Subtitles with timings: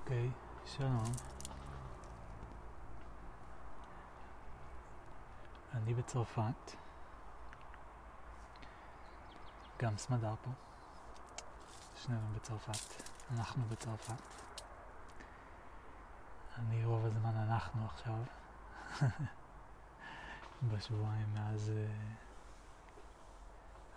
[0.00, 0.30] אוקיי,
[0.64, 1.04] שלום.
[5.74, 6.76] אני בצרפת.
[9.78, 10.50] גם סמדר פה.
[11.96, 13.02] שנינו בצרפת.
[13.30, 14.22] אנחנו בצרפת.
[16.58, 18.22] אני רוב הזמן אנחנו עכשיו.
[20.72, 21.72] בשבועיים מאז uh,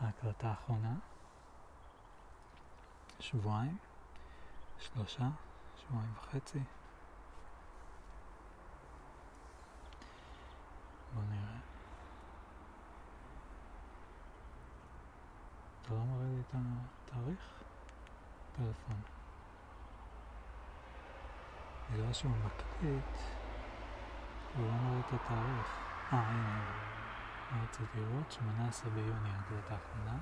[0.04, 0.94] ההקלטה האחרונה.
[3.20, 3.78] שבועיים,
[4.80, 5.30] שלושה,
[5.80, 6.60] שבועיים וחצי.
[11.14, 11.60] בוא נראה.
[15.82, 17.64] אתה לא מראה לי את התאריך?
[18.56, 19.02] פלאפון.
[21.92, 23.18] בגלל שהוא מקליט,
[24.56, 25.68] הוא לא מראה את התאריך.
[26.14, 26.62] אה, הנה,
[27.64, 28.32] רציתי לראות?
[28.32, 30.18] 18 ביוני הקלטה האחרונה.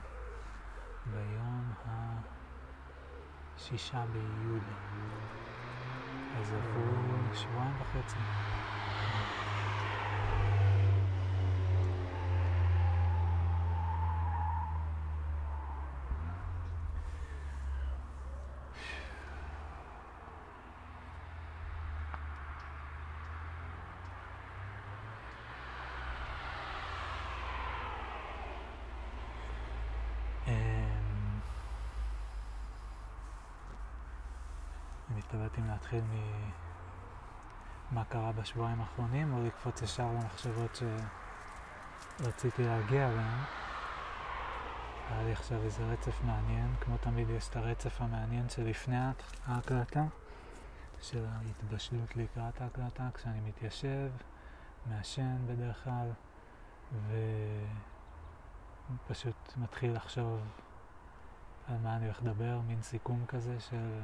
[1.06, 1.74] ביום
[3.58, 4.74] ה-6 ביולי.
[6.40, 8.18] אז עברו שבועיים וחצי.
[30.48, 30.54] אמ,
[35.12, 35.22] אני
[35.94, 36.04] להתחיל
[37.92, 40.82] ממה קרה בשבועיים האחרונים או לקפוץ ישר למחשבות
[42.20, 43.44] שרציתי להגיע אליהן.
[45.10, 48.98] היה לי עכשיו איזה רצף מעניין, כמו תמיד יש את הרצף המעניין שלפני
[49.46, 50.04] ההקלטה,
[51.02, 54.12] של ההתבשלות לקראת ההקלטה, כשאני מתיישב,
[54.86, 56.12] מעשן בדרך כלל,
[59.06, 60.40] ופשוט מתחיל לחשוב
[61.68, 64.02] על מה אני הולך לדבר, מין סיכום כזה של...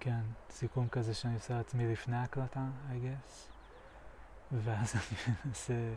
[0.00, 2.60] כן, סיכום כזה שאני עושה לעצמי לפני ההקלטה,
[2.90, 3.52] I guess.
[4.52, 5.94] ואז אני מנסה,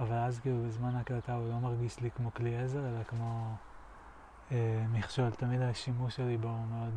[0.00, 3.54] אבל אז כאילו בזמן ההקלטה הוא לא מרגיש לי כמו כלי עזר, אלא כמו
[4.52, 5.30] אה, מכשול.
[5.30, 6.94] תמיד השימוש שלי בו הוא מאוד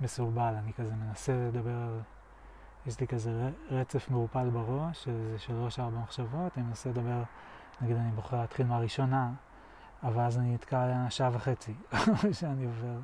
[0.00, 0.54] מסורבל.
[0.58, 2.00] אני כזה מנסה לדבר על...
[2.86, 7.22] יש לי כזה רצף מעורפל בראש, שזה שלוש-ארבע מחשבות, אני מנסה לדבר,
[7.80, 9.30] נגיד אני בוחר להתחיל מהראשונה,
[10.02, 11.74] אבל אז אני נתקע עליה שעה וחצי,
[12.38, 12.98] שאני עובר,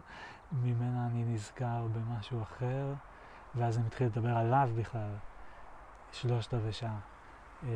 [0.53, 2.95] ממנה אני נזכר במשהו אחר,
[3.55, 5.15] ואז אני מתחיל לדבר עליו בכלל,
[6.13, 6.99] שלושת רבעי שעה.
[7.63, 7.69] אה,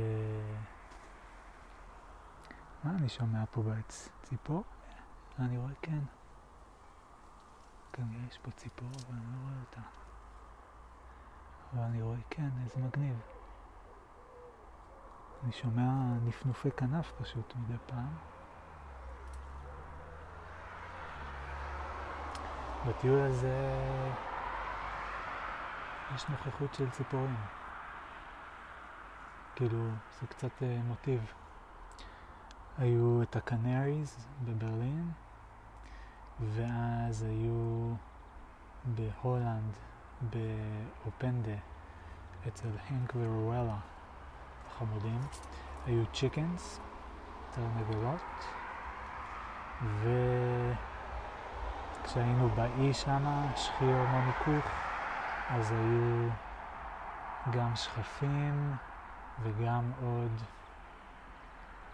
[2.85, 4.09] מה אני שומע פה בעץ?
[4.23, 4.65] ציפור?
[5.39, 6.01] אני רואה כן.
[7.93, 9.81] כנראה יש פה ציפור, אבל אני לא רואה אותה.
[11.73, 13.21] אבל אני רואה כן, איזה מגניב.
[15.45, 15.91] אני שומע
[16.25, 18.36] נפנופי כנף פשוט מדי פעם.
[22.89, 23.79] בטיול הזה
[26.15, 27.37] יש נוכחות של ציפורים.
[29.55, 29.89] כאילו,
[30.21, 31.33] זה קצת uh, מוטיב.
[32.79, 35.11] היו את הקנריז בברלין,
[36.41, 37.95] ואז היו
[38.85, 39.77] בהולנד,
[40.21, 41.59] באופנדה,
[42.49, 43.77] אצל הנק ורואלה,
[44.69, 45.21] החמודים.
[45.87, 46.81] היו צ'יקנס,
[47.51, 48.23] תרנגולות,
[52.07, 54.71] וכשהיינו באי שמה, שחיר מוניקוך,
[55.51, 56.29] אז היו
[57.51, 58.77] גם שכפים
[59.43, 60.31] וגם עוד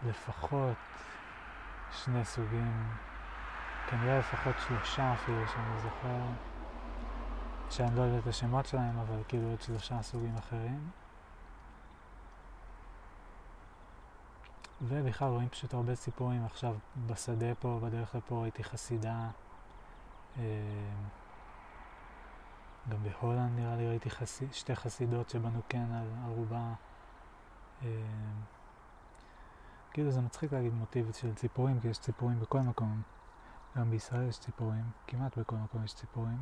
[0.07, 0.77] לפחות
[1.93, 2.89] שני סוגים,
[3.87, 6.23] כנראה לפחות שלושה אפילו שאני זוכר,
[7.71, 10.91] שאני לא יודע את השמות שלהם, אבל כאילו עוד שלושה סוגים אחרים.
[14.83, 16.45] ובכלל רואים פשוט הרבה סיפורים.
[16.45, 16.75] עכשיו
[17.07, 19.29] בשדה פה, בדרך לפה ראיתי חסידה.
[20.39, 20.45] אה,
[22.89, 26.75] גם בהולנד נראה לי ראיתי חסיד, שתי חסידות שבנו כן על ערובה.
[27.83, 27.89] אה,
[29.93, 33.03] כאילו זה מצחיק להגיד מוטיב של ציפורים, כי יש ציפורים בכל מקום.
[33.77, 36.39] גם בישראל יש ציפורים, כמעט בכל מקום יש ציפורים.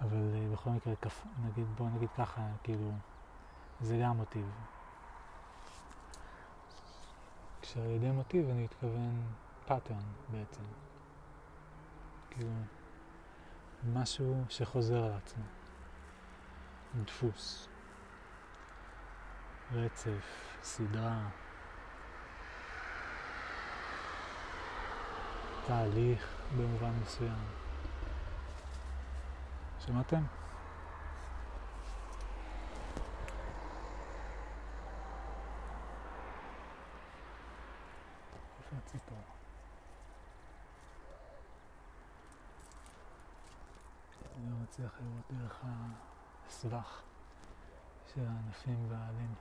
[0.00, 0.92] אבל uh, בכל מקרה,
[1.44, 2.92] נגיד, בוא נגיד ככה, כאילו,
[3.80, 4.50] זה גם מוטיב.
[7.62, 9.22] כשעל ידי מוטיב אני מתכוון
[9.66, 10.62] pattern בעצם.
[12.30, 12.50] כאילו,
[13.92, 15.44] משהו שחוזר על עצמו.
[17.04, 17.68] דפוס.
[19.72, 21.28] רצף, סדרה.
[25.66, 27.38] תהליך במובן מסוים.
[29.78, 30.22] שמעתם?
[38.78, 39.18] הציפור.
[44.36, 45.60] אני לא מצליח לראות דרך
[46.46, 47.02] הסבך
[48.14, 49.34] של הענפים והעלים.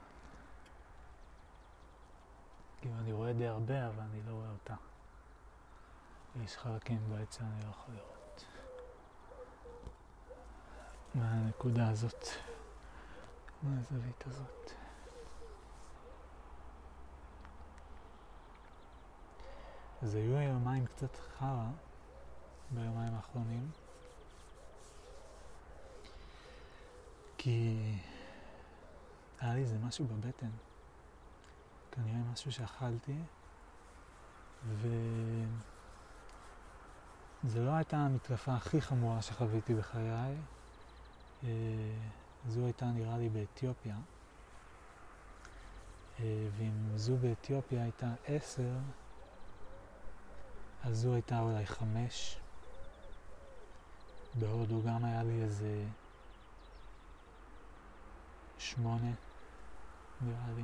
[2.82, 4.76] כאילו אני רואה די הרבה, אבל אני לא רואה אותה.
[6.44, 8.46] יש חלקים בעץ שאני לא יכול לראות.
[11.16, 12.26] מהנקודה הזאת,
[13.64, 14.72] מהזווית הזאת.
[20.02, 21.68] אז היו יומיים קצת חרא
[22.72, 23.72] ביומיים האחרונים,
[27.44, 27.76] כי
[29.40, 30.50] היה לי איזה משהו בבטן,
[31.92, 33.16] כנראה משהו שאכלתי,
[34.66, 34.88] ו...
[37.44, 40.36] זו לא הייתה המתקפה הכי חמורה שחוויתי בחיי,
[41.44, 41.50] אה,
[42.48, 43.96] זו הייתה נראה לי באתיופיה,
[46.20, 48.74] אה, ואם זו באתיופיה הייתה עשר,
[50.84, 52.38] אז זו הייתה אולי חמש.
[54.40, 55.86] בהודו גם היה לי איזה
[58.64, 59.12] שמונה,
[60.22, 60.64] נראה לי.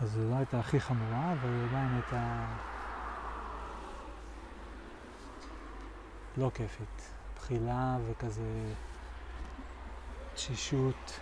[0.00, 2.46] אז זו לא הייתה הכי חמורה, אבל היא עדיין הייתה
[6.36, 7.12] לא כיפית.
[7.36, 8.74] בחילה וכזה
[10.34, 11.20] תשישות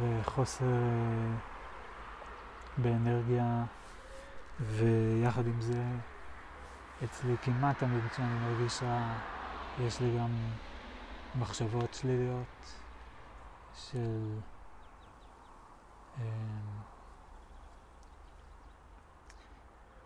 [0.00, 0.64] וחוסר
[2.78, 3.64] באנרגיה,
[4.60, 5.82] ויחד עם זה
[7.04, 9.14] אצלי כמעט תמיד כשאני מרגיש רע
[9.80, 10.28] יש לי גם
[11.38, 12.74] מחשבות שליליות
[13.74, 14.38] של...
[16.20, 16.24] אה,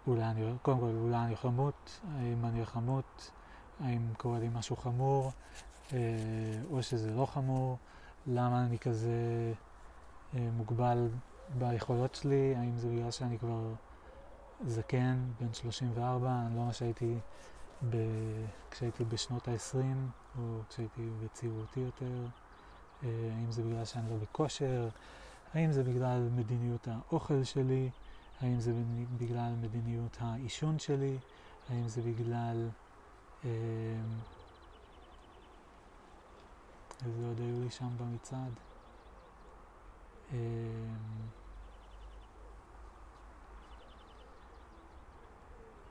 [0.07, 3.31] אולי אני, קודם כל, אולי אני למות, האם אני למות,
[3.81, 5.33] האם קורה לי משהו חמור,
[5.93, 5.99] אה,
[6.71, 7.79] או שזה לא חמור,
[8.27, 9.53] למה אני כזה
[10.35, 11.09] אה, מוגבל
[11.59, 13.73] ביכולות שלי, האם זה בגלל שאני כבר
[14.67, 17.19] זקן, בן 34, אני לא מה שהייתי
[17.91, 17.97] ב...
[18.71, 19.77] כשהייתי בשנות ה-20,
[20.39, 22.27] או כשהייתי בצעירותי יותר,
[23.03, 24.89] אה, האם זה בגלל שאני לא בכושר,
[25.55, 27.91] האם זה בגלל מדיניות האוכל שלי,
[28.41, 28.73] האם זה
[29.17, 31.19] בגלל מדיניות העישון שלי,
[31.69, 32.69] האם זה בגלל...
[37.07, 38.53] איזה עוד היו לי שם במצעד?
[40.33, 40.39] אה,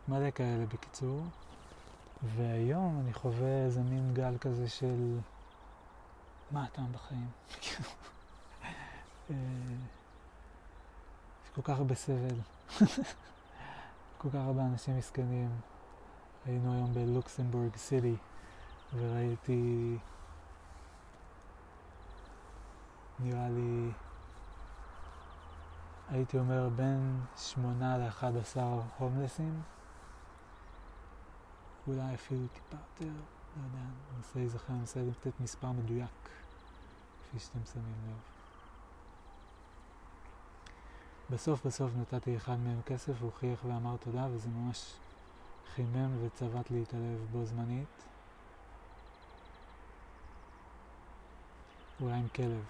[0.07, 1.23] מלא כאלה בקיצור.
[2.23, 5.19] והיום אני חווה איזה מין גל כזה של
[6.51, 7.27] מה הטעם בחיים?
[9.29, 9.35] אה,
[11.55, 12.39] כל כך הרבה סבל,
[14.19, 15.49] כל כך הרבה אנשים מסכנים.
[16.45, 18.15] היינו היום בלוקסמבורג סיטי
[18.93, 19.97] וראיתי,
[23.19, 23.91] נראה לי,
[26.09, 29.61] הייתי אומר בין שמונה לאחד עשר הומלסים,
[31.87, 33.13] אולי אפילו טיפה יותר,
[33.57, 36.29] לא יודע, אני מנסה להיזכר, אני מנסה לתת מספר מדויק,
[37.23, 38.17] כפי שאתם שמים לב.
[41.29, 44.93] בסוף בסוף נתתי אחד מהם כסף, הוא חייך ואמר תודה, וזה ממש
[45.75, 48.03] חימם וצבט לי את הלב בו זמנית.
[51.99, 52.63] הוא היה עם כלב.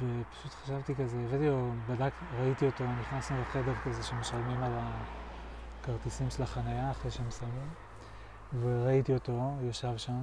[0.00, 4.72] ופשוט חשבתי כזה, הבאתי לו, בדק, ראיתי אותו, נכנסנו לחדר כזה שמשלמים על
[5.80, 7.70] הכרטיסים של החנייה אחרי שהם שמים,
[8.60, 10.22] וראיתי אותו, יושב שם,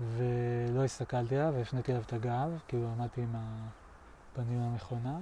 [0.00, 3.68] ולא הסתכלתי עליו, והפניתי אליו את הגב, כאילו עמדתי עם ה...
[4.34, 5.18] פנים למכונה,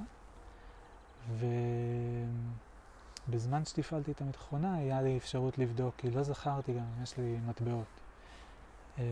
[3.28, 7.38] ובזמן שתפעלתי את המכונה היה לי אפשרות לבדוק, כי לא זכרתי גם אם יש לי
[7.46, 7.86] מטבעות.
[8.98, 9.04] אמ,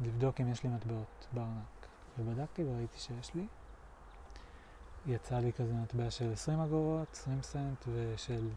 [0.00, 1.86] לבדוק אם יש לי מטבעות בארנק.
[2.18, 3.46] ובדקתי וראיתי שיש לי.
[5.06, 8.48] יצא לי כזה מטבע של 20 אגורות, 20 סנט ושל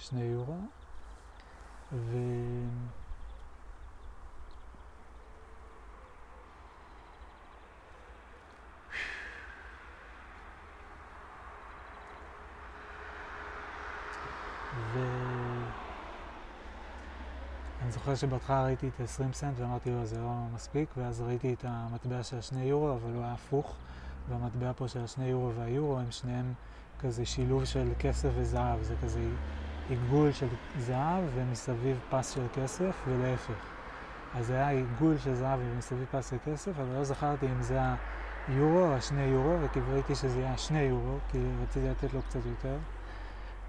[0.00, 0.56] 2 יורו.
[1.92, 2.16] ו...
[17.90, 22.22] זוכר שבהתחלה ראיתי את ה-20 סנט ואמרתי לו זה לא מספיק, ואז ראיתי את המטבע
[22.22, 23.74] של השני יורו, אבל הוא היה הפוך,
[24.28, 26.52] והמטבע פה של השני יורו והיורו הם שניהם
[27.00, 29.20] כזה שילוב של כסף וזהב, זה כזה
[29.88, 30.46] עיגול של
[30.78, 33.54] זהב ומסביב פס של כסף ולהפך.
[34.34, 37.80] אז זה היה עיגול של זהב ומסביב פס של כסף, אבל לא זכרתי אם זה
[38.48, 42.76] היורו או השני יורו, וקיוויתי שזה יהיה השני יורו, כי רציתי לתת לו קצת יותר.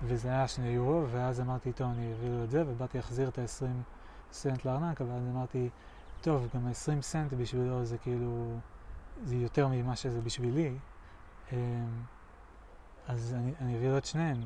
[0.04, 3.40] וזה היה שני יורו, ואז אמרתי, טוב, אני אביא לו את זה, ובאתי להחזיר את
[3.40, 3.66] ה-20
[4.32, 5.70] סנט לארנק, אבל אז אמרתי,
[6.22, 8.58] טוב, גם 20 סנט בשבילו זה כאילו,
[9.24, 10.78] זה יותר ממה שזה בשבילי,
[13.08, 14.42] אז אני, אני אביא לו את שניהם.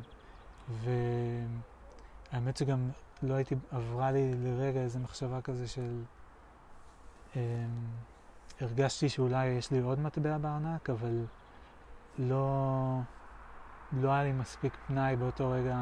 [0.69, 2.89] והאמת שגם
[3.23, 6.01] לא הייתי, עברה לי לרגע איזו מחשבה כזה של...
[7.35, 7.41] אמ,
[8.61, 11.25] הרגשתי שאולי יש לי עוד מטבע בארנק, אבל
[12.17, 12.99] לא,
[13.93, 15.77] לא היה לי מספיק פנאי באותו רגע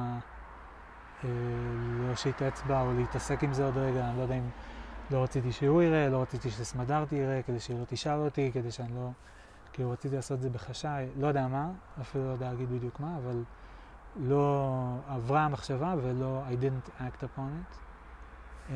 [1.24, 1.30] אה,
[2.00, 4.50] להושיט אצבע או להתעסק עם זה עוד רגע, אני לא יודע אם
[5.12, 8.96] לא רציתי שהוא יראה, לא רציתי שסמדרתי יראה, כדי שהיא לא תשאל אותי, כדי שאני
[8.96, 9.10] לא...
[9.74, 11.72] כאילו רציתי לעשות את זה בחשאי, לא יודע מה,
[12.02, 13.44] אפילו לא יודע להגיד בדיוק מה, אבל
[14.16, 14.70] לא
[15.08, 17.78] עברה המחשבה ולא, I didn't act upon it.
[18.70, 18.74] Um,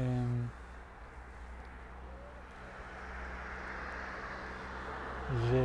[5.31, 5.55] ו...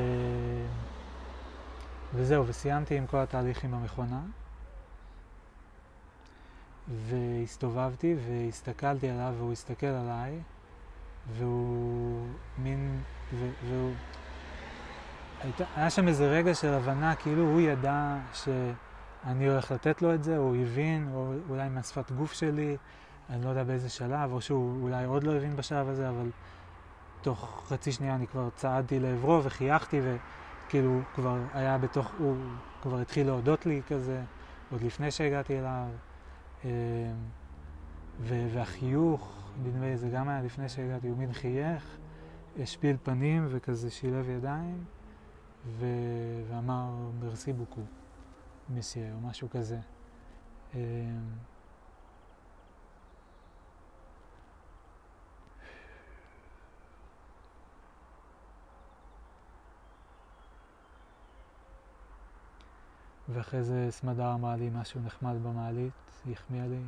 [2.14, 4.21] וזהו, וסיימתי עם כל התהליך עם המכונה.
[6.88, 10.41] והסתובבתי והסתכלתי עליו והוא הסתכל עליי
[11.33, 12.26] והוא
[12.59, 13.00] מין,
[13.35, 13.93] ו, והוא,
[15.41, 18.17] היית, היה שם איזה רגע של הבנה, כאילו הוא ידע
[19.25, 22.76] שאני הולך לתת לו את זה, הוא הבין, או אולי מהשפת גוף שלי,
[23.31, 26.31] אני לא יודע באיזה שלב, או שהוא אולי עוד לא הבין בשלב הזה, אבל
[27.23, 32.37] תוך חצי שנייה אני כבר צעדתי לעברו וחייכתי, וכאילו כבר היה בתוך, הוא
[32.83, 34.23] כבר התחיל להודות לי כזה,
[34.71, 35.87] עוד לפני שהגעתי אליו.
[36.64, 36.71] אמ,
[38.23, 41.97] והחיוך, נדמה לי זה גם היה לפני שהגעתי, הוא מין חייך,
[42.62, 44.85] השפיל פנים וכזה שילב ידיים,
[45.67, 45.87] ו...
[46.49, 47.81] ואמר מרסי בוקו,
[48.69, 49.78] מסיה, או משהו כזה.
[50.75, 50.78] אמ,
[63.28, 65.92] ואחרי זה סמדר אמרה לי משהו נחמד במעלית,
[66.25, 66.83] היא החמיאה לי,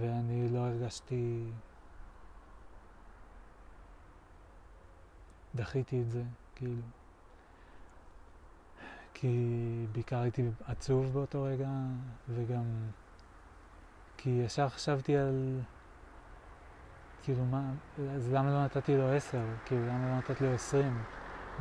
[0.00, 1.44] ואני לא הרגשתי...
[5.54, 6.22] דחיתי את זה,
[6.56, 6.99] כאילו.
[9.14, 11.68] כי בעיקר הייתי עצוב באותו רגע,
[12.28, 12.64] וגם
[14.16, 15.60] כי ישר חשבתי על...
[17.22, 17.70] כאילו מה,
[18.14, 19.44] אז למה לא נתתי לו עשר?
[19.66, 21.02] כאילו למה לא נתתי לו עשרים?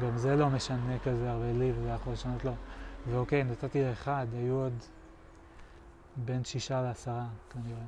[0.02, 2.54] גם זה לא משנה כזה הרבה לי, וזה יכול לשנות לו.
[3.08, 4.74] ואוקיי, נתתי לאחד, היו עוד
[6.16, 7.86] בין שישה לעשרה כנראה.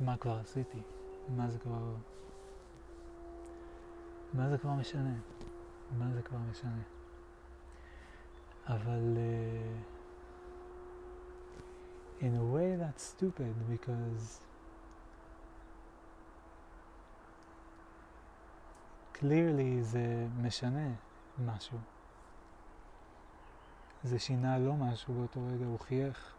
[0.00, 0.82] מה כבר עשיתי?
[1.28, 1.94] מה זה כבר...
[4.34, 5.14] מה זה כבר משנה?
[5.98, 6.82] מה זה כבר משנה?
[8.66, 9.16] אבל...
[9.16, 10.00] Uh...
[12.20, 14.40] in a way that's stupid because
[19.14, 20.88] clearly זה משנה
[21.38, 21.78] משהו.
[24.04, 26.34] זה שינה לו משהו באותו רגע, הוא חייך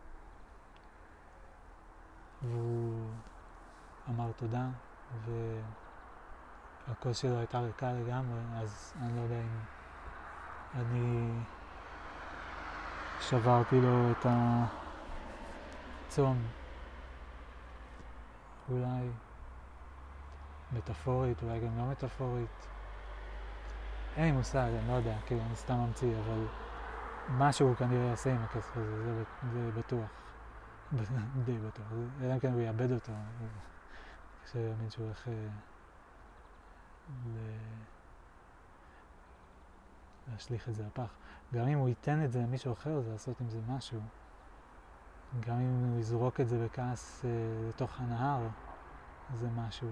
[2.42, 3.10] והוא
[4.10, 4.66] אמר תודה
[6.88, 9.60] והקול שלו הייתה ריקה לגמרי, אז אני לא יודע אם
[10.76, 11.32] אני
[13.20, 14.66] שברתי לו את ה...
[16.12, 16.38] רצון,
[18.70, 19.10] אולי
[20.74, 22.68] מטאפורית, אולי גם לא מטאפורית.
[24.18, 26.46] אין לי מושג, אני לא יודע, כאילו, אני סתם ממציא, אבל
[27.30, 30.10] משהו הוא כנראה יעשה עם הכסף הזה, זה, זה בטוח.
[31.46, 31.86] די בטוח.
[32.22, 33.12] אלא אם כן הוא יאבד אותו,
[34.46, 35.28] כשאני שהוא הולך
[37.26, 37.38] ל...
[40.32, 41.16] להשליך את זה לפח.
[41.54, 44.02] גם אם הוא ייתן את זה למישהו אחר, זה לעשות עם זה משהו.
[45.40, 47.30] גם אם הוא יזרוק את זה בכעס אה,
[47.70, 48.48] לתוך הנהר,
[49.34, 49.90] זה משהו.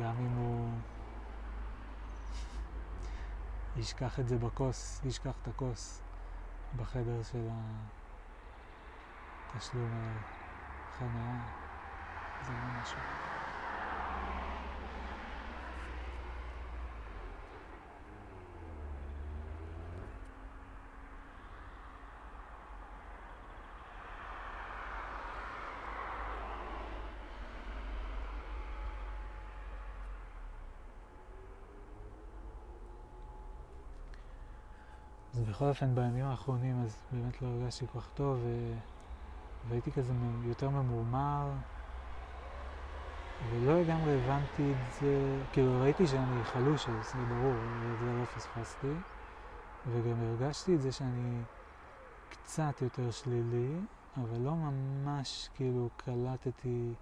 [0.00, 0.68] גם אם הוא
[3.76, 6.02] ישכח את זה בכוס, ישכח את הכוס
[6.76, 7.48] בחדר של
[9.54, 10.18] התשלום
[10.96, 11.34] החניה,
[12.46, 13.00] זה לא משהו.
[35.34, 38.76] אז בכל אופן בימים האחרונים אז באמת לא הרגשתי כל כך טוב ו...
[39.68, 40.12] והייתי כזה
[40.44, 41.50] יותר ממורמר
[43.50, 48.92] ולא לגמרי הבנתי את זה, כאילו ראיתי שאני חלוש אז זה ברור, וזה לא פספסתי
[49.92, 51.42] וגם הרגשתי את זה שאני
[52.30, 53.76] קצת יותר שלילי
[54.16, 56.92] אבל לא ממש כאילו קלטתי.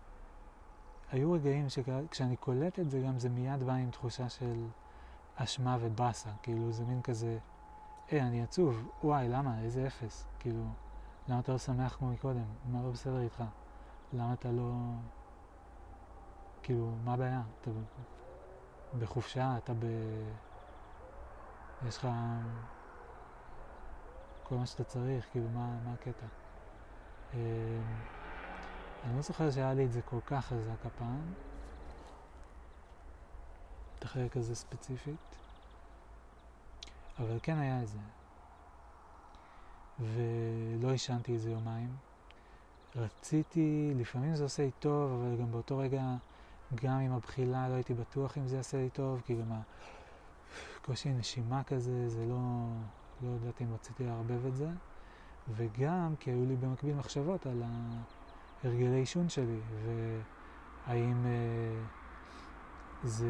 [1.12, 4.64] היו רגעים שכשאני קולט את זה גם זה מיד בא עם תחושה של
[5.37, 7.38] אשמה ובאסה, כאילו זה מין כזה,
[8.11, 10.64] היי, אני עצוב, וואי, למה, איזה אפס, כאילו,
[11.28, 13.45] למה אתה לא שמח כמו מקודם, מה לא בסדר איתך,
[14.12, 14.73] למה אתה לא,
[16.62, 17.71] כאילו, מה הבעיה, אתה
[18.99, 19.85] בחופשה, אתה ב...
[21.88, 22.09] יש לך
[24.43, 26.26] כל מה שאתה צריך, כאילו, מה, מה הקטע?
[27.35, 27.38] אמ,
[29.04, 31.33] אני לא זוכר שהיה לי את זה כל כך חזק הפעם,
[33.99, 35.37] את החלק הזה ספציפית,
[37.19, 37.99] אבל כן היה את זה.
[40.00, 41.96] ולא עישנתי איזה יומיים.
[42.96, 46.02] רציתי, לפעמים זה עושה לי טוב, אבל גם באותו רגע,
[46.74, 49.52] גם עם הבחילה לא הייתי בטוח אם זה יעשה לי טוב, כי גם
[50.80, 52.66] הקושי נשימה כזה, זה לא,
[53.22, 54.68] לא ידעתי אם רציתי לערבב את זה.
[55.56, 57.62] וגם כי היו לי במקביל מחשבות על
[58.64, 59.60] הרגלי עישון שלי,
[60.86, 61.82] והאם אה,
[63.04, 63.26] זה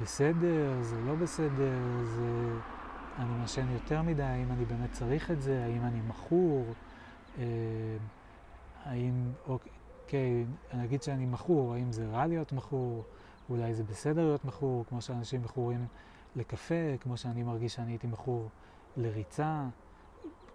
[0.00, 2.58] בסדר, זה לא בסדר, זה...
[3.18, 6.64] אני מעשן יותר מדי, האם אני באמת צריך את זה, האם אני מכור,
[7.38, 7.44] אה,
[8.84, 13.04] האם, אוקיי, אני אגיד שאני מכור, האם זה רע להיות מכור,
[13.50, 15.86] אולי זה בסדר להיות מכור, כמו שאנשים מכורים
[16.36, 18.48] לקפה, כמו שאני מרגיש שאני הייתי מכור
[18.96, 19.64] לריצה,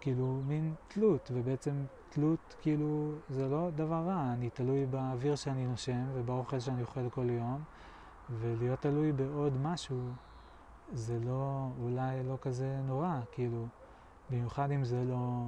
[0.00, 6.04] כאילו מין תלות, ובעצם תלות כאילו זה לא דבר רע, אני תלוי באוויר שאני נושם
[6.14, 7.62] ובאוכל שאני אוכל כל יום,
[8.30, 9.98] ולהיות תלוי בעוד משהו
[10.92, 13.66] זה לא, אולי לא כזה נורא, כאילו,
[14.30, 15.42] במיוחד אם זה לא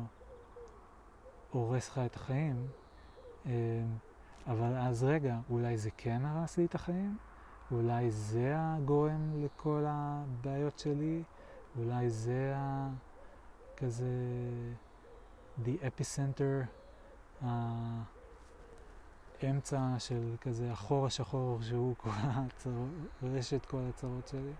[1.51, 2.67] הורס לך את החיים.
[3.47, 3.51] אמ,
[4.47, 7.17] אבל אז רגע, אולי זה כן הרס לי את החיים?
[7.73, 11.23] אולי זה הגורם לכל הבעיות שלי?
[11.79, 12.89] אולי זה ה...
[13.77, 14.07] כזה...
[15.65, 16.67] the epicenter,
[19.43, 22.89] האמצע של כזה החור השחור שהוא כל הצרות,
[23.23, 24.53] רשת כל הצרות שלי.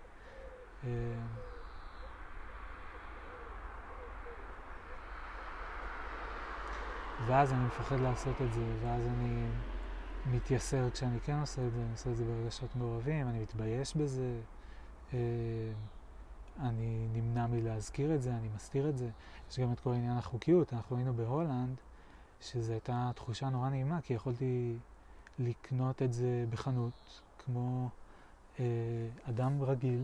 [0.83, 0.89] אמ,
[7.27, 9.45] ואז אני מפחד לעשות את זה, ואז אני
[10.31, 14.39] מתייסר כשאני כן עושה את זה, אני עושה את זה ברגשות מעורבים, אני מתבייש בזה,
[15.13, 15.17] אמ,
[16.59, 19.09] אני נמנע מלהזכיר את זה, אני מסתיר את זה.
[19.51, 21.75] יש גם את כל עניין החוקיות, אנחנו היינו בהולנד,
[22.41, 24.77] שזו הייתה תחושה נורא נעימה, כי יכולתי
[25.39, 27.89] לקנות את זה בחנות, כמו
[28.59, 28.65] אה,
[29.29, 30.03] אדם רגיל,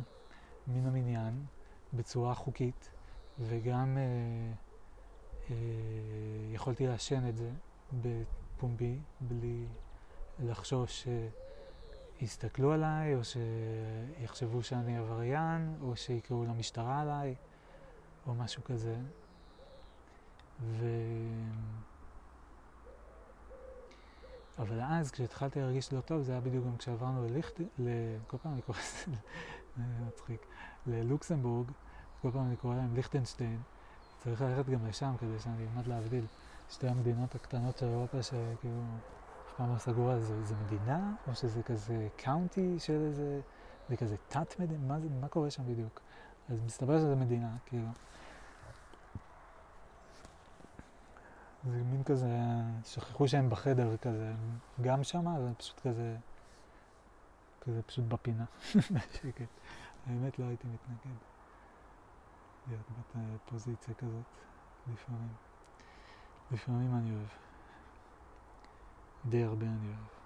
[0.70, 1.46] מן המניין
[1.94, 2.92] בצורה חוקית,
[3.40, 4.04] וגם אה,
[5.50, 5.56] אה,
[6.54, 7.52] יכולתי לעשן את זה
[7.94, 9.66] בפומבי, בלי
[10.40, 11.08] לחשוש
[12.20, 17.36] שיסתכלו עליי, או שיחשבו שאני עבריין, או שיקראו למשטרה עליי,
[18.28, 18.96] או משהו כזה.
[20.62, 20.86] ו...
[24.60, 27.62] אבל אז, כשהתחלתי להרגיש לא טוב, זה היה בדיוק גם כשעברנו לליכט...
[27.80, 27.90] ל...
[28.28, 29.18] כל פעם אני קורא לזה, זה
[29.78, 30.46] מצחיק,
[30.88, 31.72] ללוקסמבורג,
[32.22, 33.62] כל פעם אני קורא להם ליכטנשטיין.
[34.18, 36.26] צריך ללכת גם לשם כדי שאני אלמד להבדיל.
[36.70, 38.82] שתי המדינות הקטנות של אירופה שכאילו
[39.48, 43.42] אף פעם לא סגרו על זה, זה מדינה או שזה כזה קאונטי של איזה,
[43.90, 46.02] זה כזה תת מדינה, מה, מה קורה שם בדיוק?
[46.50, 47.88] אז מסתבר שזה מדינה, כאילו.
[51.66, 52.30] זה מין כזה,
[52.86, 54.34] שכחו שהם בחדר כזה,
[54.82, 56.16] גם שם, זה פשוט כזה,
[57.62, 58.46] כזה פשוט בפינה,
[58.94, 59.50] בשקט.
[60.08, 61.18] האמת לא הייתי מתנגד
[62.68, 64.24] להיות בפוזיציה כזאת,
[64.94, 65.34] לפעמים.
[66.52, 67.28] לפעמים אני אוהב.
[69.26, 70.20] די הרבה אני אוהב.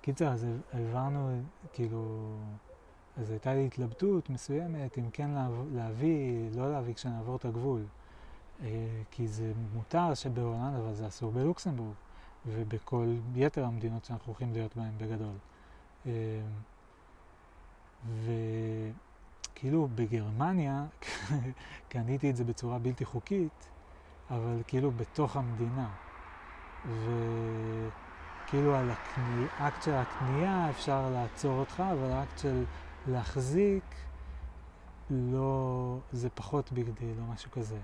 [0.00, 2.32] קיצר, אז העברנו, כאילו,
[3.16, 5.30] אז הייתה לי התלבטות מסוימת אם כן
[5.72, 7.82] להביא, לא להביא כשנעבור את הגבול.
[8.62, 11.94] אה, כי זה מותר שבהולנד, אבל זה אסור בלוקסמבורג,
[12.46, 15.34] ובכל יתר המדינות שאנחנו הולכים להיות בהן בגדול.
[16.06, 16.12] אה,
[19.54, 20.86] וכאילו בגרמניה
[21.88, 23.68] קניתי את זה בצורה בלתי חוקית,
[24.30, 25.88] אבל כאילו בתוך המדינה.
[26.84, 28.90] וכאילו על
[29.58, 32.64] האקט של הקנייה אפשר לעצור אותך, אבל האקט של
[33.06, 33.84] להחזיק,
[35.10, 37.78] לא, זה פחות big deal או משהו כזה.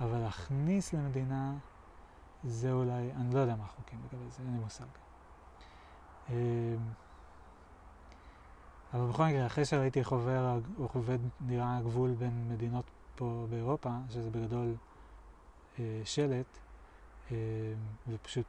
[0.00, 1.54] אבל להכניס למדינה,
[2.44, 4.84] זה אולי, אני לא יודע מה החוקים לגבי זה, אין לי מושג.
[6.30, 6.34] אמ,
[8.94, 12.84] אבל בכל מקרה, אחרי שראיתי איך עובר, איך עובד, נראה הגבול בין מדינות
[13.16, 14.74] פה באירופה, שזה בגדול
[15.78, 16.58] אה, שלט,
[17.30, 17.36] אה,
[18.08, 18.46] ופשוט,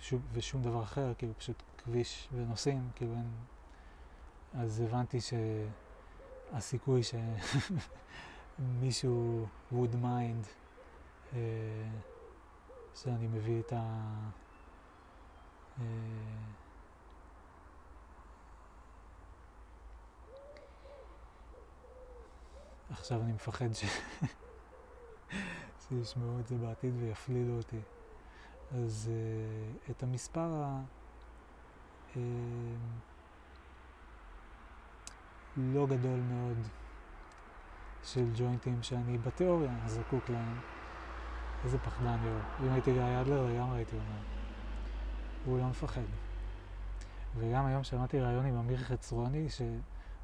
[0.00, 3.30] שום, ושום דבר אחר, כאילו פשוט כביש ונוסעים, כאילו אין,
[4.54, 5.18] אז הבנתי
[6.52, 7.00] שהסיכוי
[8.58, 10.46] שמישהו would mind
[11.32, 11.38] אה,
[12.94, 13.98] זה אני מביא את ה...
[15.80, 15.84] אה,
[22.90, 23.84] עכשיו אני מפחד ש...
[25.88, 27.80] שישמעו את זה בעתיד ויפלילו אותי.
[28.74, 30.80] אז uh, את המספר ה...
[32.14, 32.18] Uh,
[35.56, 36.56] לא גדול מאוד
[38.02, 40.81] של ג'וינטים שאני בתיאוריה זקוק להם.
[41.64, 42.66] איזה פחדן יו.
[42.66, 44.20] אם הייתי גיא אדלר לגמרי הייתי אומר.
[45.44, 46.00] הוא לא מפחד.
[47.36, 49.78] וגם היום שמעתי ראיון עם אמיר חצרוני, שהוא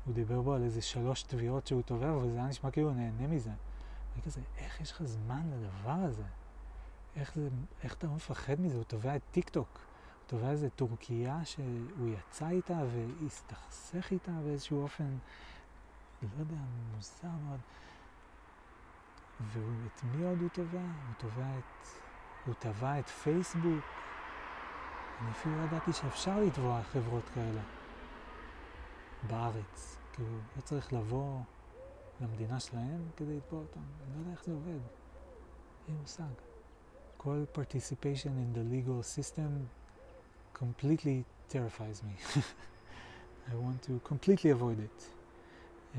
[0.06, 3.50] דיבר בו על איזה שלוש תביעות שהוא תובע, וזה היה נשמע כאילו הוא נהנה מזה.
[4.14, 6.22] אני כזה, איך יש לך זמן לדבר הזה?
[7.16, 7.48] איך, זה,
[7.82, 8.76] איך אתה לא מפחד מזה?
[8.76, 9.68] הוא תובע את טיק טוק.
[9.72, 15.16] הוא תובע איזה טורקייה שהוא יצא איתה והסתכסך איתה באיזשהו אופן,
[16.22, 16.56] לא יודע,
[16.94, 17.60] מוזר מאוד.
[19.40, 20.80] ואת מי עוד הוא תובע?
[20.80, 21.86] הוא תובע את...
[22.46, 23.84] הוא תבע את פייסבוק.
[25.20, 27.60] אני אפילו לא ידעתי שאפשר לתבוע חברות כאלה
[29.28, 29.96] בארץ.
[30.12, 31.40] כאילו, לא צריך לבוא
[32.20, 33.80] למדינה שלהם כדי לתבוע אותם.
[33.80, 34.80] אני לא יודע איך זה עובד.
[35.88, 36.24] אין מושג.
[37.16, 39.68] כל participation in the legal system
[40.54, 42.14] completely terrifies me.
[43.52, 44.98] I want to completely avoid it.
[45.94, 45.98] Uh,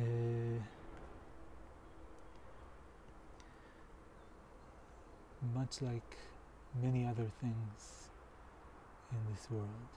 [5.41, 6.17] much like
[6.81, 8.09] many other things
[9.11, 9.95] in this world.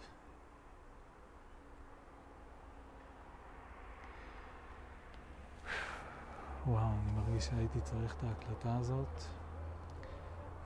[6.66, 9.22] וואו, אני מרגיש שהייתי צריך את ההקלטה הזאת,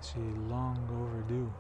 [0.03, 1.51] שהיא long overdue.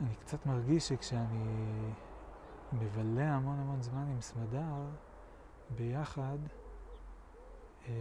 [0.00, 1.92] אני קצת מרגיש שכשאני
[2.72, 4.86] מבלה המון המון זמן עם סמדר
[5.76, 6.38] ביחד,
[7.88, 7.92] אה,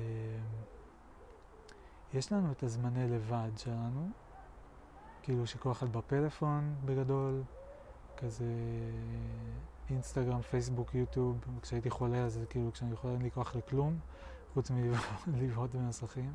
[2.14, 4.10] יש לנו את הזמני לבד שלנו,
[5.24, 7.44] כאילו שכל אחד בפלאפון בגדול,
[8.18, 8.46] כזה
[9.90, 14.00] אינסטגרם, פייסבוק, יוטיוב, כשהייתי חולה אז כאילו כשאני חולה אין לי כוח לכלום,
[14.54, 14.72] חוץ
[15.28, 16.32] מלבעוט במסכים,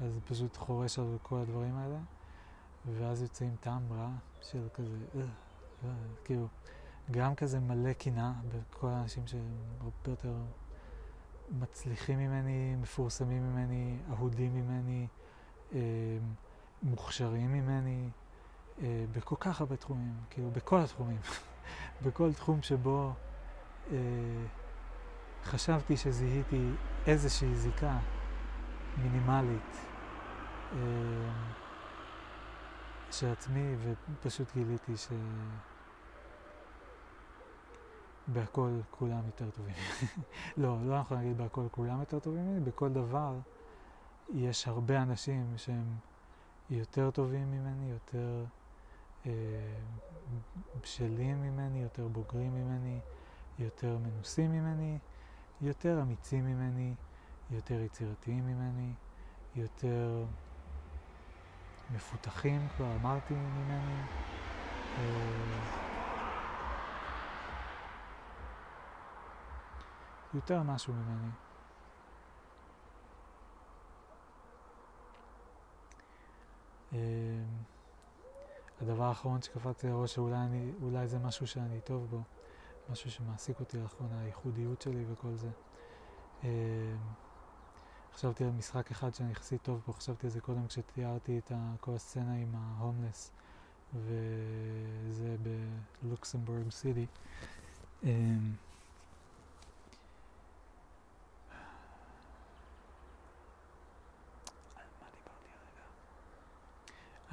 [0.00, 1.98] אז פשוט חורש על כל הדברים האלה,
[2.98, 5.20] ואז יוצאים טעם רע של כזה, אה,
[5.84, 5.90] אה,
[6.24, 6.46] כאילו,
[7.10, 10.34] גם כזה מלא קנאה בכל האנשים שהם הרבה יותר
[11.50, 15.06] מצליחים ממני, מפורסמים ממני, אהודים ממני,
[15.74, 15.78] אה,
[16.82, 18.08] מוכשרים ממני,
[18.82, 21.18] אה, בכל כך הרבה תחומים, כאילו בכל התחומים,
[22.04, 23.12] בכל תחום שבו
[23.90, 23.96] אה,
[25.44, 26.70] חשבתי שזיהיתי
[27.06, 27.98] איזושהי זיקה
[28.96, 29.76] מינימלית
[30.72, 30.78] אה,
[33.10, 35.08] של עצמי, ופשוט גיליתי ש...
[38.28, 39.74] בהכל כולם יותר טובים.
[40.56, 43.34] לא, לא נכון להגיד בהכל כולם יותר טובים ממני, בכל דבר
[44.34, 45.96] יש הרבה אנשים שהם
[46.70, 48.44] יותר טובים ממני, יותר
[49.26, 49.30] אה,
[50.82, 53.00] בשלים ממני, יותר בוגרים ממני,
[53.58, 54.98] יותר מנוסים ממני,
[55.60, 56.94] יותר אמיצים ממני,
[57.50, 58.92] יותר יצירתיים ממני,
[59.56, 60.24] יותר
[61.94, 64.02] מפותחים, כבר אמרתי ממני.
[64.98, 65.85] אה,
[70.36, 71.30] יותר משהו ממני.
[76.92, 76.98] אמ,
[78.80, 82.22] הדבר האחרון שקפצתי לראש שאולי אני, אולי זה משהו שאני טוב בו,
[82.90, 85.50] משהו שמעסיק אותי לאחרונה, הייחודיות שלי וכל זה.
[86.44, 86.48] אמ,
[88.14, 91.94] חשבתי על משחק אחד שאני יחסית טוב בו, חשבתי על זה קודם כשתיארתי את כל
[91.94, 93.30] הסצנה עם ההומלס,
[93.94, 95.36] וזה
[96.02, 97.06] בלוקסמבורג סיטי.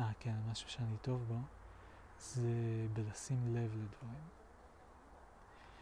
[0.04, 1.38] אה, כן, משהו שאני טוב בו,
[2.20, 4.24] זה בלשים לב לדברים.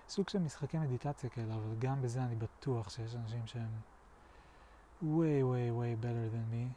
[0.10, 3.70] סוג של משחקי מדיטציה כאלה, אבל גם בזה אני בטוח שיש אנשים שהם
[5.02, 6.74] way way way better than me.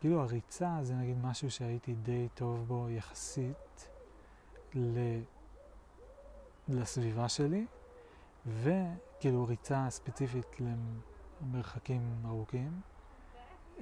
[0.00, 3.88] כאילו הריצה זה נגיד משהו שהייתי די טוב בו יחסית
[4.74, 4.98] ל...
[6.68, 7.66] לסביבה שלי,
[8.46, 10.56] וכאילו ריצה ספציפית
[11.40, 12.80] למרחקים ארוכים.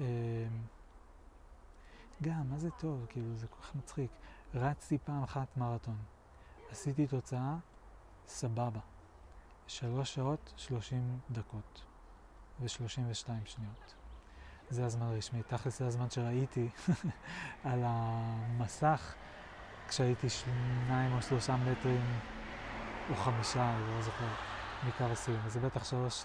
[0.00, 0.04] אמ,
[2.22, 4.10] גם, מה זה טוב, כאילו, זה כל כך מצחיק.
[4.54, 5.96] רצתי פעם אחת מרתון.
[6.70, 7.56] עשיתי תוצאה,
[8.26, 8.80] סבבה.
[9.66, 11.82] שלוש שעות, שלושים דקות.
[12.60, 13.94] ושלושים ושתיים שניות.
[14.70, 15.42] זה הזמן הרשמי.
[15.42, 16.68] תכלס זה הזמן שראיתי
[17.64, 19.14] על המסך
[19.88, 22.20] כשהייתי שניים או שלושה מטרים
[23.10, 24.28] או חמישה, אני לא זוכר,
[24.88, 25.48] מקו הסיום.
[25.48, 26.24] זה בטח שלוש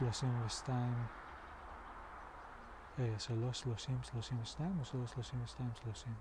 [2.95, 3.09] שלושים ושתיים.
[3.09, 6.13] רגע, שלוש שלושים שלושים ושתיים או שלוש שלושים ושתיים שלושים?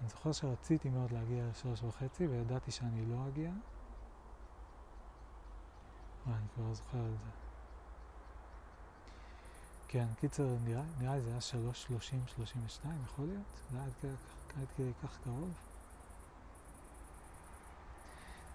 [0.00, 3.50] אני זוכר שרציתי מאוד להגיע לשלוש וחצי וידעתי שאני לא אגיע.
[6.26, 7.30] וואי, אני כבר זוכר את זה.
[9.88, 13.46] כן, קיצר, נראה, נראה לי זה היה 3.30, 32, יכול להיות?
[13.70, 13.86] זה היה
[14.56, 15.52] עד כדי כך קרוב.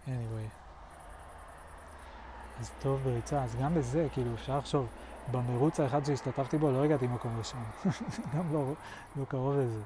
[0.08, 0.64] anyway.
[2.59, 4.87] אז טוב בריצה, אז גם בזה, כאילו, אפשר לחשוב,
[5.31, 7.63] במרוץ האחד שהשתתפתי בו לא הגעתי מקום ראשון,
[8.37, 8.73] גם לא,
[9.15, 9.81] לא קרוב לזה.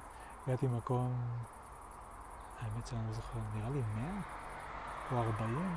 [0.47, 1.13] הגעתי מקום,
[2.59, 4.21] האמת שאני לא זוכר, נראה לי 100
[5.11, 5.75] או 40.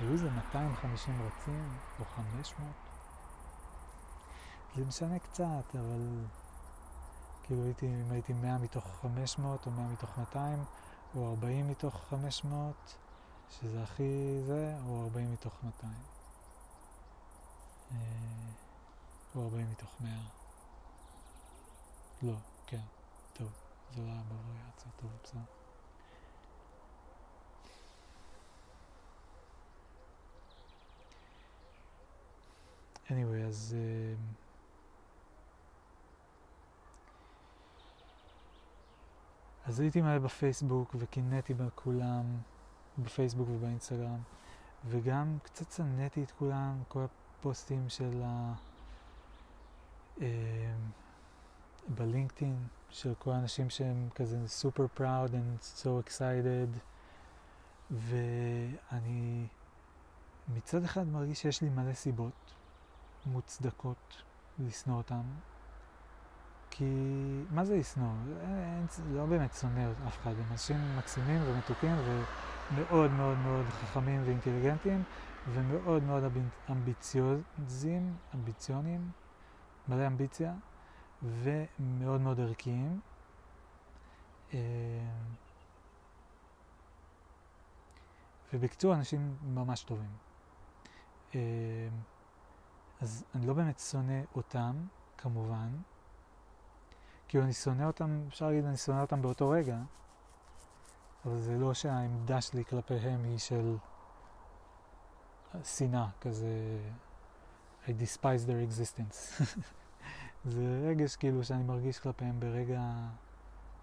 [0.00, 2.68] היו איזה 250 רצים, או 500.
[4.76, 6.24] זה משנה קצת, אבל
[7.42, 10.64] כאילו הייתי, אם הייתי 100 מתוך 500 או 100 מתוך 200
[11.16, 12.96] או 40 מתוך 500,
[13.50, 15.92] שזה הכי זה, או 40 מתוך 200.
[17.92, 17.96] אה,
[19.34, 20.10] או 40 מתוך 100.
[22.22, 22.34] לא,
[22.66, 22.82] כן,
[23.32, 23.52] טוב,
[23.94, 25.40] זה לא היה בווריאציה, טוב, בסדר.
[33.10, 33.76] anyway, אז...
[33.76, 34.38] Uh,
[39.68, 42.24] אז הייתי מלא בפייסבוק וקינאתי בכולם,
[42.98, 44.20] בפייסבוק ובאינסטגרם,
[44.86, 48.54] וגם קצת צנאתי את כולם, כל הפוסטים של ה...
[50.20, 50.74] אה,
[51.88, 56.78] בלינקדאין, של כל האנשים שהם כזה super proud and so excited,
[57.90, 59.46] ואני
[60.48, 62.54] מצד אחד מרגיש שיש לי מלא סיבות
[63.26, 64.22] מוצדקות
[64.58, 65.22] לשנוא אותם,
[66.70, 66.84] כי
[67.50, 68.12] מה זה לשנוא?
[69.12, 72.24] לא באמת שונא אף אחד, הם אנשים מקסימים ומתוקים ומאוד
[72.76, 75.02] מאוד מאוד חכמים ואינטליגנטים
[75.52, 76.22] ומאוד מאוד
[76.70, 79.10] אמביציוזים, אמביציונים,
[79.88, 80.54] מלא אמביציה
[81.22, 83.00] ומאוד מאוד ערכיים.
[84.54, 84.58] אה,
[88.52, 90.10] ובקצור, אנשים ממש טובים.
[91.34, 91.40] אה,
[93.00, 94.76] אז אני לא באמת שונא אותם,
[95.18, 95.68] כמובן,
[97.28, 99.78] כאילו אני שונא אותם, אפשר להגיד אני שונא אותם באותו רגע,
[101.28, 103.76] אבל זה לא שהעמדה שלי כלפיהם היא של
[105.64, 106.78] שנאה, כזה
[107.86, 109.42] I despise their existence.
[110.44, 112.80] זה רגש כאילו שאני מרגיש כלפיהם ברגע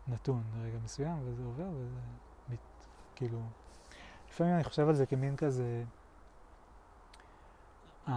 [0.07, 1.99] נתון, ברגע מסוים, וזה עובר וזה
[2.49, 2.59] מת,
[3.15, 3.41] כאילו...
[4.29, 5.83] לפעמים אני חושב על זה כמין כזה,
[8.05, 8.09] uh,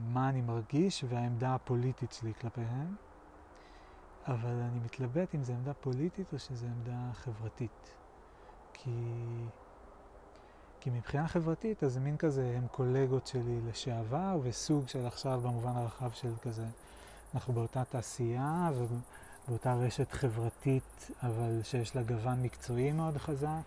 [0.00, 2.96] מה אני מרגיש והעמדה הפוליטית שלי כלפיהם.
[4.26, 7.94] אבל אני מתלבט אם זו עמדה פוליטית או שזו עמדה חברתית.
[8.74, 8.90] כי,
[10.80, 16.10] כי מבחינה חברתית, אז מין כזה, הם קולגות שלי לשעבר, וסוג של עכשיו במובן הרחב
[16.12, 16.66] של כזה,
[17.34, 18.70] אנחנו באותה תעשייה
[19.48, 23.62] ובאותה רשת חברתית, אבל שיש לה גוון מקצועי מאוד חזק,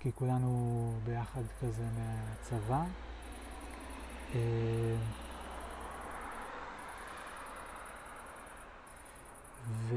[0.00, 2.84] כי כולנו ביחד כזה מהצבא.
[4.34, 4.96] אה,
[9.68, 9.96] ו...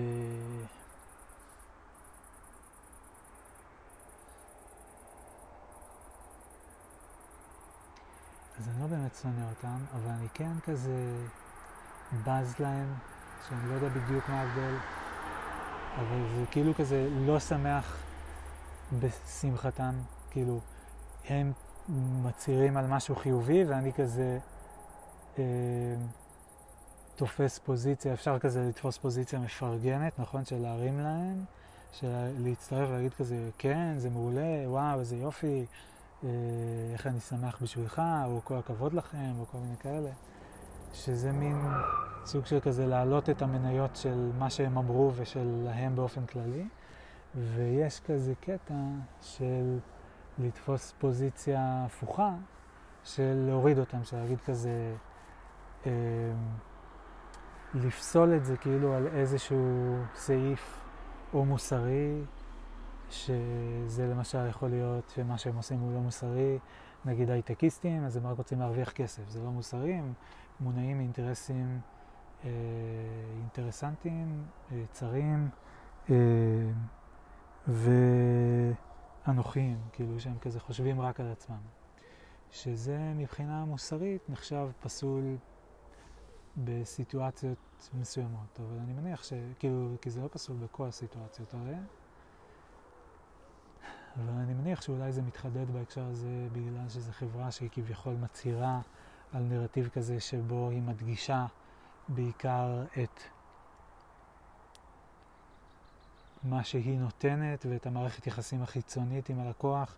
[8.59, 11.27] אז אני לא באמת שונא אותם, אבל אני כן כזה
[12.25, 12.93] בז להם,
[13.49, 14.75] שאני לא יודע בדיוק מה ההבדל,
[15.95, 17.97] אבל זה כאילו כזה לא שמח
[18.99, 19.95] בשמחתם,
[20.29, 20.59] כאילו
[21.29, 21.51] הם
[22.23, 24.39] מצהירים על משהו חיובי ואני כזה
[25.39, 25.43] אה,
[27.15, 30.45] תופס פוזיציה, אפשר כזה לתפוס פוזיציה מפרגנת, נכון?
[30.45, 31.45] של להרים להם,
[31.91, 35.65] של להצטרף ולהגיד כזה, כן, זה מעולה, וואו, איזה יופי,
[36.93, 40.09] איך אני שמח בשבילך, או כל הכבוד לכם, או כל מיני כאלה.
[40.93, 41.61] שזה מין
[42.25, 46.65] סוג של כזה להעלות את המניות של מה שהם אמרו ושל להם באופן כללי.
[47.35, 48.73] ויש כזה קטע
[49.21, 49.79] של
[50.39, 52.33] לתפוס פוזיציה הפוכה,
[53.03, 54.95] של להוריד אותם, של להגיד כזה,
[55.85, 55.91] אה,
[57.73, 60.81] לפסול את זה כאילו על איזשהו סעיף
[61.33, 62.21] או מוסרי,
[63.11, 66.59] שזה למשל יכול להיות שמה שהם עושים הוא לא מוסרי,
[67.05, 70.13] נגיד הייטקיסטים, אז הם רק רוצים להרוויח כסף, זה לא מוסרי, הם
[70.59, 71.79] מונעים מאינטרסים
[72.43, 72.49] אה,
[73.39, 75.49] אינטרסנטיים, אה, צרים
[76.09, 76.15] אה,
[79.27, 81.61] ואנוכיים, כאילו שהם כזה חושבים רק על עצמם.
[82.51, 85.37] שזה מבחינה מוסרית נחשב פסול
[86.57, 91.75] בסיטואציות מסוימות, אבל אני מניח שכאילו, כי זה לא פסול בכל הסיטואציות הרי,
[94.15, 98.79] אבל אני מניח שאולי זה מתחדד בהקשר הזה בגלל שזו חברה שהיא כביכול מצהירה
[99.33, 101.45] על נרטיב כזה שבו היא מדגישה
[102.07, 103.21] בעיקר את
[106.43, 109.95] מה שהיא נותנת ואת המערכת יחסים החיצונית עם הלקוח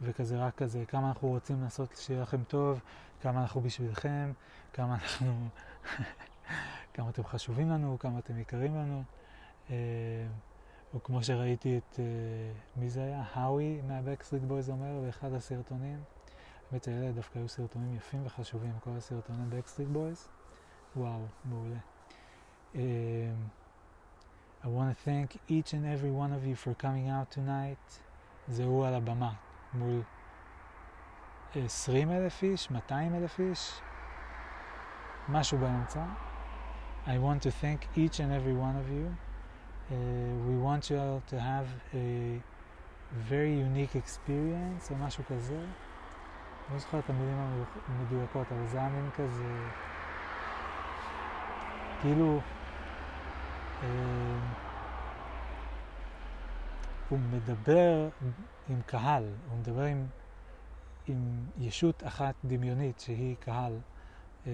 [0.00, 2.80] וכזה רק כזה, כמה אנחנו רוצים לעשות שיהיה לכם טוב,
[3.20, 4.32] כמה אנחנו בשבילכם,
[4.72, 5.48] כמה אנחנו,
[6.94, 9.02] כמה אתם חשובים לנו, כמה אתם יקרים לנו.
[10.96, 12.04] או כמו שראיתי את, אה,
[12.76, 13.22] מי זה היה?
[13.32, 16.02] האווי מה Backstreet Boys אומר באחד הסרטונים.
[16.70, 20.28] האמת שאלה דווקא היו סרטונים יפים וחשובים, כל הסרטונים Backstreet Boys.
[20.96, 21.76] וואו, מעולה.
[22.74, 22.78] Um,
[24.62, 27.98] I want to thank each and every one of you for coming out tonight.
[28.48, 29.32] זה הוא על הבמה,
[29.74, 30.02] מול
[31.54, 33.80] 20 אלף איש, 200 אלף איש,
[35.28, 36.04] משהו באמצע.
[37.06, 39.25] I want to thank each and every one of you.
[39.88, 39.94] Uh,
[40.48, 42.42] we want you all to have a
[43.28, 45.58] very unique experience, או משהו כזה.
[46.72, 47.36] לא זוכר את המילים
[47.88, 49.68] המדויקות, אבל זה היה מין כזה,
[52.02, 52.40] כאילו,
[53.82, 53.88] אה,
[57.08, 58.08] הוא מדבר
[58.68, 60.06] עם קהל, הוא מדבר עם,
[61.06, 63.72] עם ישות אחת דמיונית שהיא קהל,
[64.46, 64.52] אה,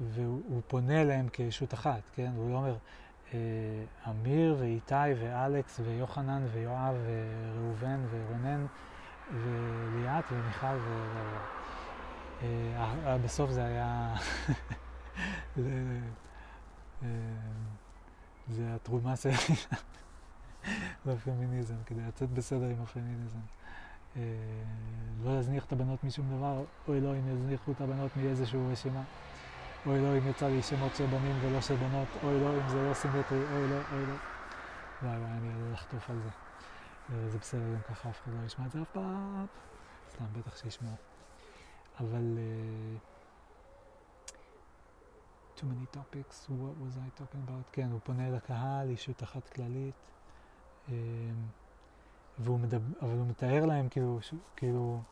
[0.00, 2.30] והוא פונה אליהם כישות אחת, כן?
[2.36, 2.76] הוא לא אומר,
[4.08, 8.66] אמיר ואיתי ואלכס ויוחנן ויואב וראובן ורונן
[9.32, 11.12] וליאת ומיכל ו...
[12.42, 14.14] אה, בסוף זה היה...
[18.48, 19.32] זה התרומה שלי
[21.06, 23.38] לפמיניזם, כדי לצאת בסדר עם הפמיניזם.
[25.24, 29.02] לא להזניח את הבנות משום דבר, אוי לא אם יזניחו את הבנות מאיזושהי רשימה.
[29.86, 32.88] אוי לא, אם יצא לי שמות של בנים ולא של בנות, אוי לא, אם זה
[32.88, 34.14] לא סימטרי, אוי לא, אוי לא.
[35.02, 36.30] וואי וואי, אני אעלה לחטוף על זה.
[37.30, 39.46] זה בסדר, גם ככה אף אחד לא ישמע את זה אף פעם.
[40.12, 40.94] סתם, בטח שישמעו.
[42.00, 42.38] אבל...
[42.38, 43.10] Uh,
[45.60, 47.72] too many topics, what was I talking about?
[47.72, 49.94] כן, הוא פונה לקהל, אישות אחת כללית.
[50.88, 50.90] Um,
[52.38, 54.18] והוא מדבר, אבל הוא מתאר להם כאילו,
[54.56, 55.02] כאילו,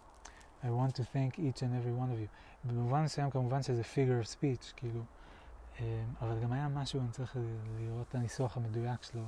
[0.62, 2.28] I want to thank each and every one of you.
[2.64, 5.02] במובן מסוים כמובן שזה figure of speech, כאילו,
[5.80, 5.84] אמ,
[6.20, 7.36] אבל גם היה משהו, אני צריך
[7.78, 9.24] לראות את הניסוח המדויק שלו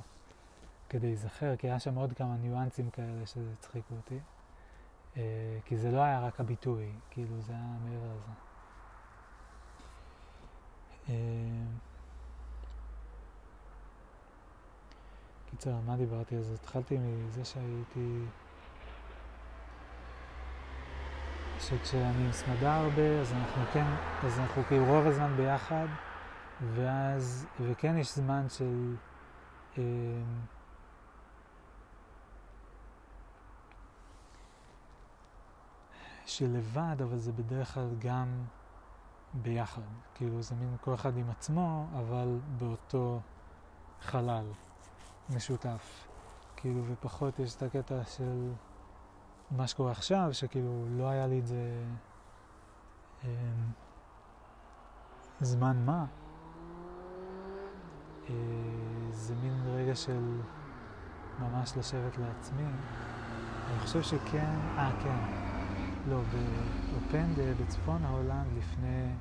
[0.89, 4.19] כדי להיזכר, כי היה שם עוד כמה ניואנסים כאלה שזה הצחיקו אותי.
[5.17, 8.31] אה, כי זה לא היה רק הביטוי, כאילו זה היה מעבר לזה.
[11.09, 11.77] אמ,
[15.49, 16.53] קיצר, מה דיברתי זה?
[16.53, 18.25] התחלתי מזה שהייתי...
[21.61, 23.85] שכשאני עם סמדה הרבה, אז אנחנו כן,
[24.23, 25.87] אז אנחנו כאילו רוב הזמן ביחד,
[26.75, 28.95] ואז, וכן יש זמן של...
[29.77, 29.83] אה,
[36.25, 38.45] של לבד, אבל זה בדרך כלל גם
[39.33, 39.81] ביחד.
[40.15, 43.19] כאילו זה מין כל אחד עם עצמו, אבל באותו
[44.01, 44.45] חלל
[45.29, 46.07] משותף.
[46.55, 48.51] כאילו, ופחות יש את הקטע של...
[49.51, 51.83] מה שקורה עכשיו, שכאילו לא היה לי את זה
[53.23, 53.29] אה,
[55.41, 56.05] זמן מה.
[58.29, 58.35] אה,
[59.11, 60.41] זה מין רגע של
[61.39, 62.63] ממש לשבת לעצמי.
[63.71, 65.17] אני חושב שכן, אה כן,
[66.09, 66.21] לא,
[66.91, 69.11] באופנדה בצפון ההולנד לפני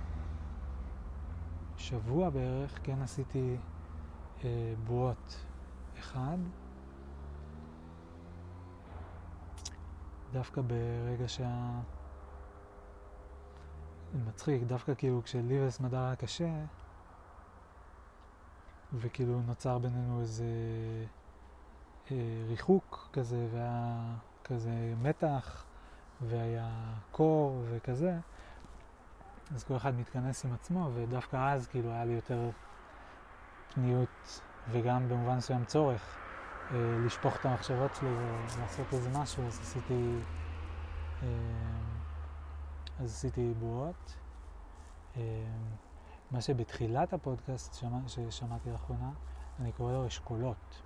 [1.77, 3.57] שבוע בערך, כן עשיתי
[4.45, 5.45] אה, בועות
[5.99, 6.39] אחד.
[10.33, 11.81] דווקא ברגע שה...
[14.15, 16.51] מצחיק, דווקא כאילו כשלי וסמדר היה קשה,
[18.95, 20.45] וכאילו נוצר בינינו איזה
[22.11, 22.17] אה,
[22.49, 24.15] ריחוק כזה, והיה
[24.45, 25.65] כזה מתח,
[26.21, 28.19] והיה קור וכזה,
[29.55, 32.51] אז כל אחד מתכנס עם עצמו, ודווקא אז כאילו היה לי יותר
[33.75, 34.41] פניות,
[34.71, 36.20] וגם במובן מסוים צורך.
[36.73, 40.19] אה, לשפוך את המחשבות שלי ולעשות איזה משהו, אז עשיתי,
[41.23, 41.29] אה,
[43.01, 44.17] אז עשיתי בועות.
[45.17, 45.23] אה,
[46.31, 49.11] מה שבתחילת הפודקאסט שמע, ששמעתי לאחרונה,
[49.61, 50.83] אני קורא לו אשכולות.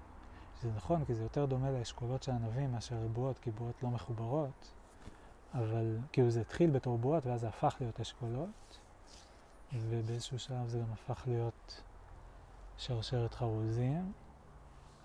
[0.62, 4.72] זה נכון, כי זה יותר דומה לאשכולות של ענבים מאשר לבועות, כי בועות לא מחוברות,
[5.54, 8.78] אבל כאילו זה התחיל בתור בועות ואז זה הפך להיות אשכולות,
[9.72, 11.82] ובאיזשהו שלב זה גם הפך להיות
[12.76, 14.12] שרשרת חרוזים.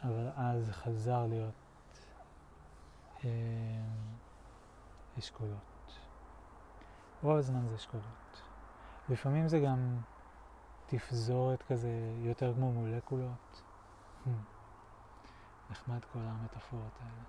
[0.04, 1.54] אבל אז חזר להיות
[3.24, 3.30] אה,
[5.20, 6.00] אשכולות.
[7.24, 8.41] רוב הזמן זה אשכולות.
[9.10, 9.97] לפעמים זה גם
[10.86, 13.62] תפזורת כזה יותר כמו מולקולות.
[14.26, 14.30] Hmm.
[15.72, 17.24] נחמד כל המטאפורות האלה.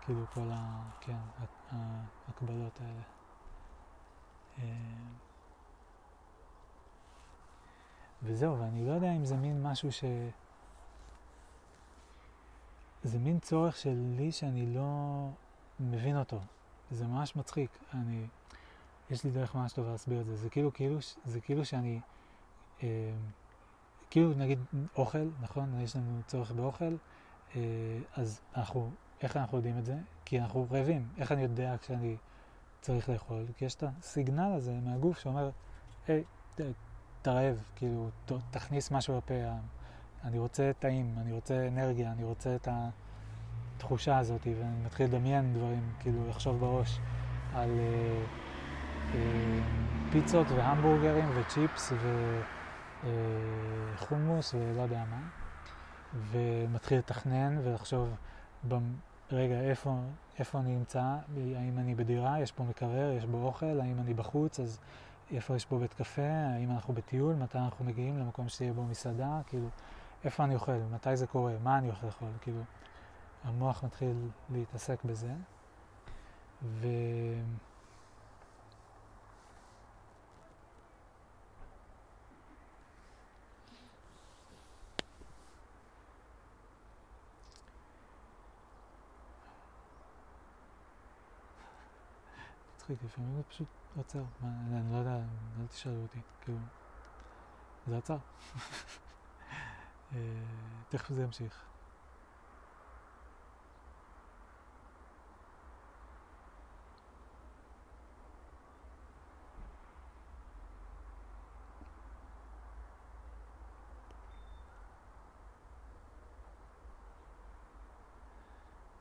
[0.00, 0.82] כאילו כל ה...
[1.00, 1.18] כן,
[1.70, 3.02] ההקבלות האלה.
[4.58, 4.64] אה,
[8.22, 10.04] וזהו, ואני לא יודע אם זה מין משהו ש...
[13.04, 15.28] זה מין צורך שלי שאני לא
[15.80, 16.40] מבין אותו.
[16.90, 17.70] זה ממש מצחיק.
[17.94, 18.26] אני,
[19.10, 20.36] יש לי דרך ממש טובה להסביר את זה.
[20.36, 22.00] זה כאילו, כאילו, זה כאילו שאני,
[22.82, 23.12] אה,
[24.10, 24.58] כאילו נגיד
[24.96, 25.80] אוכל, נכון?
[25.80, 26.96] יש לנו צורך באוכל,
[27.56, 27.60] אה,
[28.16, 28.90] אז אנחנו,
[29.22, 29.96] איך אנחנו יודעים את זה?
[30.24, 31.08] כי אנחנו רעבים.
[31.18, 32.16] איך אני יודע כשאני
[32.80, 33.44] צריך לאכול?
[33.56, 35.50] כי יש את הסיגנל הזה מהגוף שאומר,
[36.08, 36.24] היי,
[37.22, 38.10] אתה רעב, כאילו,
[38.50, 39.34] תכניס משהו לפה.
[40.24, 42.68] אני רוצה טעים, אני רוצה אנרגיה, אני רוצה את
[43.76, 47.00] התחושה הזאת, ואני מתחיל לדמיין דברים, כאילו, לחשוב בראש
[47.54, 48.24] על אה,
[49.14, 49.60] אה,
[50.12, 51.92] פיצות והמבורגרים וצ'יפס
[53.94, 55.20] וחומוס אה, ולא יודע מה,
[56.30, 58.14] ומתחיל לתכנן ולחשוב,
[59.32, 59.96] רגע, איפה,
[60.38, 61.02] איפה אני נמצא,
[61.36, 64.80] האם אני בדירה, יש פה מקרר, יש בו אוכל, האם אני בחוץ, אז
[65.30, 69.40] איפה יש פה בית קפה, האם אנחנו בטיול, מתי אנחנו מגיעים למקום שתהיה בו מסעדה,
[69.46, 69.68] כאילו,
[70.24, 72.62] איפה אני אוכל, מתי זה קורה, מה אני אוכל לאכול, כאילו,
[73.44, 75.32] המוח מתחיל להתעסק בזה.
[76.62, 76.86] ו...
[92.74, 94.22] מצחיק, לפעמים זה פשוט עוצר.
[94.42, 95.16] אני לא יודע,
[95.60, 96.58] אל תשאלו אותי, כאילו,
[97.86, 98.18] זה עצר.
[100.14, 100.20] אה,
[100.88, 101.64] תכף זה ימשיך.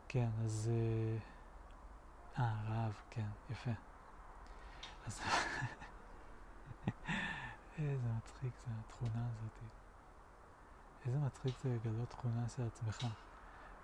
[0.07, 0.71] כן, אז...
[0.73, 1.17] אה,
[2.43, 3.71] אה, רעב, כן, יפה.
[5.07, 5.21] אז...
[7.77, 9.82] איזה מצחיק זה התכונה הזאת.
[11.05, 12.97] איזה מצחיק זה לגלות תכונה של עצמך,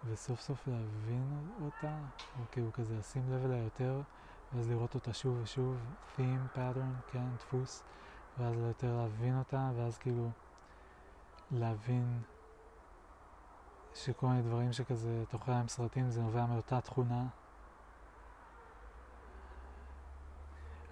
[0.05, 1.97] וסוף סוף להבין אותה,
[2.39, 4.01] או כאילו כזה לשים לב אליה יותר,
[4.53, 5.78] ואז לראות אותה שוב ושוב,
[6.17, 7.84] theme, pattern, כן, דפוס,
[8.38, 10.30] ואז יותר להבין אותה, ואז כאילו
[11.51, 12.22] להבין
[13.93, 17.26] שכל מיני דברים שכזה תוכל להם סרטים זה נובע מאותה תכונה.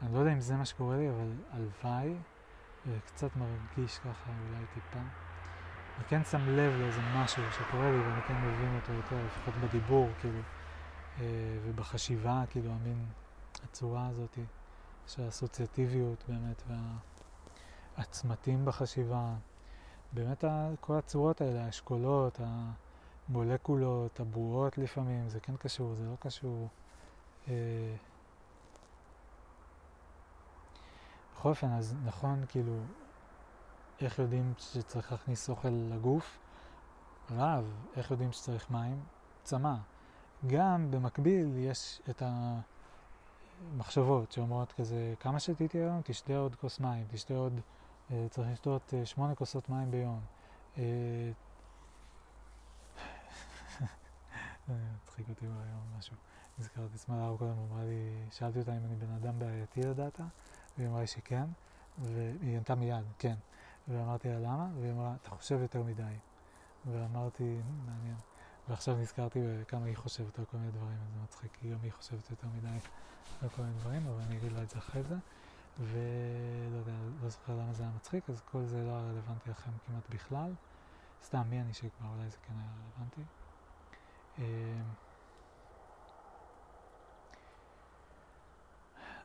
[0.01, 2.17] אני לא יודע אם זה מה שקורה לי, אבל הלוואי,
[2.87, 5.26] וקצת מרגיש ככה אולי טיפה.
[5.97, 10.09] אני כן שם לב לאיזה משהו שקורה לי ואני כן מבין אותו יותר, לפחות בדיבור,
[10.19, 10.39] כאילו,
[11.19, 11.23] אה,
[11.63, 13.05] ובחשיבה, כאילו, המין
[13.63, 14.37] הצורה הזאת
[15.07, 16.63] של האסוציאטיביות באמת,
[17.97, 19.33] והצמתים בחשיבה.
[20.13, 20.43] באמת
[20.79, 22.39] כל הצורות האלה, האשכולות,
[23.29, 26.67] המולקולות, הבועות לפעמים, זה כן קשור, זה לא קשור.
[27.47, 27.53] אה,
[31.35, 32.79] בכל אופן, אז נכון, כאילו,
[34.01, 36.39] איך יודעים שצריך להכניס אוכל לגוף?
[37.31, 37.73] רעב.
[37.95, 39.03] איך יודעים שצריך מים?
[39.43, 39.75] צמא.
[40.47, 42.23] גם במקביל יש את
[43.71, 46.01] המחשבות שאומרות כזה, כמה שתיתי היום?
[46.03, 47.59] תשתה עוד כוס מים, תשתה עוד,
[48.11, 50.21] אה, צריך לשתות אה, שמונה כוסות מים ביום.
[50.77, 51.31] אה,
[55.03, 56.15] מצחיק אותי היום משהו.
[56.59, 60.23] נזכרתי את סמדר קודם, אמרה לי, שאלתי אותה אם אני בן אדם בעייתי לדעתה,
[60.77, 61.45] והיא אמרה לי שכן,
[61.97, 63.35] והיא ענתה מיד, כן.
[63.87, 64.67] ואמרתי לה למה?
[64.79, 66.15] והיא אמרה, אתה חושב יותר מדי.
[66.85, 68.15] ואמרתי, מעניין.
[68.69, 71.91] ועכשיו נזכרתי בכמה היא חושבת על כל מיני דברים, אז זה מצחיק, כי גם היא
[71.91, 72.77] חושבת יותר מדי
[73.41, 75.15] על כל מיני דברים, אבל אני אגיד לה את זה אחרי זה.
[75.79, 76.91] ולא יודע,
[77.23, 80.53] לא זוכר למה זה היה מצחיק, אז כל זה לא היה רלוונטי לכם כמעט בכלל.
[81.23, 83.21] סתם, מי אני שכבר, אולי זה כן היה רלוונטי.
[84.37, 84.43] אמ,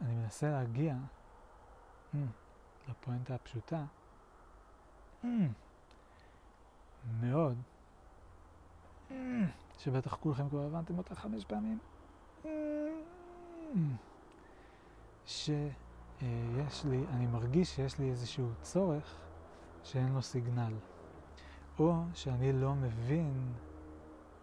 [0.00, 0.94] אני מנסה להגיע
[2.14, 2.16] mm,
[2.88, 3.84] לפואנטה הפשוטה.
[5.25, 5.27] Mm.
[7.20, 7.57] מאוד,
[9.11, 9.12] mm.
[9.79, 11.79] שבטח כולכם כבר הבנתם אותה חמש פעמים,
[12.43, 12.49] mm.
[15.27, 19.20] שיש לי, אני מרגיש שיש לי איזשהו צורך
[19.85, 20.73] שאין לו סיגנל,
[21.79, 23.53] או שאני לא מבין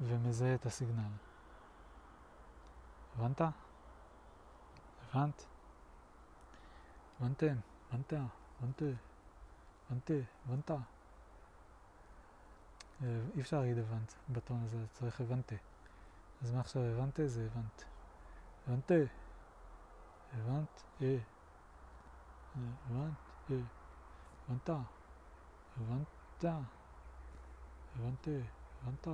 [0.02, 1.12] ומזהה את הסיגנל.
[3.16, 3.42] הבנת?
[5.10, 5.46] הבנת?
[7.20, 7.56] הבנתם?
[7.92, 8.14] הבנת?
[8.60, 8.82] הבנת?
[9.90, 10.72] הבנתי, הבנת?
[10.72, 10.78] אה,
[13.36, 15.56] אי אפשר להגיד הבנת בטון הזה, צריך הבנתי.
[16.42, 17.28] אז מה עכשיו הבנתי?
[17.28, 17.84] זה הבנת.
[18.68, 19.04] הבנתי.
[20.34, 20.84] הבנת?
[21.02, 21.18] אה.
[22.56, 23.14] הבנת?
[23.52, 23.56] אה.
[24.50, 24.78] הבנת?
[25.78, 26.08] הבנת?
[27.96, 28.40] הבנתי.
[28.84, 29.08] הבנת?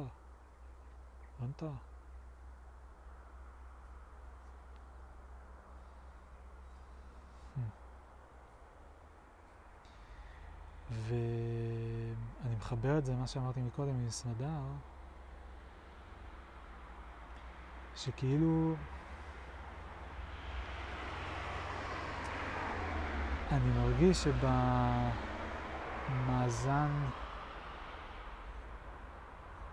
[1.39, 1.63] הבנת?
[11.07, 14.61] ואני מחבר את זה, מה שאמרתי מקודם, עם סמדר,
[17.95, 18.75] שכאילו...
[23.51, 24.23] אני מרגיש
[26.07, 26.89] שבמאזן,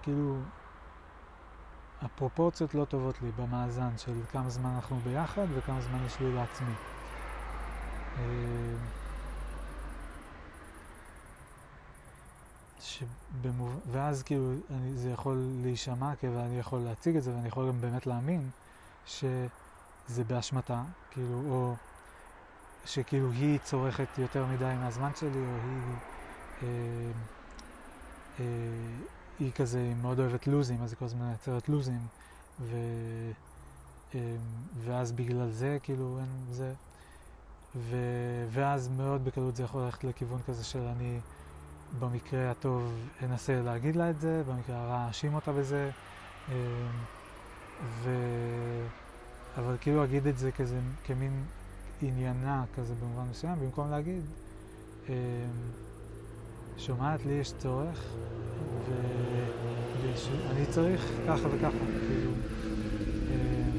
[0.02, 0.36] כאילו,
[2.02, 6.74] הפרופורציות לא טובות לי במאזן של כמה זמן אנחנו ביחד וכמה זמן יש לי לעצמי.
[8.18, 8.22] אה,
[12.92, 13.80] שבמוב...
[13.92, 18.06] ואז כאילו אני, זה יכול להישמע ואני יכול להציג את זה ואני יכול גם באמת
[18.06, 18.50] להאמין
[19.06, 21.74] שזה באשמתה, כאילו, או
[22.84, 25.96] שכאילו היא צורכת יותר מדי מהזמן שלי, או היא,
[26.62, 26.68] אה,
[28.40, 28.44] אה,
[29.38, 32.06] היא כזה היא מאוד אוהבת לוזים, אז היא כל הזמן מייצרת לוזים,
[32.60, 32.76] ו,
[34.14, 34.36] אה,
[34.84, 36.74] ואז בגלל זה כאילו אין זה,
[37.76, 37.96] ו,
[38.50, 41.20] ואז מאוד בקלות זה יכול ללכת לכיוון כזה של אני
[41.98, 45.90] במקרה הטוב אנסה להגיד לה את זה, במקרה הרע אאשים אותה בזה,
[46.48, 46.54] אה,
[48.02, 48.10] ו...
[49.56, 51.44] אבל כאילו אגיד את זה כזה, כמין
[52.02, 54.22] עניינה כזה במובן מסוים, במקום להגיד,
[55.08, 55.14] אה,
[56.78, 58.04] שומעת לי יש צורך,
[58.88, 61.78] ואני צריך ככה וככה,
[62.08, 62.30] כאילו.
[63.30, 63.70] אה,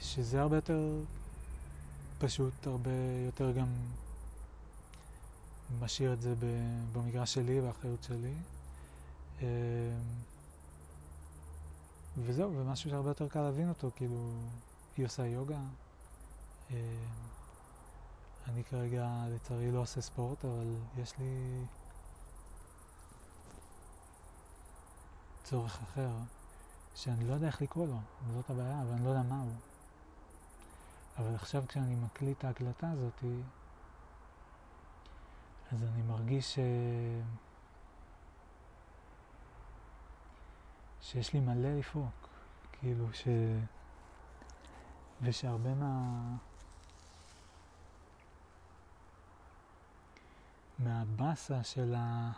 [0.00, 0.80] ושזה הרבה יותר
[2.18, 2.90] פשוט, הרבה
[3.26, 3.66] יותר גם
[5.80, 6.34] משאיר את זה
[6.92, 8.34] במגרש שלי, באחריות שלי.
[9.42, 9.46] אה,
[12.16, 14.30] וזהו, ומשהו שהרבה יותר קל להבין אותו, כאילו,
[14.96, 15.60] היא עושה יוגה.
[16.70, 16.76] אה,
[18.48, 21.64] אני כרגע לצערי לא עושה ספורט, אבל יש לי
[25.44, 26.10] צורך אחר,
[26.94, 27.98] שאני לא יודע איך לקרוא לו,
[28.34, 29.67] זאת הבעיה, אבל אני לא יודע מה הוא.
[31.18, 33.24] אבל עכשיו כשאני מקליט את ההקלטה הזאת,
[35.72, 36.58] אז אני מרגיש ש...
[41.00, 42.28] שיש לי מלא לפרוק,
[42.72, 43.28] כאילו ש...
[45.22, 46.12] ושהרבה מה...
[50.78, 52.32] מהבאסה של ה...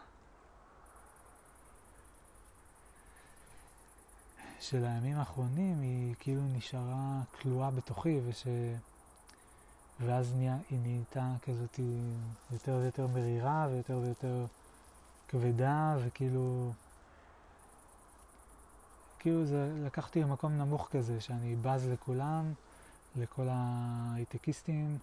[4.61, 8.47] של הימים האחרונים היא כאילו נשארה כלואה בתוכי וש...
[10.01, 11.81] ואז נהיה, היא נהייתה כזאת
[12.53, 14.47] יותר ויותר מרירה ויותר ויותר
[15.29, 16.73] כבדה וכאילו
[19.19, 22.53] כאילו זה לקחתי למקום נמוך כזה שאני בז לכולם,
[23.17, 24.99] לכל ההייטקיסטים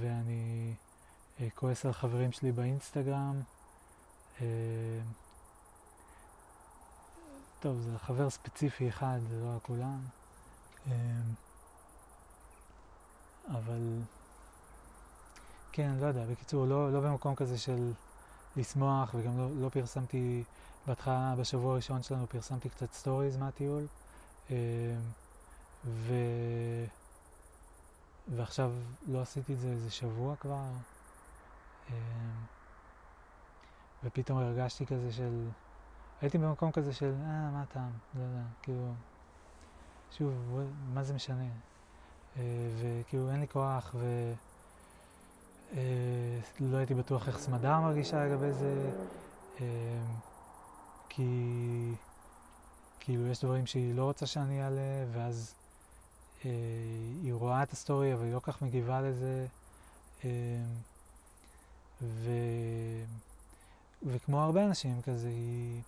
[0.00, 0.74] ואני
[1.40, 3.40] אה, כועס על חברים שלי באינסטגרם
[4.40, 4.46] אה,
[7.64, 9.98] טוב, זה חבר ספציפי אחד, זה לא כולם.
[10.86, 10.92] אמ,
[13.48, 14.00] אבל
[15.72, 17.92] כן, לא יודע, בקיצור, לא, לא במקום כזה של
[18.56, 20.44] לשמוח, וגם לא, לא פרסמתי,
[20.86, 23.86] בהתחלה, בשבוע הראשון שלנו פרסמתי קצת סטוריז מהטיול,
[24.50, 24.56] אמ,
[25.84, 26.14] ו...
[28.28, 28.72] ועכשיו
[29.06, 30.64] לא עשיתי את זה איזה שבוע כבר,
[31.90, 31.94] אמ,
[34.04, 35.48] ופתאום הרגשתי כזה של...
[36.24, 37.90] הייתי במקום כזה של, אה, מה הטעם?
[38.14, 38.92] לא יודע, כאילו,
[40.10, 40.60] שוב,
[40.94, 41.48] מה זה משנה?
[42.36, 42.42] אה,
[42.80, 44.34] וכאילו, אין לי כוח, ולא
[46.72, 48.90] אה, הייתי בטוח איך סמדר מרגישה לגבי זה,
[49.60, 49.66] אה,
[51.08, 51.94] כי
[53.00, 55.54] כאילו, יש דברים שהיא לא רוצה שאני אעלה, ואז
[57.22, 59.46] היא רואה את הסטורי, אבל היא לא כך מגיבה לזה.
[62.02, 62.30] ו...
[64.02, 65.82] וכמו הרבה אנשים כזה, היא...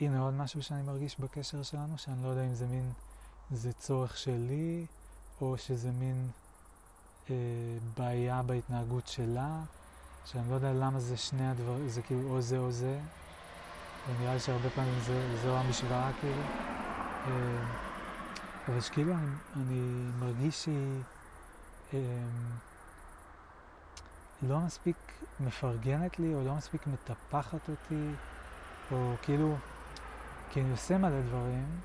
[0.00, 2.92] הנה עוד משהו שאני מרגיש בקשר שלנו, שאני לא יודע אם זה מין,
[3.50, 4.86] זה צורך שלי,
[5.40, 6.30] או שזה מין
[7.30, 7.34] אה,
[7.96, 9.60] בעיה בהתנהגות שלה,
[10.24, 13.00] שאני לא יודע למה זה שני הדברים, זה כאילו או זה או זה,
[14.08, 16.42] ונראה לי שהרבה פעמים זה, זו המשוואה כאילו.
[17.26, 17.64] אה,
[18.68, 21.02] אבל שכאילו אני, אני מרגיש שהיא
[21.94, 21.98] אה,
[24.42, 24.96] לא מספיק
[25.40, 28.10] מפרגנת לי, או לא מספיק מטפחת אותי,
[28.92, 29.56] או כאילו...
[30.50, 31.80] כי אני עושה מלא דברים,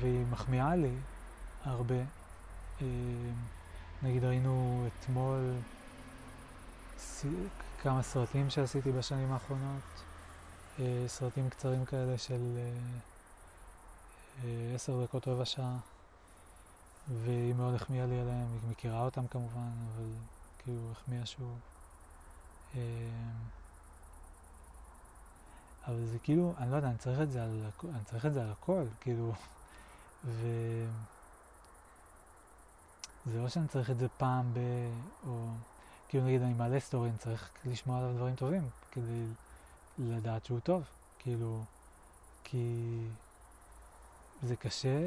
[0.00, 0.94] והיא מחמיאה לי
[1.64, 2.00] הרבה.
[2.82, 2.86] אה,
[4.02, 5.54] נגיד ראינו אתמול
[7.82, 10.02] כמה סרטים שעשיתי בשנים האחרונות,
[10.78, 12.58] אה, סרטים קצרים כאלה של
[14.44, 15.76] אה, עשר דקות רבע שעה,
[17.08, 20.10] והיא מאוד החמיאה לי עליהם, היא מכירה אותם כמובן, אבל
[20.58, 21.58] כאילו החמיאה שוב.
[25.86, 28.42] אבל זה כאילו, אני לא יודע, אני צריך את זה על, אני צריך את זה
[28.42, 29.32] על הכל, כאילו,
[30.24, 30.46] ו...
[33.26, 34.58] זה לא שאני צריך את זה פעם ב...
[35.26, 35.48] או...
[36.08, 39.24] כאילו נגיד אני מעלה סטורי, אני צריך לשמוע עליו דברים טובים, כדי
[39.98, 40.82] לדעת שהוא טוב,
[41.18, 41.64] כאילו,
[42.44, 42.98] כי
[44.42, 44.98] זה קשה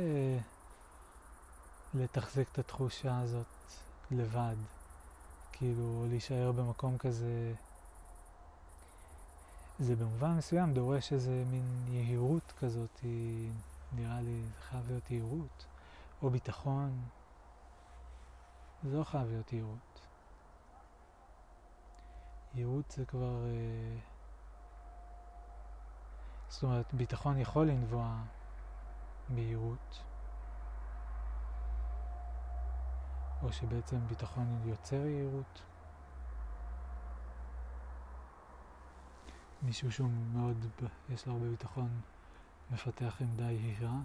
[1.94, 3.46] לתחזק את התחושה הזאת
[4.12, 4.56] לבד.
[5.52, 7.54] כאילו, להישאר במקום כזה,
[9.80, 13.00] זה במובן מסוים דורש איזה מין יהירות כזאת,
[13.92, 15.66] נראה לי, זה חייב להיות יהירות,
[16.22, 17.04] או ביטחון.
[18.84, 20.02] זה לא חייב להיות יהירות.
[22.54, 23.46] יהירות זה כבר...
[23.46, 24.00] אה,
[26.50, 28.24] זאת אומרת, ביטחון יכול לנבוע
[29.30, 30.04] מיהירות,
[33.44, 35.69] או שבעצם ביטחון יוצר יהירות.
[39.62, 40.66] מישהו שהוא מאוד,
[41.10, 42.02] יש לו הרבה ביטחון,
[42.72, 44.00] מפתח עמדה יהירה,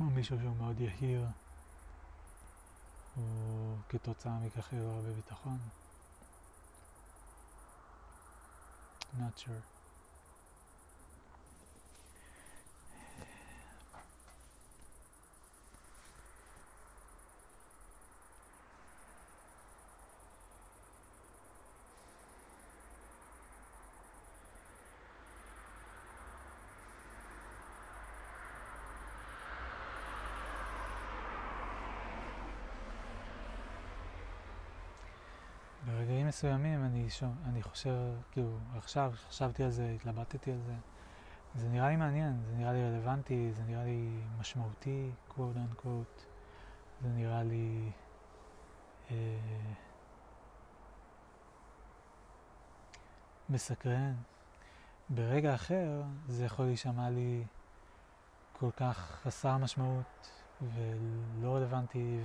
[0.00, 1.26] או מישהו שהוא מאוד יהיר,
[3.16, 3.22] או
[3.88, 5.58] כתוצאה מכך יהיה לו הרבה ביטחון.
[9.18, 9.76] Not sure.
[35.86, 37.96] ברגעים מסוימים אני, שום, אני חושב,
[38.32, 40.74] כאילו, עכשיו חשבתי על זה, התלבטתי על זה.
[41.54, 46.20] זה נראה לי מעניין, זה נראה לי רלוונטי, זה נראה לי משמעותי, quote unquote.
[47.00, 47.90] זה נראה לי...
[49.10, 49.16] אה,
[53.48, 54.14] מסקרן.
[55.08, 57.44] ברגע אחר זה יכול להישמע לי
[58.52, 60.30] כל כך חסר משמעות
[60.62, 62.18] ולא רלוונטי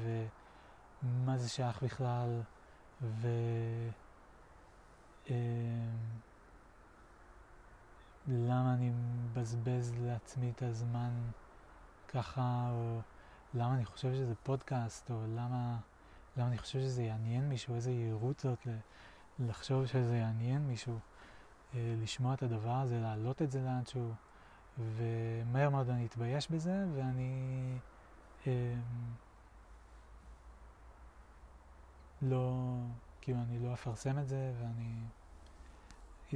[1.04, 2.42] ומה זה שייך בכלל.
[3.02, 3.28] ו...
[5.30, 5.36] אמ,
[8.28, 11.12] למה אני מבזבז לעצמי את הזמן
[12.08, 13.00] ככה, או
[13.54, 15.78] למה אני חושב שזה פודקאסט, או למה,
[16.38, 18.68] למה אני חושב שזה יעניין מישהו, איזה יהירות זאת
[19.40, 21.00] לחשוב שזה יעניין מישהו,
[21.74, 24.14] אה, לשמוע את הדבר הזה, להעלות את זה לאנשהו,
[24.78, 27.78] ומהר מאוד אני אתבייש בזה, ואני...
[28.48, 28.52] אמ,
[32.22, 32.54] לא,
[33.22, 34.94] כאילו אני לא אפרסם את זה ואני,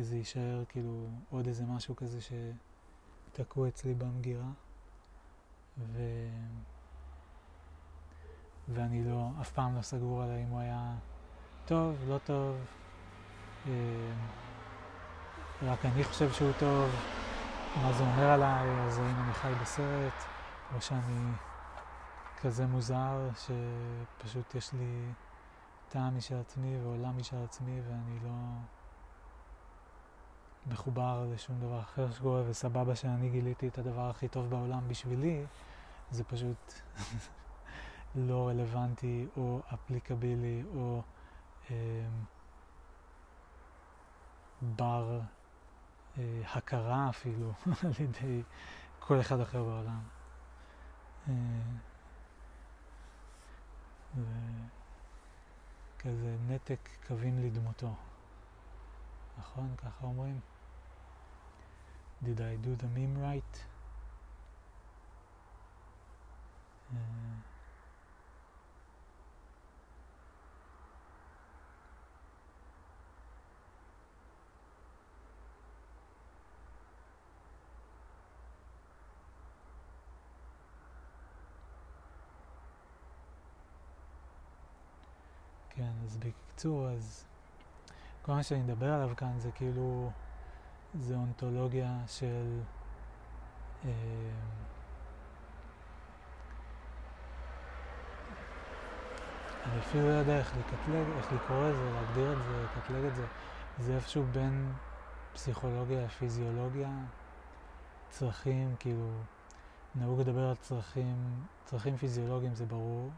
[0.03, 4.49] זה יישאר כאילו עוד איזה משהו כזה שתקעו אצלי במגירה.
[5.77, 5.99] ו...
[8.67, 10.95] ואני לא, אף פעם לא סגור עליי אם הוא היה
[11.65, 12.55] טוב, לא טוב,
[13.67, 13.71] אה,
[15.61, 16.89] רק אני חושב שהוא טוב,
[17.81, 20.23] מה זה אומר עליי, אז האם אני חי בסרט,
[20.75, 21.31] או שאני
[22.41, 25.11] כזה מוזר שפשוט יש לי
[25.89, 28.31] טעם משל עצמי ועולם משל עצמי ואני לא
[30.67, 35.45] מחובר לשום דבר אחר שקורה וסבבה שאני גיליתי את הדבר הכי טוב בעולם בשבילי,
[36.11, 36.73] זה פשוט
[38.15, 41.01] לא רלוונטי או אפליקבילי או
[41.71, 42.07] אה,
[44.61, 45.19] בר
[46.17, 47.51] אה, הכרה אפילו
[47.83, 48.41] על ידי
[48.99, 49.99] כל אחד אחר בעולם.
[51.27, 51.33] אה,
[54.15, 54.21] ו...
[56.05, 57.93] כזה נתק קווים לדמותו.
[59.37, 59.75] נכון?
[59.77, 60.39] ככה אומרים?
[62.23, 63.55] Did I do the meme right?
[66.91, 67.54] Uh,
[85.75, 87.25] כן, אז בקיצור, אז
[88.21, 90.11] כל מה שאני מדבר עליו כאן זה כאילו,
[90.99, 92.59] זה אונתולוגיה של...
[93.85, 93.91] אה,
[99.65, 103.15] אני אפילו לא יודע איך לקטלג, איך לקרוא את זה, להגדיר את זה, לקטלג את
[103.15, 103.25] זה.
[103.79, 104.73] זה איפשהו בין
[105.33, 106.89] פסיכולוגיה לפיזיולוגיה,
[108.09, 109.11] צרכים, כאילו,
[109.95, 113.09] נהוג לדבר על צרכים, צרכים פיזיולוגיים זה ברור.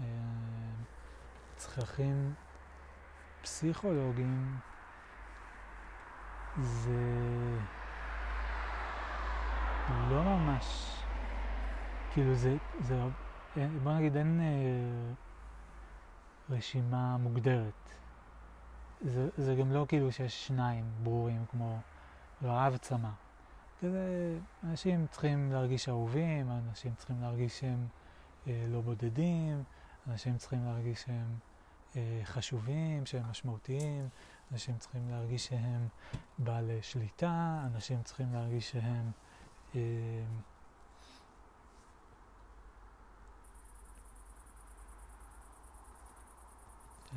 [0.00, 0.06] אה,
[1.58, 2.34] צרכים
[3.42, 4.56] פסיכולוגיים
[6.62, 7.58] זה
[10.10, 10.96] לא ממש,
[12.12, 13.00] כאילו זה, זה
[13.82, 15.14] בוא נגיד אין אה,
[16.56, 17.72] רשימה מוגדרת.
[19.00, 21.78] זה, זה גם לא כאילו שיש שניים ברורים כמו
[22.42, 23.10] רעב צמא.
[23.80, 27.86] כזה, אנשים צריכים להרגיש אהובים, אנשים צריכים להרגיש שהם
[28.46, 29.62] אה, לא בודדים,
[30.08, 31.47] אנשים צריכים להרגיש שהם אה,
[31.96, 34.08] אה, חשובים, שהם משמעותיים,
[34.52, 35.88] אנשים צריכים להרגיש שהם
[36.38, 39.10] בעלי שליטה, אנשים צריכים להרגיש שהם...
[39.74, 39.80] אה,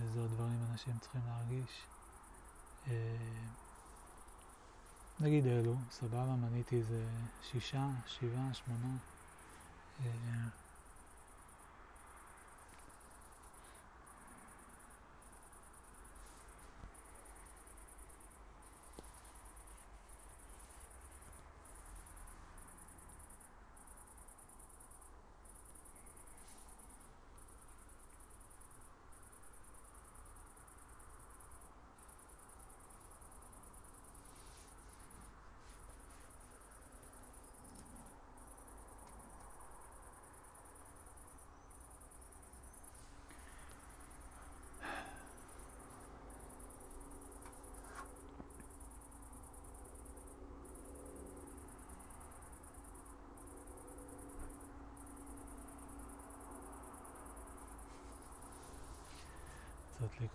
[0.02, 1.86] איזה עוד דברים אנשים צריכים להרגיש.
[2.88, 2.94] אה,
[5.20, 7.06] נגיד אלו, סבבה, מניתי איזה
[7.42, 8.98] שישה, שבעה, שמונה.
[10.06, 10.10] אה,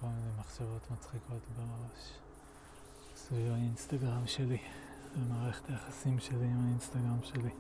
[0.01, 2.13] כל מיני מחשבות מצחיקות בראש
[3.17, 4.59] סביב האינסטגרם שלי,
[5.19, 7.51] ומערכת היחסים שלי עם האינסטגרם שלי.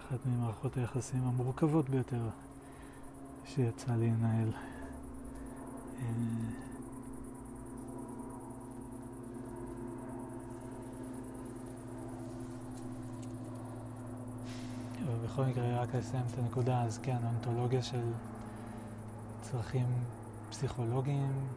[0.00, 2.28] אחת ממערכות היחסים המורכבות ביותר
[3.44, 4.52] שיצא לי לנהל.
[5.98, 6.06] אה,
[15.06, 18.12] ובכל מקרה, רק לסיים את הנקודה, אז כן, האונתולוגיה של
[19.42, 19.86] צרכים
[20.52, 21.48] פסיכולוגיים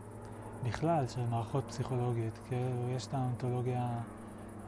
[0.63, 2.33] בכלל, של מערכות פסיכולוגיות.
[2.47, 3.99] כאילו, יש את האונתולוגיה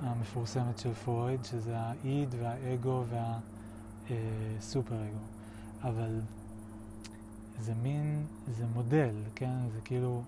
[0.02, 3.04] המפורסמת של פרויד, שזה האיד והאגו
[4.10, 5.20] והסופר אגו.
[5.84, 6.22] אבל
[7.60, 8.26] זה מין,
[8.58, 9.70] זה מודל, כן?
[9.74, 10.24] זה כאילו,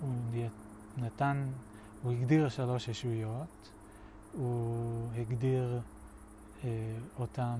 [0.00, 0.14] הוא
[0.96, 1.48] נתן,
[2.02, 3.68] הוא הגדיר שלוש ישויות,
[4.32, 5.80] הוא הגדיר
[6.64, 7.56] אה, אותם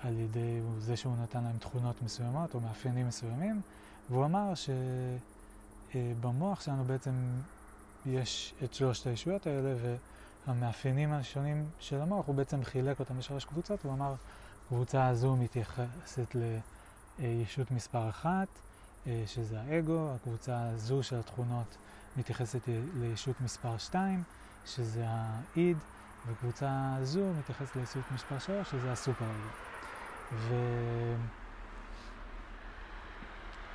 [0.00, 3.60] על ידי זה שהוא נתן להם תכונות מסוימות או מאפיינים מסוימים,
[4.10, 4.52] והוא אמר
[5.92, 7.12] שבמוח שלנו בעצם
[8.06, 9.74] יש את שלושת הישויות האלה,
[10.46, 14.14] והמאפיינים השונים של המוח, הוא בעצם חילק אותם לשלוש קבוצות, הוא אמר,
[14.68, 16.36] קבוצה הזו מתייחסת
[17.18, 18.48] לישות מספר אחת,
[19.26, 21.76] שזה האגו, הקבוצה הזו של התכונות
[22.16, 22.68] מתייחסת
[23.00, 24.22] לישות מספר שתיים,
[24.66, 25.78] שזה האיד,
[26.26, 29.48] וקבוצה הזו מתייחסת לישות מספר שלוש, שזה הסופר-אגו.
[30.32, 30.54] ו...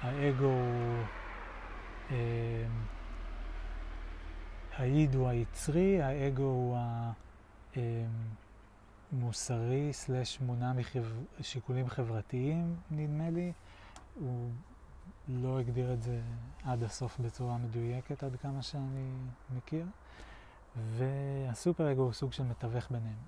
[0.04, 1.04] האגו הוא...
[2.12, 2.66] אה,
[4.78, 6.78] האיד הוא היצרי, האגו הוא
[9.12, 10.72] המוסרי אה, סלש מונע
[11.40, 13.54] משיקולים חברתיים, נדמה לי.
[14.20, 14.50] הוא
[15.28, 16.22] לא הגדיר את זה
[16.64, 19.12] עד הסוף בצורה מדויקת, עד כמה שאני
[19.56, 19.86] מכיר.
[20.76, 23.24] והסופר אגו הוא סוג של מתווך ביניהם.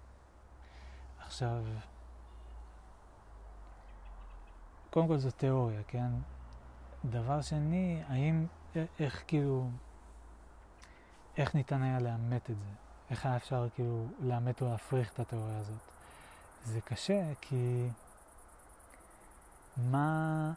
[1.19, 1.63] עכשיו,
[4.89, 6.11] קודם כל זו תיאוריה, כן?
[7.09, 8.45] דבר שני, האם,
[8.99, 9.69] איך כאילו,
[11.37, 12.71] איך ניתן היה לאמת את זה?
[13.09, 15.91] איך היה אפשר כאילו לאמת או להפריך את התיאוריה הזאת?
[16.63, 17.89] זה קשה כי
[19.77, 20.51] מה,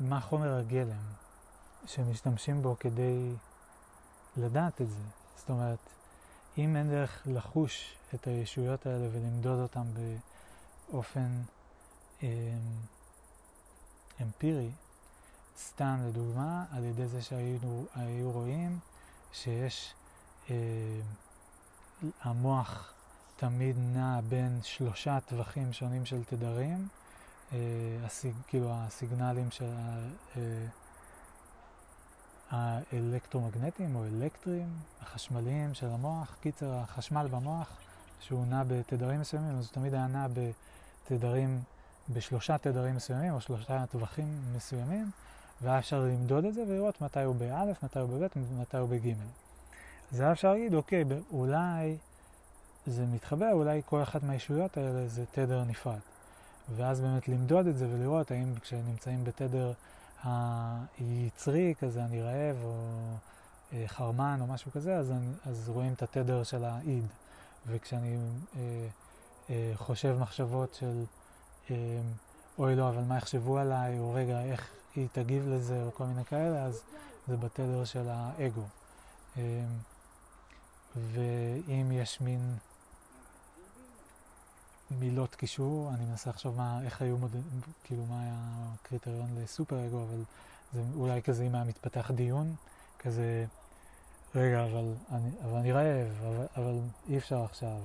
[0.00, 1.12] מה חומר הגלם
[1.86, 3.34] שמשתמשים בו כדי
[4.36, 5.02] לדעת את זה?
[5.36, 5.78] זאת אומרת,
[6.58, 9.82] אם אין דרך לחוש את הישויות האלה ולמדוד אותן
[10.90, 11.42] באופן
[12.22, 12.28] אה,
[14.20, 14.70] אמפירי,
[15.58, 18.78] סתם לדוגמה, על ידי זה שהיו רואים
[19.32, 19.94] שיש,
[20.50, 20.56] אה,
[22.22, 22.92] המוח
[23.36, 26.88] תמיד נע בין שלושה טווחים שונים של תדרים,
[27.52, 27.58] אה,
[28.04, 29.70] הסיג, כאילו הסיגנלים של
[30.36, 30.40] אה,
[32.50, 37.68] האלקטרומגנטיים או אלקטריים, החשמליים של המוח, קיצר החשמל במוח,
[38.20, 40.26] שהוא נע בתדרים מסוימים, אז הוא תמיד היה נע
[41.08, 41.62] בתדרים,
[42.08, 45.10] בשלושה תדרים מסוימים או שלושה טווחים מסוימים.
[45.62, 49.26] והיה אפשר למדוד את זה ולראות מתי הוא באלף, מתי הוא בבית, מתי הוא בגימל.
[50.12, 51.96] אז היה אפשר להגיד, אוקיי, אולי
[52.86, 55.98] זה מתחבא, אולי כל אחת מהישויות האלה זה תדר נפרד.
[56.76, 59.72] ואז באמת למדוד את זה ולראות האם כשנמצאים בתדר
[60.24, 62.74] היצרי, כזה אני רעב, או
[63.72, 67.06] אה, חרמן או משהו כזה, אז, אני, אז רואים את התדר של האיד.
[67.66, 68.16] וכשאני
[68.56, 68.60] אה,
[69.50, 71.04] אה, חושב מחשבות של
[71.70, 71.76] אה,
[72.58, 76.24] אוי לא, אבל מה יחשבו עליי, או רגע, איך, היא תגיב לזה או כל מיני
[76.24, 76.82] כאלה, אז
[77.28, 78.64] זה בתדר של האגו.
[79.36, 79.42] אמ,
[80.96, 82.56] ואם יש מין
[84.90, 87.36] מילות קישור, אני מנסה לחשוב מה, איך היו, מוד...
[87.84, 88.34] כאילו מה היה
[88.74, 90.24] הקריטריון לסופר אגו, אבל
[90.72, 92.54] זה אולי כזה אם היה מתפתח דיון,
[92.98, 93.44] כזה,
[94.34, 96.78] רגע, אבל אני, אבל אני רעב, אבל, אבל
[97.08, 97.78] אי אפשר עכשיו,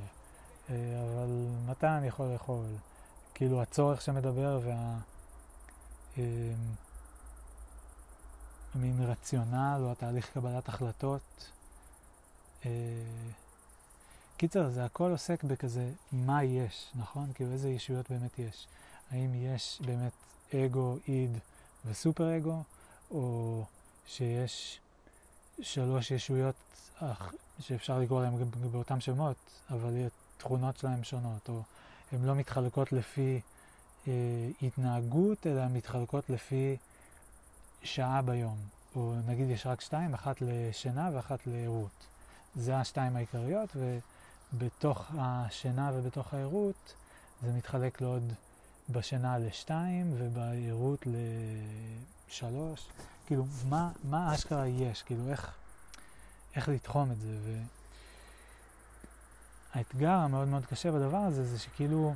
[0.70, 2.66] אה, אבל מתי אני יכול לאכול?
[3.34, 4.98] כאילו הצורך שמדבר וה...
[8.78, 11.52] מין רציונל או התהליך קבלת החלטות.
[12.66, 12.72] אה,
[14.38, 17.34] קיצר, זה הכל עוסק בכזה מה יש, נכון?
[17.34, 18.68] כאילו איזה ישויות באמת יש.
[19.12, 20.12] האם יש באמת
[20.56, 21.38] אגו, איד
[21.86, 22.64] וסופר אגו,
[23.12, 23.64] או
[24.08, 24.80] שיש
[25.62, 26.56] שלוש ישויות
[27.60, 28.34] שאפשר לקרוא להן
[28.72, 29.38] באותם שמות,
[29.70, 30.08] אבל
[30.38, 31.62] התכונות שלהן שונות, או
[32.12, 33.42] הן לא מתחלקות לפי
[34.08, 34.14] אה,
[34.62, 36.78] התנהגות, אלא מתחלקות לפי
[37.84, 38.58] שעה ביום.
[38.96, 42.08] או נגיד יש רק שתיים, אחת לשינה ואחת לערות.
[42.56, 43.76] זה השתיים העיקריות,
[44.54, 46.94] ובתוך השינה ובתוך הערות
[47.42, 48.34] זה מתחלק לעוד
[48.90, 51.08] בשינה לשתיים ובערות
[52.28, 52.88] לשלוש.
[53.26, 55.04] כאילו, מה, מה אשכרה יש?
[55.04, 55.52] כאילו, איך,
[56.56, 57.38] איך לתחום את זה?
[59.76, 62.14] והאתגר המאוד מאוד קשה בדבר הזה זה שכאילו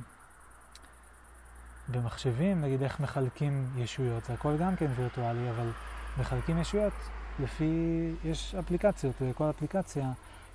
[1.92, 5.70] במחשבים, נגיד איך מחלקים ישויות, זה הכל גם כן וירטואלי, אבל
[6.20, 6.92] מחלקים ישויות
[7.38, 10.12] לפי, יש אפליקציות, לכל אפליקציה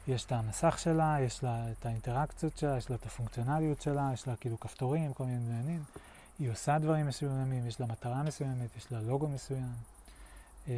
[0.07, 4.27] יש את המסך שלה, יש לה את האינטראקציות שלה, יש לה את הפונקציונליות שלה, יש
[4.27, 5.83] לה כאילו כפתורים, כל מיני עניינים.
[6.39, 9.73] היא עושה דברים מסוימים, יש לה מטרה מסוימת, יש לה לוגו מסוים.
[10.67, 10.73] אמ,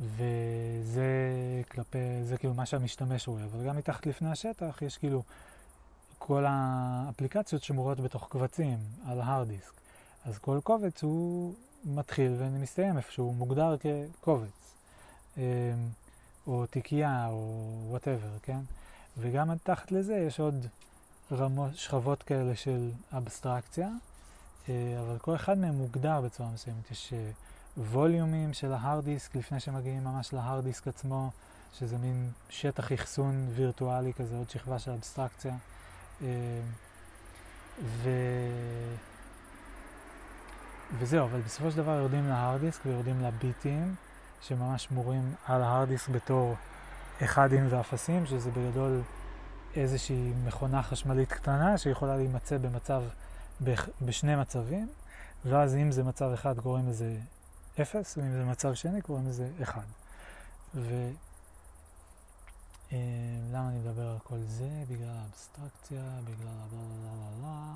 [0.00, 1.06] וזה
[1.70, 5.22] כלפי, זה כאילו מה שהמשתמש רואה, אבל גם מתחת לפני השטח יש כאילו
[6.18, 9.72] כל האפליקציות שמורות בתוך קבצים על ה hard disk.
[10.24, 11.54] אז כל קובץ הוא
[11.84, 14.74] מתחיל ומסתיים איפשהו, הוא מוגדר כקובץ,
[15.36, 15.42] אמ,
[16.46, 18.60] או תיקייה, או whatever, כן?
[19.18, 20.66] וגם תחת לזה יש עוד
[21.32, 23.88] רמות, שכבות כאלה של אבסטרקציה,
[24.68, 26.90] אה, אבל כל אחד מהם מוגדר בצורה מסוימת.
[26.90, 27.30] יש אה,
[27.76, 31.30] ווליומים של ההארד דיסק לפני שמגיעים ממש להארד דיסק עצמו,
[31.78, 35.56] שזה מין שטח אחסון וירטואלי כזה, עוד שכבה של אבסטרקציה.
[36.22, 36.28] אה,
[37.82, 38.10] ו...
[40.98, 43.94] וזהו, אבל בסופו של דבר יורדים להארד דיסק ויורדים לביטים,
[44.40, 46.54] שממש מורים על ההארד דיסק בתור
[47.24, 49.00] אחדים ואפסים, שזה בגדול
[49.76, 53.02] איזושהי מכונה חשמלית קטנה שיכולה להימצא במצב,
[54.02, 54.88] בשני מצבים,
[55.44, 57.16] ואז אם זה מצב אחד קוראים לזה
[57.82, 59.82] 0, ואם זה מצב שני קוראים לזה 1.
[60.74, 61.27] ולמה
[62.92, 62.98] אה,
[63.68, 64.84] אני מדבר על כל זה?
[64.88, 67.74] בגלל האבסטרקציה, בגלל הבלה בלה בלה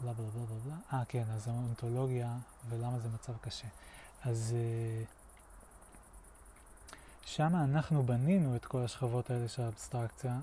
[0.00, 0.76] בלה בלה בלה בלה בלה.
[0.92, 2.36] אה כן, אז האונתולוגיה
[2.68, 3.68] ולמה זה מצב קשה.
[4.24, 5.04] אז אה,
[7.24, 10.38] שם אנחנו בנינו את כל השכבות האלה של האבסטרקציה,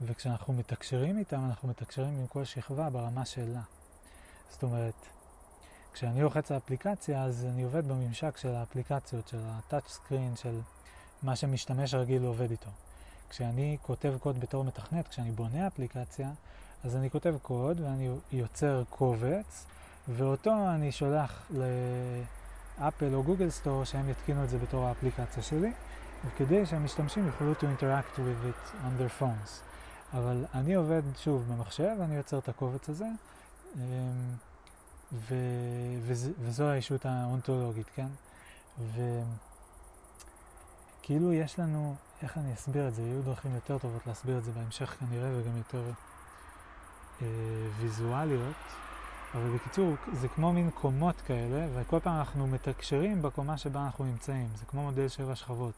[0.00, 3.62] וכשאנחנו מתקשרים איתם, אנחנו מתקשרים עם כל שכבה ברמה שלה.
[4.50, 5.06] זאת אומרת,
[5.92, 10.60] כשאני לוחץ על אפליקציה, אז אני עובד בממשק של האפליקציות, של הטאצ' סקרין, של
[11.22, 12.70] מה שמשתמש רגיל עובד איתו.
[13.32, 16.30] כשאני כותב קוד בתור מתכנת, כשאני בונה אפליקציה,
[16.84, 19.66] אז אני כותב קוד ואני יוצר קובץ,
[20.08, 25.72] ואותו אני שולח לאפל או גוגל סטור שהם יתקינו את זה בתור האפליקציה שלי,
[26.24, 29.50] וכדי שהמשתמשים יוכלו to interact with it on their phones.
[30.12, 33.08] אבל אני עובד שוב במחשב, אני יוצר את הקובץ הזה,
[33.76, 33.80] אמ,
[35.12, 35.34] ו,
[36.02, 38.08] וז, וזו הישות האונתולוגית, כן?
[41.00, 43.02] וכאילו יש לנו, איך אני אסביר את זה?
[43.02, 45.90] יהיו דרכים יותר טובות להסביר את זה בהמשך כנראה וגם יותר
[47.22, 47.26] אה,
[47.78, 48.56] ויזואליות,
[49.34, 54.48] אבל בקיצור, זה כמו מין קומות כאלה, וכל פעם אנחנו מתקשרים בקומה שבה אנחנו נמצאים.
[54.56, 55.74] זה כמו מודל שבע שכבות,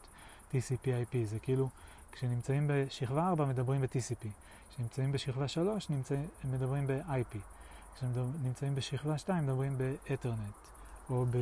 [0.51, 1.69] TCP/IP, זה כאילו...
[2.15, 4.27] כשנמצאים בשכבה 4 מדברים ב-TCP,
[4.69, 7.37] כשנמצאים בשכבה 3 נמצא, מדברים ב-IP,
[7.95, 10.69] כשנמצאים בשכבה 2 מדברים ב-Ethernet,
[11.09, 11.37] או ב...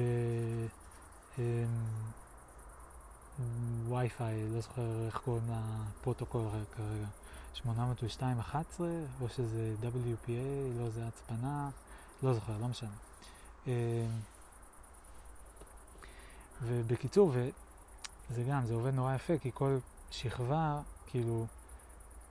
[3.88, 5.44] וי-פיי, לא זוכר איך קוראים
[6.00, 7.08] לפרוטוקול כרגע,
[7.56, 8.82] 802.11,
[9.22, 11.70] או שזה WPA, לא זה הצפנה,
[12.24, 12.90] לא זוכר, לא משנה.
[13.68, 13.72] אמ,
[16.62, 17.34] ובקיצור,
[18.32, 19.78] וזה גם, זה עובד נורא יפה, כי כל
[20.12, 21.46] שכבה, כאילו,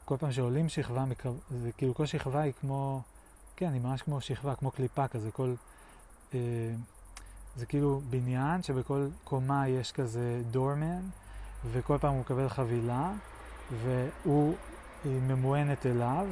[0.04, 1.04] כל פעם שעולים שכבה,
[1.50, 3.02] זה כאילו כל שכבה היא כמו,
[3.56, 5.54] כן, היא ממש כמו שכבה, כמו קליפה כזה, כל,
[6.34, 6.38] אה,
[7.56, 11.00] זה כאילו בניין שבכל קומה יש כזה דורמן,
[11.72, 13.12] וכל פעם הוא מקבל חבילה,
[13.82, 14.54] והוא,
[15.04, 16.26] היא ממוענת אליו,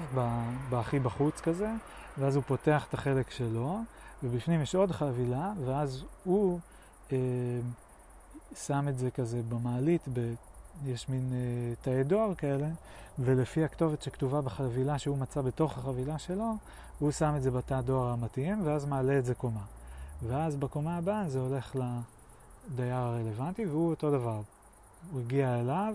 [0.70, 1.70] בהכי בחוץ כזה,
[2.18, 3.78] ואז הוא פותח את החלק שלו,
[4.22, 6.58] ובפנים יש עוד חבילה, ואז הוא
[7.12, 7.18] אה,
[8.54, 10.08] שם את זה כזה במעלית,
[10.86, 12.68] יש מין אה, תאי דואר כאלה,
[13.18, 16.54] ולפי הכתובת שכתובה בחבילה שהוא מצא בתוך החבילה שלו,
[16.98, 19.79] הוא שם את זה בתא הדואר המתאים, ואז מעלה את זה קומה.
[20.22, 24.40] ואז בקומה הבאה זה הולך לדייר הרלוונטי, והוא אותו דבר.
[25.12, 25.94] הוא הגיע אליו,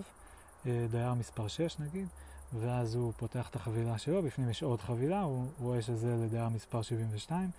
[0.66, 2.08] אה, דייר מספר 6 נגיד,
[2.52, 6.82] ואז הוא פותח את החבילה שלו, בפנים יש עוד חבילה, הוא רואה שזה לדייר מספר
[6.82, 7.50] 72,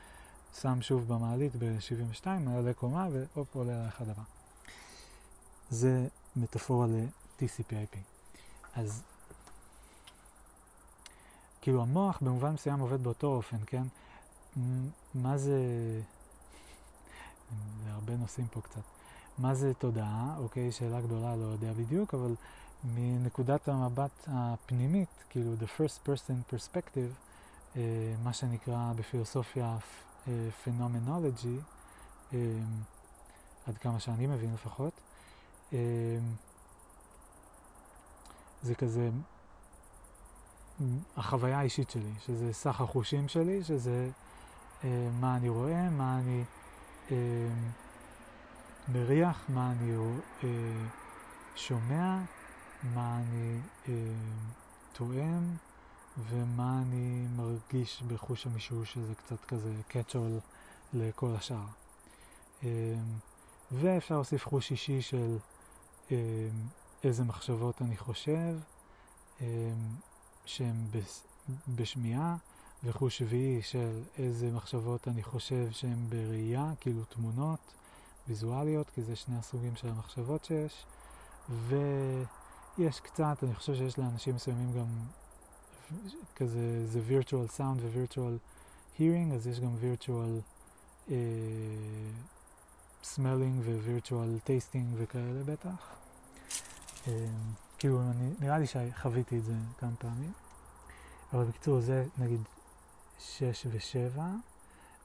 [0.62, 4.24] שם שוב במעלית ב-72, מעלה קומה והופ, עולה לאחד הבא.
[5.70, 7.98] זה מטאפורה ל-TCP/IP.
[8.76, 9.04] אז
[11.62, 13.84] כאילו המוח במובן מסוים עובד באותו אופן, כן?
[15.16, 15.60] מה זה...
[17.84, 18.82] זה הרבה נושאים פה קצת.
[19.38, 20.36] מה זה תודעה?
[20.38, 22.36] אוקיי, שאלה גדולה, לא יודע בדיוק, אבל
[22.84, 27.14] מנקודת המבט הפנימית, כאילו the first person perspective,
[27.76, 27.82] אה,
[28.24, 29.78] מה שנקרא בפילוסופיה
[30.64, 31.60] פנומנולוגי,
[32.34, 32.40] אה,
[33.68, 34.94] עד כמה שאני מבין לפחות,
[35.74, 35.80] אה,
[38.62, 39.10] זה כזה
[41.18, 44.10] החוויה האישית שלי, שזה סך החושים שלי, שזה
[44.84, 46.44] אה, מה אני רואה, מה אני
[47.12, 47.16] אה,
[48.88, 49.96] מריח, מה אני
[50.44, 50.50] אה,
[51.56, 52.18] שומע,
[52.84, 53.94] מה אני אה,
[54.94, 55.56] טועם
[56.18, 60.40] ומה אני מרגיש בחוש המישוש, שזה קצת כזה קאצ'ול
[60.94, 61.66] לכל השאר.
[62.64, 62.96] אה,
[63.72, 65.38] ואפשר להוסיף חוש אישי של
[66.12, 66.18] אה,
[67.04, 68.56] איזה מחשבות אני חושב,
[69.42, 69.46] אה,
[70.46, 70.88] שהן
[71.68, 72.36] בשמיעה,
[72.84, 77.60] וחוש שביעי של איזה מחשבות אני חושב שהן בראייה, כאילו תמונות
[78.28, 80.86] ויזואליות, כי זה שני הסוגים של המחשבות שיש.
[81.50, 84.86] ויש קצת, אני חושב שיש לאנשים מסוימים גם
[86.36, 88.38] כזה, זה virtual sound ו-virtual
[89.00, 90.42] hearing, אז יש גם virtual
[91.08, 91.12] uh,
[93.04, 95.96] smelling ו-virtual tasting וכאלה בטח.
[97.06, 97.10] Uh,
[97.78, 100.32] כאילו, אני, נראה לי שחוויתי את זה כמה פעמים.
[101.34, 102.42] אבל בקיצור, זה נגיד
[103.20, 104.20] 6 ו-7,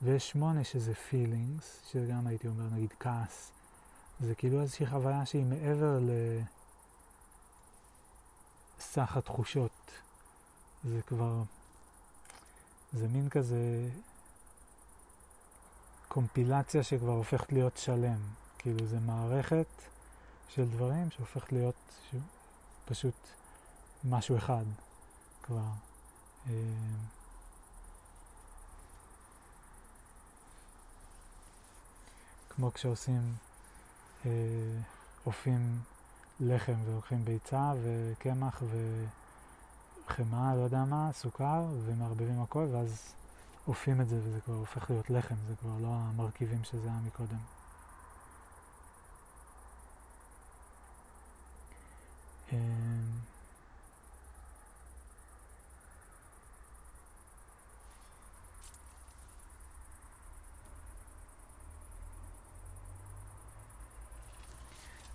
[0.02, 3.52] ויש 8 שזה feelings, שגם הייתי אומר נגיד כעס.
[4.20, 5.98] זה כאילו איזושהי חוויה שהיא מעבר
[8.78, 9.90] לסך התחושות.
[10.84, 11.42] זה כבר,
[12.92, 13.88] זה מין כזה
[16.08, 18.20] קומפילציה שכבר הופכת להיות שלם.
[18.58, 19.66] כאילו זה מערכת
[20.48, 22.08] של דברים שהופכת להיות
[22.84, 23.14] פשוט
[24.04, 24.64] משהו אחד
[25.42, 25.70] כבר.
[32.56, 33.34] כמו כשעושים,
[34.26, 34.30] אה,
[35.26, 35.80] אופים
[36.40, 38.62] לחם ולוקחים ביצה וקמח
[40.06, 43.14] וחמאה, לא יודע מה, סוכר, ומערבבים הכל, ואז
[43.68, 47.38] אופים את זה וזה כבר הופך להיות לחם, זה כבר לא המרכיבים שזה היה מקודם.
[52.52, 52.58] אה,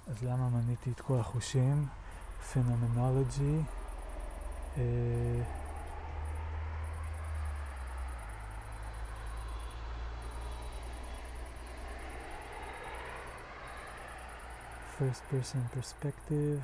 [0.07, 1.87] אז למה מניתי את כל החושים?
[2.53, 3.61] פנומנולוגי.
[4.75, 4.79] Uh,
[14.97, 16.61] first person perspective.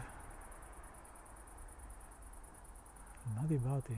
[3.36, 3.96] מה דיברתי?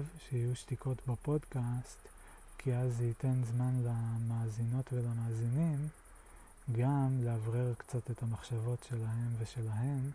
[0.00, 2.08] טוב שיהיו שתיקות בפודקאסט,
[2.58, 5.88] כי אז זה ייתן זמן למאזינות ולמאזינים
[6.72, 10.10] גם לאוורר קצת את המחשבות שלהם ושלהם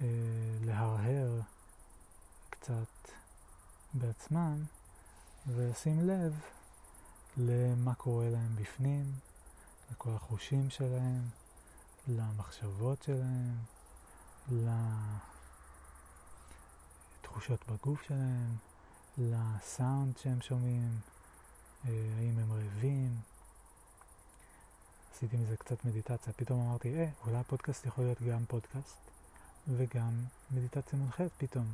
[0.00, 1.40] ולהרהר
[2.50, 3.10] קצת
[3.94, 4.64] בעצמם
[5.46, 6.40] ולשים לב
[7.36, 9.12] למה קורה להם בפנים,
[9.90, 11.28] לכל החושים שלהם,
[12.08, 13.56] למחשבות שלהם,
[17.34, 18.56] לתחושות בגוף שלהם,
[19.18, 20.98] לסאונד שהם שומעים,
[21.84, 23.16] אה, האם הם רעבים.
[25.12, 28.96] עשיתי מזה קצת מדיטציה, פתאום אמרתי, אה, אולי הפודקאסט יכול להיות גם פודקאסט
[29.68, 31.66] וגם מדיטציה מונחית פתאום.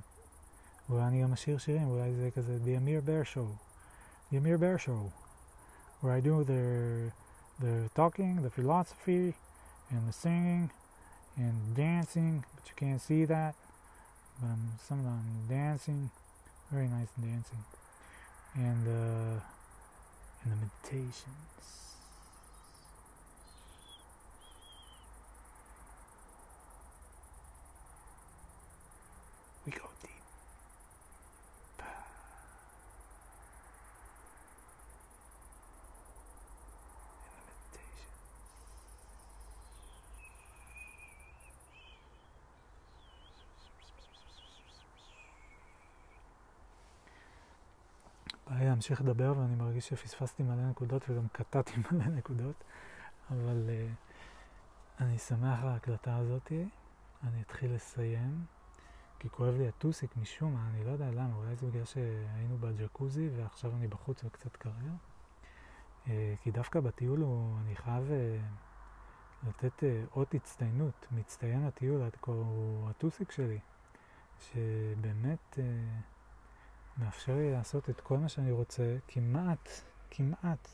[0.88, 3.48] אולי אני גם אשיר שירים, אולי זה כזה The Amir Bear Show.
[4.32, 5.12] The Amir Bear Show.
[6.00, 6.64] Where I do the,
[7.64, 9.34] the talking, the philosophy,
[9.90, 10.70] and the singing,
[11.36, 13.54] and dancing, but you can't see that.
[14.40, 16.10] But I'm sometimes dancing,
[16.70, 17.64] very nice dancing,
[18.54, 19.40] and uh,
[20.42, 21.89] and the meditations.
[48.80, 52.64] להמשיך לדבר ואני מרגיש שפספסתי מלא נקודות וגם קטעתי מלא נקודות,
[53.30, 56.68] אבל uh, אני שמח על ההקלטה הזאתי,
[57.22, 58.44] אני אתחיל לסיים,
[59.18, 63.28] כי כואב לי הטוסיק משום מה, אני לא יודע למה, אולי זה בגלל שהיינו בג'קוזי
[63.36, 64.92] ועכשיו אני בחוץ וקצת קריר.
[66.04, 66.08] Uh,
[66.42, 72.32] כי דווקא בטיול הוא, אני חייב uh, לתת uh, אות הצטיינות, מצטיין הטיול עד כה
[72.32, 73.58] הוא הטוסיק שלי,
[74.38, 75.58] שבאמת...
[75.58, 75.60] Uh,
[76.98, 79.68] מאפשר לי לעשות את כל מה שאני רוצה, כמעט,
[80.10, 80.68] כמעט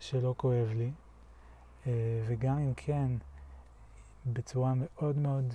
[0.00, 0.90] שלא כואב לי,
[1.86, 3.12] אה, וגם אם כן,
[4.26, 5.54] בצורה מאוד מאוד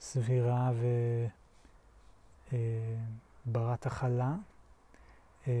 [0.00, 0.70] סבירה
[3.46, 4.34] וברת אה, הכלה,
[5.48, 5.52] אה,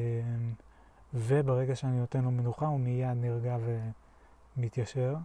[1.14, 3.56] וברגע שאני נותן לו מנוחה הוא מיד נרגע
[4.56, 5.16] ומתיישר.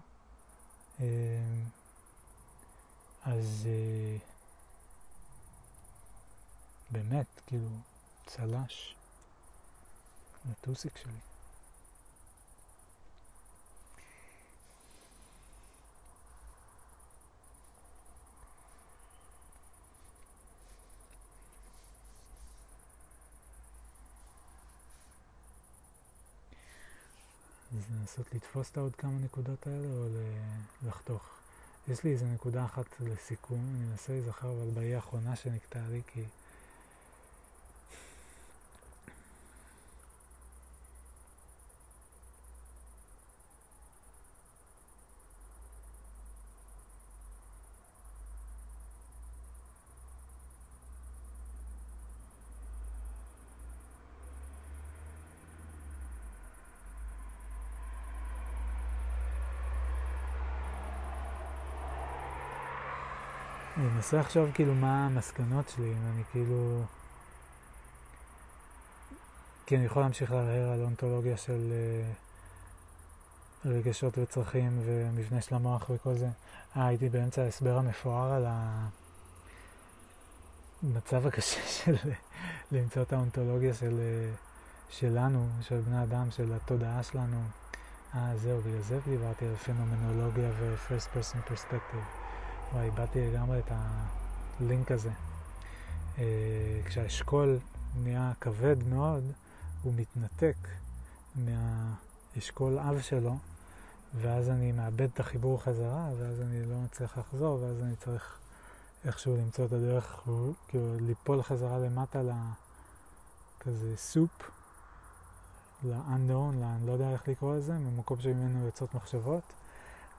[3.24, 3.68] אז
[6.92, 7.68] באמת, כאילו,
[8.26, 8.96] צל"ש
[10.50, 11.20] לטוסיק שלי.
[27.78, 30.08] אז לנסות לתפוס את העוד כמה נקודות האלה או
[30.88, 31.30] לחתוך.
[31.88, 36.24] יש לי איזה נקודה אחת לסיכום, אני אנסה להיזכר אבל באי האחרונה שנקטעה לי כי
[63.78, 66.84] אני מנסה לחשוב כאילו מה המסקנות שלי, אם אני כאילו...
[69.66, 71.72] כי אני יכול להמשיך להרהר על אונתולוגיה של
[73.66, 76.30] uh, רגשות וצרכים ומבנה של המוח וכל זה.
[76.78, 78.46] אה, הייתי באמצע ההסבר המפואר על
[80.84, 81.96] המצב הקשה של
[82.72, 87.44] למצוא את האונתולוגיה של, uh, שלנו, של בני אדם, של התודעה שלנו.
[88.16, 92.23] אה, זהו, בגלל זה דיברתי על פנומנולוגיה ו-first person perspective.
[92.74, 93.72] וואי, איבדתי לגמרי את
[94.60, 95.12] הלינק הזה.
[96.16, 96.20] Uh,
[96.86, 97.60] כשהאשכול
[98.04, 99.24] נהיה כבד מאוד,
[99.84, 100.56] הוא מתנתק
[101.36, 103.36] מהאשכול אב שלו,
[104.14, 108.38] ואז אני מאבד את החיבור חזרה, ואז אני לא מצליח לחזור, ואז אני צריך
[109.06, 110.28] איכשהו למצוא את הדרך,
[110.68, 112.22] כאילו ליפול חזרה למטה
[113.60, 114.52] לכזה סופ,
[115.84, 119.44] ל-unknown, אני לא יודע איך לקרוא לזה, ממקום שממנו יוצאות מחשבות.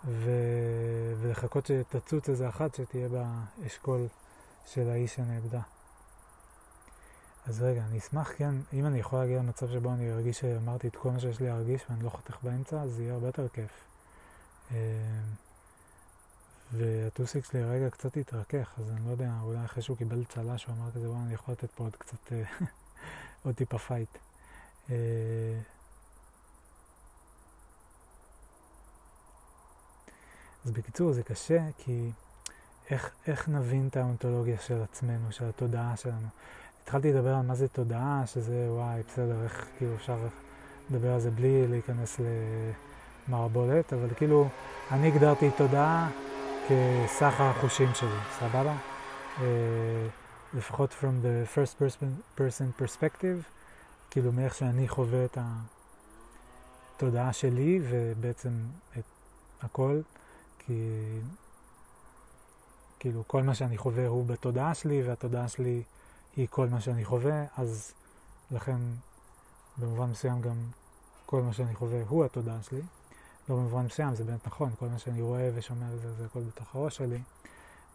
[0.06, 0.30] ו...
[1.20, 4.06] ולחכות שתצוץ איזה אחת שתהיה באשכול
[4.66, 5.60] של האיש שנאבדה.
[7.46, 10.96] אז רגע, אני אשמח, כן, אם אני יכול להגיע למצב שבו אני ארגיש שאמרתי את
[10.96, 13.70] כל מה שיש לי להרגיש ואני לא חותך באמצע, אז זה יהיה הרבה יותר כיף.
[14.70, 14.76] אמ,
[16.72, 20.74] והטוסיק שלי רגע קצת התרכך, אז אני לא יודע, אולי אחרי שהוא קיבל צל"ש הוא
[20.74, 22.42] אמר כזה, וואי, אני יכול לתת פה עוד קצת, אה,
[23.44, 24.18] עוד טיפה fight.
[30.64, 32.10] אז בקיצור, זה קשה, כי
[32.90, 36.26] איך, איך נבין את האונתולוגיה של עצמנו, של התודעה שלנו?
[36.82, 40.16] התחלתי לדבר על מה זה תודעה, שזה וואי, בסדר, איך כאילו אפשר
[40.90, 42.20] לדבר על זה בלי להיכנס
[43.28, 44.48] למערבולת, אבל כאילו,
[44.90, 46.10] אני הגדרתי תודעה
[46.68, 48.76] כסך החושים שלי, סבבה?
[49.36, 49.40] Uh,
[50.54, 51.82] לפחות from the first
[52.38, 53.42] person, perspective,
[54.10, 55.38] כאילו מאיך שאני חווה את
[56.96, 58.50] התודעה שלי ובעצם
[58.98, 59.04] את
[59.62, 60.00] הכל.
[60.66, 60.98] כי
[62.98, 65.82] כאילו כל מה שאני חווה הוא בתודעה שלי, והתודעה שלי
[66.36, 67.92] היא כל מה שאני חווה, אז
[68.50, 68.78] לכן
[69.78, 70.56] במובן מסוים גם
[71.26, 72.82] כל מה שאני חווה הוא התודעה שלי.
[73.48, 76.74] לא במובן מסוים, זה באמת נכון, כל מה שאני רואה ושומע וזה, זה הכל בתוך
[76.74, 77.22] הראש שלי.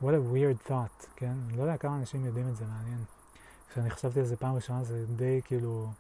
[0.02, 1.34] What a weird thought, כן?
[1.48, 3.04] אני לא יודע כמה אנשים יודעים את זה, מעניין.
[3.72, 5.92] כשאני חשבתי על זה פעם ראשונה זה די כאילו...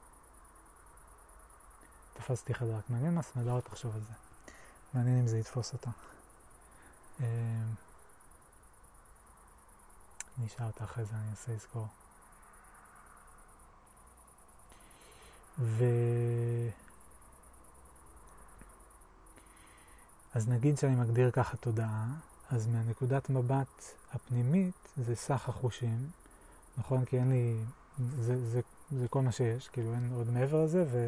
[2.13, 2.89] תפסתי חזק.
[2.89, 4.13] מעניין מה סמדאר תחשוב על זה.
[4.93, 5.89] מעניין אם זה יתפוס אותה.
[7.19, 7.27] אני
[10.47, 11.87] אשאל אותה אחרי זה, אני אנסה לזכור.
[15.59, 15.85] ו...
[20.33, 22.05] אז נגיד שאני מגדיר ככה תודעה,
[22.49, 23.83] אז מהנקודת מבט
[24.13, 26.09] הפנימית זה סך החושים,
[26.77, 27.05] נכון?
[27.05, 27.63] כי אין לי,
[28.19, 31.07] זה, זה, זה כל מה שיש, כאילו אין עוד מעבר לזה, ו,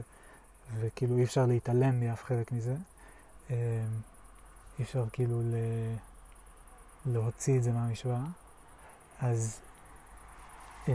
[0.79, 2.75] וכאילו אי אפשר להתעלם מאף חלק מזה.
[4.82, 5.56] אי אפשר כאילו ל...
[7.06, 8.24] להוציא את זה מהמשוואה.
[9.20, 9.60] אז
[10.88, 10.94] אמ,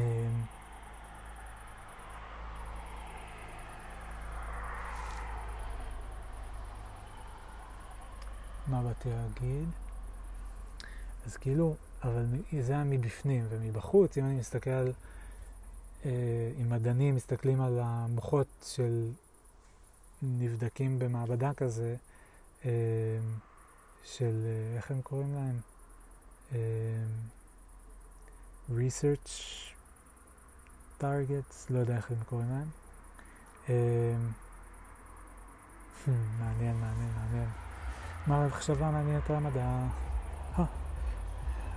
[8.67, 9.69] מה באתי להגיד?
[11.27, 12.27] אז כאילו, אבל
[12.61, 14.71] זה היה מבפנים ומבחוץ, אם אני מסתכל
[16.05, 19.11] אה, אם מדענים מסתכלים על המוחות של
[20.23, 21.97] נבדקים במעבדה כזה,
[22.65, 22.71] אמ,
[24.07, 25.61] של, אה, איך הם קוראים להם?
[26.53, 27.05] אה,
[28.69, 29.31] research
[31.01, 32.69] targets, לא יודע איך הם קוראים להם.
[33.69, 34.15] אה,
[36.05, 37.49] hmm, מעניין, מעניין, מעניין.
[38.27, 39.87] מה המחשבה מעניינת על המדע?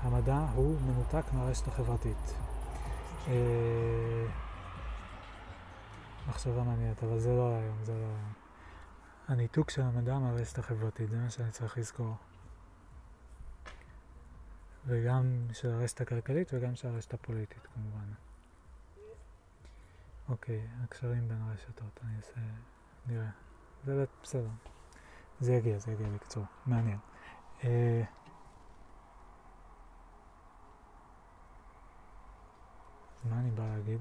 [0.01, 2.33] המדע הוא מנותק מהרשת החברתית.
[6.27, 8.38] מחשבה מעניינת, אבל זה לא היום, זה לא היום.
[9.29, 12.15] הניתוק של המדע מהרשת החברתית, זה מה שאני צריך לזכור.
[14.85, 18.13] וגם של הרשת הכלכלית וגם של הרשת הפוליטית כמובן.
[20.29, 22.39] אוקיי, הקשרים בין הרשתות, אני אעשה,
[23.07, 23.29] נראה.
[23.85, 24.49] זה בסדר.
[25.39, 26.43] זה יגיע, זה יגיע בקצור.
[26.65, 26.97] מעניין.
[27.63, 28.03] אה,
[33.15, 33.99] אז מה אני בא להגיד?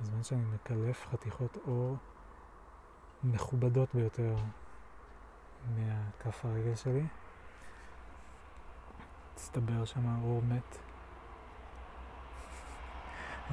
[0.00, 1.96] בזמן שאני מקלף חתיכות אור
[3.24, 4.34] מכובדות ביותר
[5.76, 7.06] מהכף הרגל שלי,
[9.34, 10.78] הצטבר שם אור מת.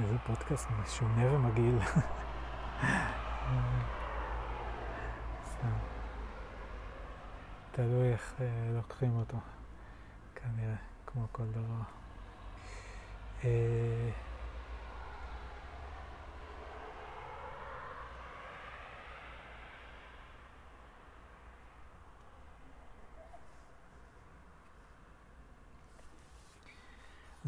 [0.02, 1.80] איזה פודקאסט משונה ומגעיל.
[7.72, 9.38] תלוי איך אה, לוקחים אותו,
[10.36, 10.76] כנראה,
[11.06, 11.82] כמו כל דבר.
[13.44, 14.10] אה,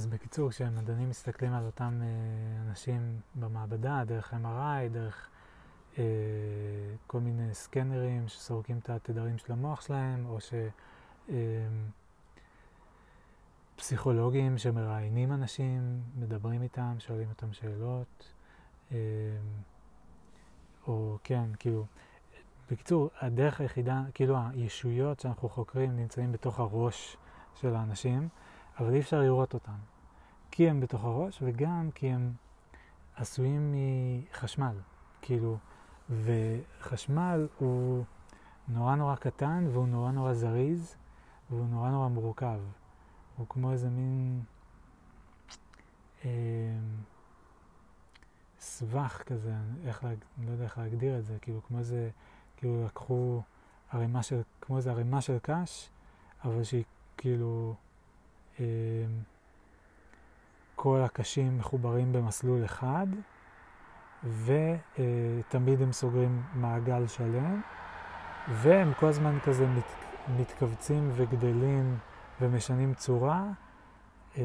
[0.02, 2.07] אז בקיצור, כשמדענים מסתכלים על אותם אה,
[2.69, 5.30] אנשים במעבדה, דרך MRI, דרך
[5.98, 6.03] אה,
[7.07, 10.38] כל מיני סקנרים שסורקים את התדרים של המוח שלהם, או
[13.78, 18.34] שפסיכולוגים אה, שמראיינים אנשים, מדברים איתם, שואלים אותם שאלות,
[18.91, 18.98] אה,
[20.88, 21.86] או כן, כאילו,
[22.72, 27.18] בקיצור, הדרך היחידה, כאילו הישויות שאנחנו חוקרים נמצאים בתוך הראש
[27.56, 28.30] של האנשים.
[28.80, 29.91] אבל אי אפשר לראות אותם.
[30.52, 32.34] כי הם בתוך הראש וגם כי הם
[33.15, 33.76] עשויים
[34.32, 34.76] מחשמל.
[35.22, 35.57] כאילו,
[36.10, 38.03] וחשמל הוא
[38.68, 40.95] נורא נורא קטן והוא נורא נורא זריז
[41.49, 42.60] והוא נורא נורא מורכב.
[43.38, 44.44] הוא כמו איזה מין
[46.26, 46.30] אה,
[48.60, 49.53] סבך כזה,
[49.86, 50.10] איך, לה,
[50.45, 52.10] לא יודע איך להגדיר את זה, כאילו כמו איזה,
[52.57, 53.41] כאילו לקחו
[53.91, 55.90] ערימה של, כמו איזה ערימה של קש,
[56.44, 56.84] אבל שהיא
[57.18, 57.76] כאילו
[58.60, 58.64] אמ,
[60.84, 63.08] כל הקשים מחוברים במסלול אחד,
[64.24, 67.62] ותמיד הם סוגרים מעגל שלם,
[68.49, 69.84] והם כל הזמן כזה מת,
[70.38, 71.98] מתכווצים וגדלים
[72.41, 73.52] ומשנים צורה.
[74.38, 74.41] אמ,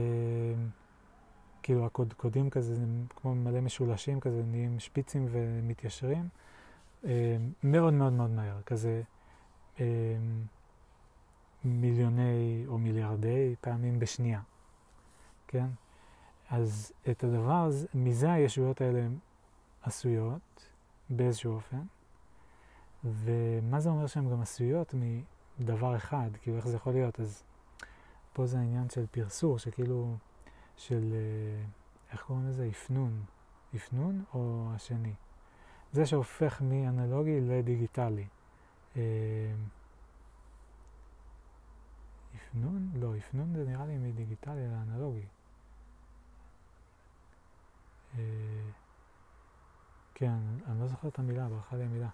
[1.63, 6.29] כאילו הקודקודים כזה, הם כמו מלא משולשים כזה, נהיים שפיצים ומתיישרים.
[7.05, 7.11] אמ,
[7.63, 9.03] מאוד מאוד מאוד מהר, כזה
[11.65, 14.41] מיליוני או מיליארדי פעמים בשנייה,
[15.49, 15.67] כן?
[16.51, 19.07] אז את הדבר הזה, מזה הישויות האלה
[19.83, 20.69] עשויות
[21.11, 21.83] באיזשהו אופן,
[23.05, 24.95] ומה זה אומר שהן גם עשויות
[25.61, 27.21] מדבר אחד, כאילו איך זה יכול להיות?
[27.21, 27.43] אז
[28.33, 30.17] פה זה העניין של פרסור, שכאילו,
[30.77, 31.65] של, אה,
[32.13, 32.69] איך קוראים לזה?
[32.69, 33.23] אפנון.
[33.77, 35.13] אפנון או השני?
[35.93, 38.27] זה שהופך מאנלוגי לדיגיטלי.
[38.97, 39.03] אה,
[42.37, 42.91] אפנון?
[42.95, 45.27] לא, אפנון זה נראה לי מדיגיטלי לאנלוגי.
[48.19, 48.23] אה,
[50.15, 52.09] כן, אני לא זוכר את המילה, ברכה לי המילה.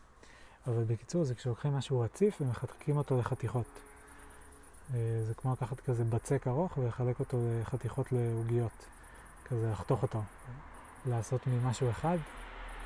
[0.67, 3.81] אבל בקיצור, זה כשלוקחים משהו רציף ומחתקים אותו לחתיכות.
[4.95, 8.87] אה, זה כמו לקחת כזה בצק ארוך ולחלק אותו לחתיכות לעוגיות.
[9.45, 10.23] כזה לחתוך אותו.
[11.07, 12.17] לעשות ממשהו אחד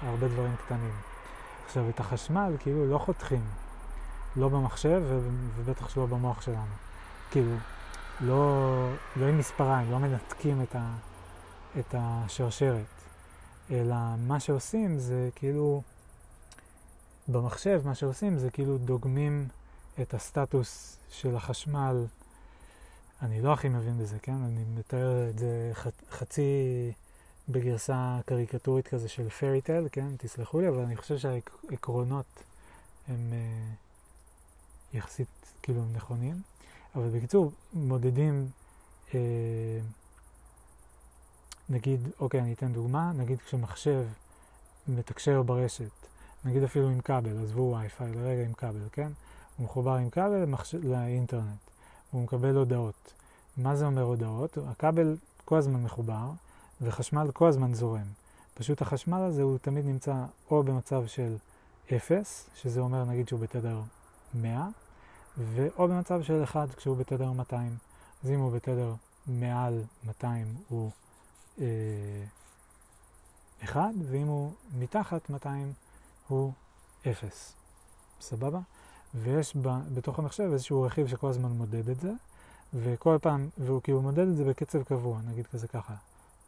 [0.02, 0.94] הרבה דברים קטנים.
[1.66, 3.44] עכשיו, את החשמל כאילו לא חותכים.
[4.36, 5.02] לא במחשב
[5.56, 6.74] ובטח שלא במוח שלנו.
[7.30, 7.56] כאילו,
[8.20, 10.94] לא, לא עם מספריים, לא מנתקים את, ה,
[11.78, 12.95] את השרשרת,
[13.70, 15.82] אלא מה שעושים זה כאילו,
[17.28, 19.48] במחשב מה שעושים זה כאילו דוגמים
[20.02, 22.06] את הסטטוס של החשמל.
[23.22, 24.32] אני לא הכי מבין בזה, כן?
[24.32, 25.72] אני מתאר את זה
[26.10, 26.43] חצי
[27.48, 30.16] בגרסה קריקטורית כזה של פרי טל, כן?
[30.16, 32.43] תסלחו לי, אבל אני חושב שהעקרונות
[33.09, 35.28] הם uh, יחסית
[35.62, 36.43] כאילו נכונים.
[36.94, 38.48] אבל בקיצור, מודדים,
[39.14, 39.20] אה,
[41.68, 44.05] נגיד, אוקיי, אני אתן דוגמה, נגיד כשמחשב
[44.88, 45.90] מתקשר ברשת,
[46.44, 49.09] נגיד אפילו עם כבל, עזבו וי-פיי לרגע עם כבל, כן?
[49.56, 50.74] הוא מחובר עם כבל למחש...
[50.74, 51.60] לאינטרנט,
[52.10, 53.12] הוא מקבל הודעות.
[53.56, 54.59] מה זה אומר הודעות?
[54.68, 56.30] הכבל כל הזמן מחובר,
[56.80, 58.06] וחשמל כל הזמן זורם.
[58.55, 61.36] פשוט החשמל הזה הוא תמיד נמצא או במצב של
[61.97, 63.80] 0, שזה אומר נגיד שהוא בתדר
[64.34, 64.68] 100,
[65.38, 67.76] ואו במצב של 1 כשהוא בתדר 200.
[68.24, 68.94] אז אם הוא בתדר
[69.26, 70.90] מעל 200 הוא
[73.64, 73.80] 1,
[74.10, 75.72] ואם הוא מתחת 200
[76.28, 76.52] הוא
[77.10, 77.52] 0.
[78.20, 78.60] סבבה?
[79.14, 82.12] ויש ב, בתוך המחשב איזשהו רכיב שכל הזמן מודד את זה,
[82.74, 85.94] וכל פעם, והוא כאילו מודד את זה בקצב קבוע, נגיד כזה ככה,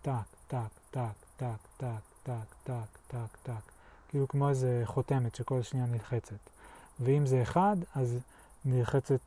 [0.02, 0.12] טק,
[0.48, 0.58] טק,
[0.90, 1.00] טק,
[1.36, 1.86] טק, טק,
[2.22, 3.72] טק, טק, טק, טק,
[4.08, 6.50] כאילו כמו איזה חותמת שכל שנייה נלחצת.
[7.00, 8.18] ואם זה אחד, אז
[8.64, 9.20] נלחצת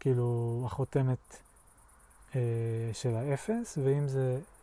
[0.00, 1.36] כאילו החותמת
[2.34, 2.40] אה,
[2.92, 4.55] של האפס, ואם זה אה, אה,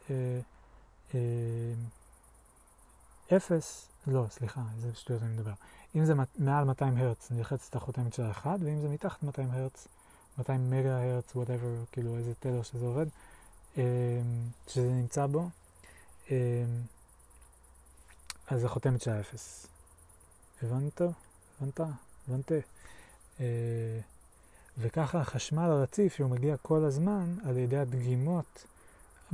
[3.37, 5.53] אפס, לא, סליחה, איזה שטויות אני מדבר.
[5.95, 9.87] אם זה מעל 200 הרץ, נלחץ את החותמת של האחד, ואם זה מתחת 200 הרץ,
[10.37, 13.05] 200 מגה הרץ, whatever, כאילו איזה תדר שזה עובד,
[13.77, 13.83] אה,
[14.67, 15.49] שזה נמצא בו,
[16.31, 16.63] אה,
[18.47, 19.67] אז זה חותמת של האפס.
[20.63, 21.01] הבנת?
[21.61, 21.79] הבנת?
[22.27, 22.51] הבנת?
[23.39, 23.99] אה,
[24.77, 28.65] וככה החשמל הרציף שהוא מגיע כל הזמן על ידי הדגימות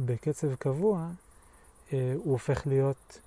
[0.06, 1.08] בקצב קבוע,
[1.94, 3.20] אה, הוא הופך להיות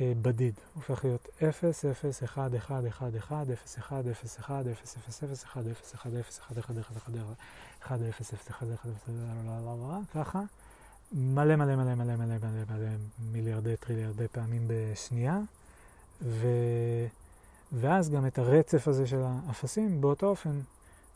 [0.00, 0.54] אה, בדיד.
[0.74, 5.24] הוא הופך להיות 0, 0, 1, 1, 1, 1, 0, 1, 0, 1, 0, 0,
[5.24, 7.12] 0, 1, 0, 1, 0, 1, 1, 1, 1,
[7.82, 10.42] 1, 0, 0, 1, 1, 0, ככה,
[11.12, 12.88] מלא מלא מלא מלא מלא מלא מלא
[13.32, 15.38] מיליארדי טריליארדי פעמים בשנייה,
[16.22, 16.46] ו...
[17.72, 20.60] ואז גם את הרצף הזה של האפסים באותו אופן,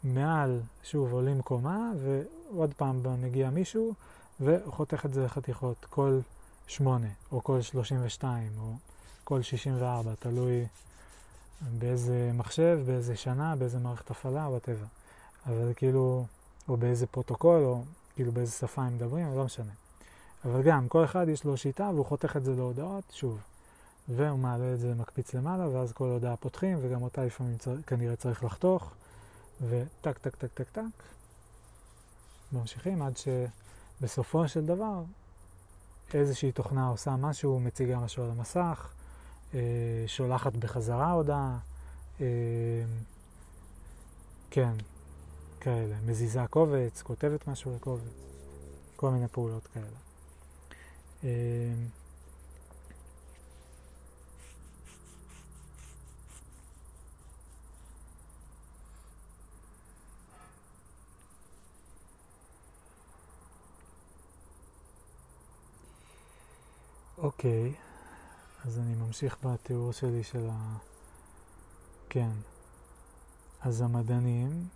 [0.05, 3.95] מעל, שוב, עולים קומה, ועוד פעם מגיע מישהו,
[4.45, 6.21] וחותך את זה לחתיכות כל
[6.67, 8.75] שמונה, או כל שלושים ושתיים, או
[9.25, 10.67] כל שישים וארבע, תלוי
[11.79, 14.85] באיזה מחשב, באיזה שנה, באיזה מערכת הפעלה, whatever.
[15.47, 16.27] אבל כאילו,
[16.69, 17.83] או באיזה פרוטוקול, או
[18.15, 19.73] כאילו באיזה שפה הם מדברים, לא משנה.
[20.45, 23.39] אבל גם, כל אחד יש לו שיטה והוא חותך את זה להודעות, שוב.
[24.09, 27.75] והוא מעלה את זה, מקפיץ למעלה, ואז כל הודעה פותחים, וגם אותה לפעמים צר...
[27.87, 28.93] כנראה צריך לחתוך,
[29.69, 30.83] וטק, טק, טק, טק, טק.
[32.53, 33.17] ממשיכים עד
[34.03, 35.03] שבסופו של דבר
[36.15, 38.93] איזושהי תוכנה עושה משהו, מציגה משהו על המסך,
[39.55, 39.61] אה,
[40.07, 41.59] שולחת בחזרה הודעה,
[42.21, 42.27] אה,
[44.51, 44.73] כן,
[45.61, 48.03] כאלה, מזיזה קובץ, כותבת משהו לקובץ,
[48.97, 49.87] כל מיני פעולות כאלה.
[51.25, 51.29] אה,
[67.23, 67.75] אוקיי,
[68.65, 70.77] אז אני ממשיך בתיאור שלי של ה...
[72.09, 72.31] כן.
[73.61, 74.69] אז המדענים,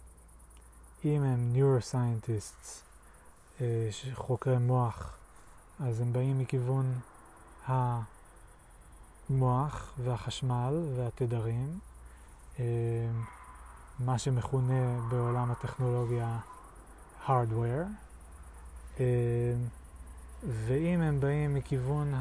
[1.05, 2.83] אם הם Neuroscientists,
[3.61, 5.17] אה, חוקרי מוח,
[5.81, 7.01] אז הם באים מכיוון
[7.67, 8.09] המוח
[9.99, 11.79] והחשמל והתדרים,
[12.59, 12.65] אה,
[13.99, 16.39] מה שמכונה בעולם הטכנולוגיה
[17.27, 17.87] hardware.
[20.45, 22.15] ואם הם באים מכיוון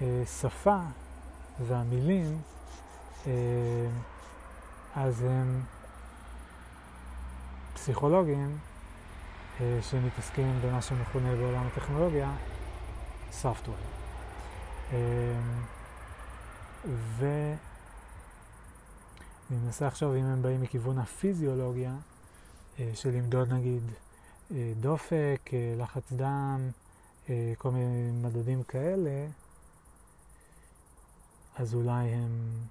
[0.00, 0.78] השפה
[1.66, 2.40] והמילים,
[3.26, 3.32] אה,
[4.94, 5.62] אז הם
[7.74, 8.58] פסיכולוגים
[9.60, 12.32] אה, שמתעסקים במה שמכונה בעולם הטכנולוגיה
[13.42, 13.86] software.
[14.92, 15.40] אה,
[17.18, 17.56] ואני
[19.50, 21.94] מנסה לחשוב אם הם באים מכיוון הפיזיולוגיה,
[22.94, 23.82] של למדוד נגיד
[24.80, 26.70] דופק, לחץ דם,
[27.58, 29.26] כל מיני מדדים כאלה,
[31.56, 32.62] אז אולי הם...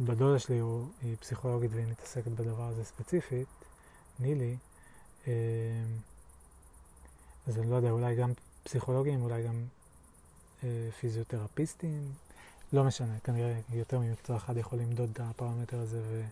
[0.00, 3.48] בדודה שלי הוא, היא פסיכולוגית והיא מתעסקת בדבר הזה ספציפית,
[4.20, 4.56] נילי,
[5.26, 5.32] אה,
[7.46, 8.32] אז אני לא יודע, אולי גם
[8.64, 9.64] פסיכולוגים, אולי גם
[10.64, 12.12] אה, פיזיותרפיסטים,
[12.72, 16.22] לא משנה, כנראה יותר ממקצוע אחד יכול למדוד את הפרמטר הזה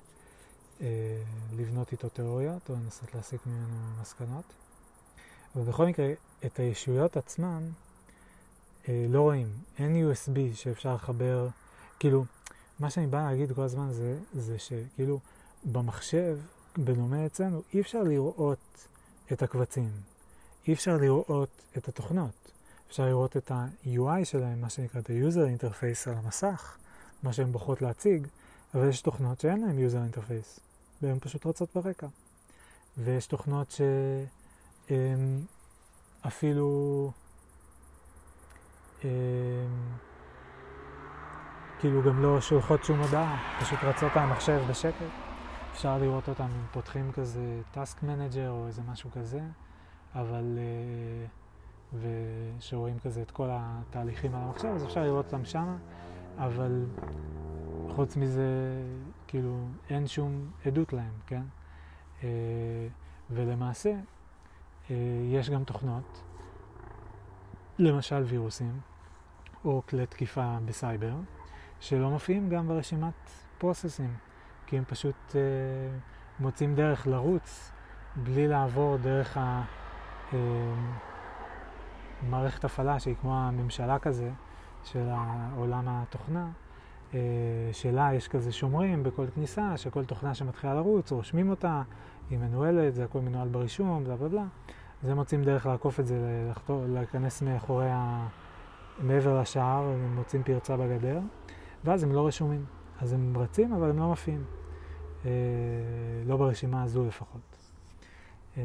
[0.81, 4.45] ולבנות איתו תיאוריות או לנסות להסיק ממנו מסקנות.
[5.57, 6.13] אבל בכל מקרה,
[6.47, 7.69] את הישויות עצמן
[8.89, 9.49] אה, לא רואים.
[9.79, 11.49] אין USB שאפשר לחבר,
[11.99, 12.25] כאילו,
[12.81, 15.21] מה שאני בא להגיד כל הזמן זה, זה שכאילו
[15.65, 16.39] במחשב,
[16.79, 18.87] בדומה אצלנו, אי אפשר לראות
[19.33, 19.91] את הקבצים.
[20.69, 22.53] אי אפשר לראות את התוכנות.
[22.89, 26.77] אפשר לראות את ה-UI שלהם, מה שנקרא את ה-user interface על המסך,
[27.23, 28.27] מה שהן בוחרות להציג,
[28.75, 30.61] אבל יש תוכנות שאין להן user interface,
[31.03, 32.07] והן פשוט רצות ברקע.
[32.99, 33.81] ויש תוכנות ש...
[34.91, 35.41] אמ,
[36.27, 37.11] אפילו,
[39.05, 39.09] אמ,
[41.79, 45.07] כאילו גם לא שולחות שום הודעה, פשוט רצות המחשב בשקט.
[45.73, 49.41] אפשר לראות אותם אם פותחים כזה task manager או איזה משהו כזה,
[50.15, 50.59] אבל...
[50.59, 51.27] אה,
[52.01, 55.77] ושרואים כזה את כל התהליכים על המחשב, אז אפשר לראות אותם שמה,
[56.39, 56.85] אבל
[57.89, 58.49] חוץ מזה,
[59.27, 61.43] כאילו, אין שום עדות להם, כן?
[62.23, 62.29] אה,
[63.31, 63.95] ולמעשה,
[65.33, 66.23] יש גם תוכנות,
[67.79, 68.81] למשל וירוסים,
[69.65, 71.15] או כלי תקיפה בסייבר,
[71.81, 74.15] שלא מופיעים גם ברשימת פרוססים,
[74.67, 75.35] כי הם פשוט uh,
[76.43, 77.73] מוצאים דרך לרוץ
[78.17, 79.39] בלי לעבור דרך
[82.23, 84.31] המערכת הפעלה שהיא כמו הממשלה כזה
[84.85, 85.09] של
[85.57, 86.49] עולם התוכנה,
[87.11, 87.15] uh,
[87.73, 91.83] שלה יש כזה שומרים בכל כניסה, שכל תוכנה שמתחילה לרוץ, רושמים אותה,
[92.31, 94.45] היא מנוהלת, זה הכל מנוהל ברישום, בלה בלה בלה.
[95.05, 98.29] אז הם מוצאים דרך לעקוף את זה, לחתור, להיכנס מאחורי ה...
[98.99, 101.21] מעבר לשער, הם מוצאים פרצה בגדר,
[101.85, 102.65] ואז הם לא רשומים.
[103.01, 104.45] אז הם רצים, אבל הם לא מופיעים.
[105.25, 105.31] אה,
[106.27, 107.57] לא ברשימה הזו לפחות.
[108.57, 108.63] אה,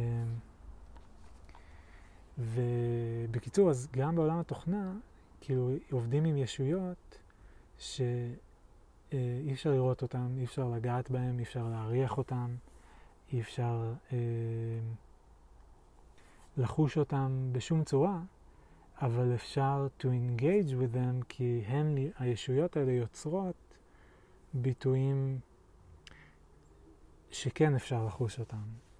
[2.38, 4.94] ובקיצור, אז גם בעולם התוכנה,
[5.42, 7.20] כאילו עובדים עם ישויות
[7.78, 7.98] שאי
[9.14, 12.56] אה, אפשר לראות אותן, אי אפשר לגעת בהן, אי אפשר להריח אותן,
[13.34, 14.18] אי אפשר אה,
[16.60, 18.20] לחוש אותן בשום צורה,
[19.02, 23.56] אבל אפשר to engage with them כי הם, הישויות האלה יוצרות
[24.54, 25.40] ביטויים
[27.32, 28.58] שכן אפשר לחוש אותם,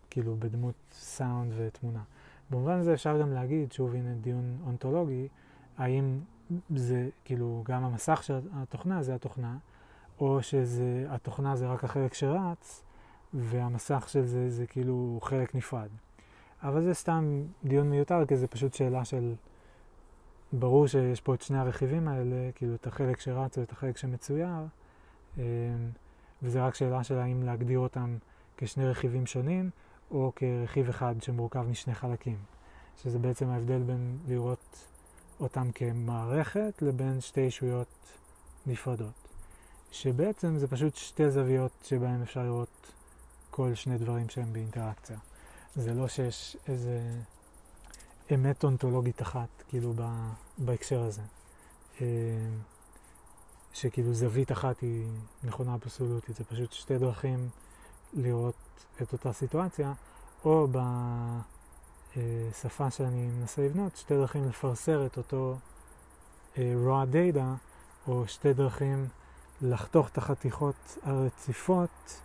[0.10, 2.04] כאילו בדמות סאונד ותמונה.
[2.50, 5.28] במובן הזה אפשר גם להגיד, שוב הנה דיון אונתולוגי,
[5.78, 6.20] האם
[6.76, 9.58] זה כאילו גם המסך של התוכנה זה התוכנה,
[10.20, 12.84] או שהתוכנה זה רק החלק שרץ,
[13.34, 15.90] והמסך של זה זה כאילו חלק נפרד.
[16.64, 19.34] אבל זה סתם דיון מיותר, כי זה פשוט שאלה של
[20.54, 24.48] ברור שיש פה את שני הרכיבים האלה, כאילו את החלק שרץ ואת החלק שמצויר,
[25.38, 25.44] אמ,
[26.44, 28.18] וזה רק שאלה של האם להגדיר אותם
[28.58, 29.70] כשני רכיבים שונים,
[30.12, 32.38] או כרכיב אחד שמורכב משני חלקים.
[33.04, 34.86] שזה בעצם ההבדל בין לראות
[35.40, 37.88] אותם כמערכת לבין שתי ישויות
[38.66, 39.30] נפרדות.
[39.92, 42.94] שבעצם זה פשוט שתי זוויות שבהן אפשר לראות
[43.50, 45.18] כל שני דברים שהם באינטראקציה.
[45.76, 47.00] זה לא שיש איזה
[48.34, 49.94] אמת אונתולוגית אחת, כאילו,
[50.58, 51.22] בהקשר הזה.
[52.02, 52.06] אה,
[53.74, 55.08] שכאילו זווית אחת היא
[55.44, 57.50] נכונה אבסולוטית, זה פשוט שתי דרכים
[58.14, 58.56] לראות
[59.02, 59.94] את אותה סיטואציה,
[60.46, 60.68] או
[62.16, 65.58] בשפה שאני מנסה לבנות, שתי דרכים לפרסר את אותו
[66.58, 67.44] אה, raw data,
[68.08, 69.08] או שתי דרכים
[69.62, 72.22] לחתוך את החתיכות הרציפות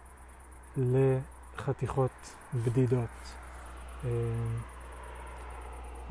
[1.58, 2.10] לחתיכות
[2.54, 3.08] בדידות.
[4.04, 4.10] אה,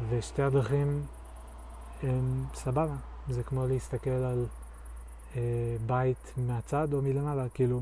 [0.10, 1.06] ושתי הדרכים
[2.04, 2.96] הם סבבה.
[3.30, 4.46] זה כמו להסתכל על
[5.36, 7.82] אה, בית מהצד או מלמעלה, כאילו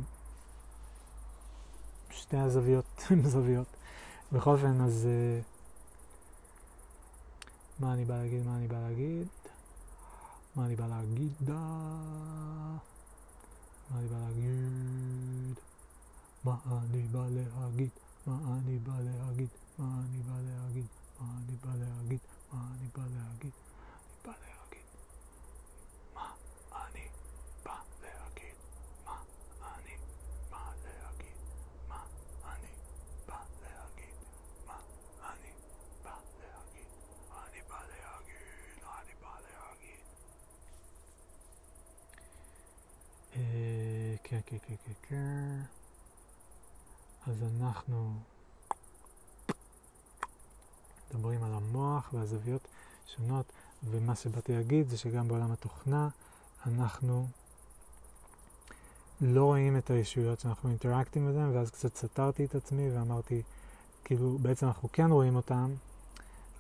[2.10, 3.68] שתי הזוויות הן זוויות.
[4.32, 5.40] בכל אופן, אז אה,
[7.80, 8.46] מה אני בא להגיד?
[8.46, 9.28] מה אני בא להגיד?
[10.56, 11.50] מה אני בא להגיד?
[13.90, 15.71] מה אני בא להגיד?
[16.44, 17.90] מה אני בא להגיד?
[18.26, 19.50] מה אני בא להגיד?
[19.78, 20.88] מה אני בא להגיד?
[21.20, 22.20] מה אני בא להגיד?
[22.52, 23.52] מה אני בא להגיד?
[24.26, 24.86] אני בא להגיד.
[26.16, 26.34] מה
[26.88, 27.06] אני
[27.64, 28.56] בא להגיד?
[29.06, 29.18] מה
[29.78, 29.98] אני
[30.42, 31.38] בא להגיד?
[31.90, 32.04] מה
[32.54, 32.72] אני
[33.28, 34.16] בא להגיד?
[34.68, 34.80] מה
[35.34, 35.52] אני
[36.04, 36.88] בא להגיד?
[37.30, 38.84] מה אני בא להגיד?
[38.84, 40.02] מה אני בא להגיד?
[44.24, 45.62] כן, כן, כן, כן, כן.
[47.28, 48.14] אז אנחנו
[51.10, 52.68] מדברים על המוח והזוויות
[53.08, 53.52] שונות,
[53.84, 56.10] ומה שבאתי להגיד זה שגם בעולם התוכנה
[56.66, 57.28] אנחנו
[59.22, 63.42] לא רואים את הישויות שאנחנו אינטראקטים איתן, ואז קצת סתרתי את עצמי ואמרתי,
[64.04, 65.74] כאילו, בעצם אנחנו כן רואים אותם,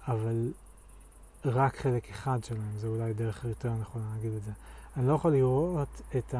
[0.07, 0.53] אבל
[1.45, 4.51] רק חלק אחד שלהם, זה אולי דרך יותר נכונה להגיד את זה.
[4.97, 6.35] אני לא יכול לראות את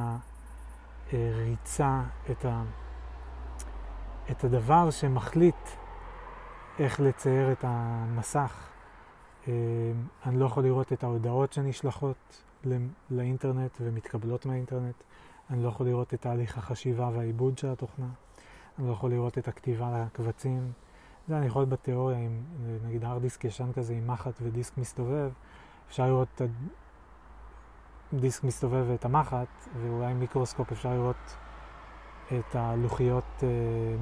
[1.12, 2.64] הריצה, את, ה,
[4.32, 5.70] את הדבר שמחליט
[6.80, 8.70] איך לצייר את המסך.
[9.48, 9.54] אה,
[10.26, 12.44] אני לא יכול לראות את ההודעות שנשלחות
[13.10, 15.04] לאינטרנט ומתקבלות מהאינטרנט.
[15.50, 18.08] אני לא יכול לראות את תהליך החשיבה והעיבוד של התוכנה.
[18.80, 20.72] אני לא יכול לראות את הכתיבה לקבצים.
[21.28, 22.44] זה אני יכול בתיאוריה, עם
[22.84, 25.32] נגיד הרד דיסק ישן כזה עם מחט ודיסק מסתובב,
[25.88, 26.42] אפשר לראות את
[28.14, 31.36] הדיסק מסתובב ואת המחט, ואולי עם מיקרוסקופ אפשר לראות
[32.40, 33.44] את הלוחיות uh,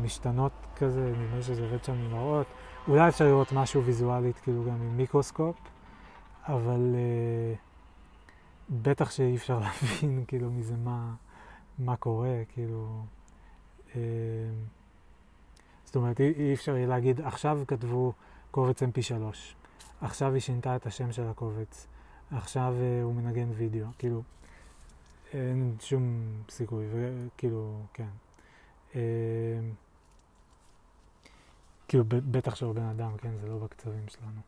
[0.03, 2.47] משתנות כזה, נדמה לי שזה עובד שם עם האות.
[2.87, 5.55] אולי אפשר לראות משהו ויזואלית, כאילו גם עם מיקרוסקופ,
[6.47, 7.57] אבל uh,
[8.69, 11.13] בטח שאי אפשר להבין כאילו מזה מה,
[11.79, 13.03] מה קורה, כאילו...
[13.95, 14.01] אה,
[15.85, 18.13] זאת אומרת, אי, אי אפשר יהיה להגיד, עכשיו כתבו
[18.51, 19.13] קובץ mp3,
[20.01, 21.87] עכשיו היא שינתה את השם של הקובץ,
[22.31, 24.21] עכשיו אה, הוא מנגן וידאו, כאילו,
[25.33, 28.07] אין שום סיכוי, וכאילו, כן.
[28.95, 29.59] אה,
[31.87, 34.41] כאילו, בטח של בן אדם, כן, זה לא בקצבים שלנו.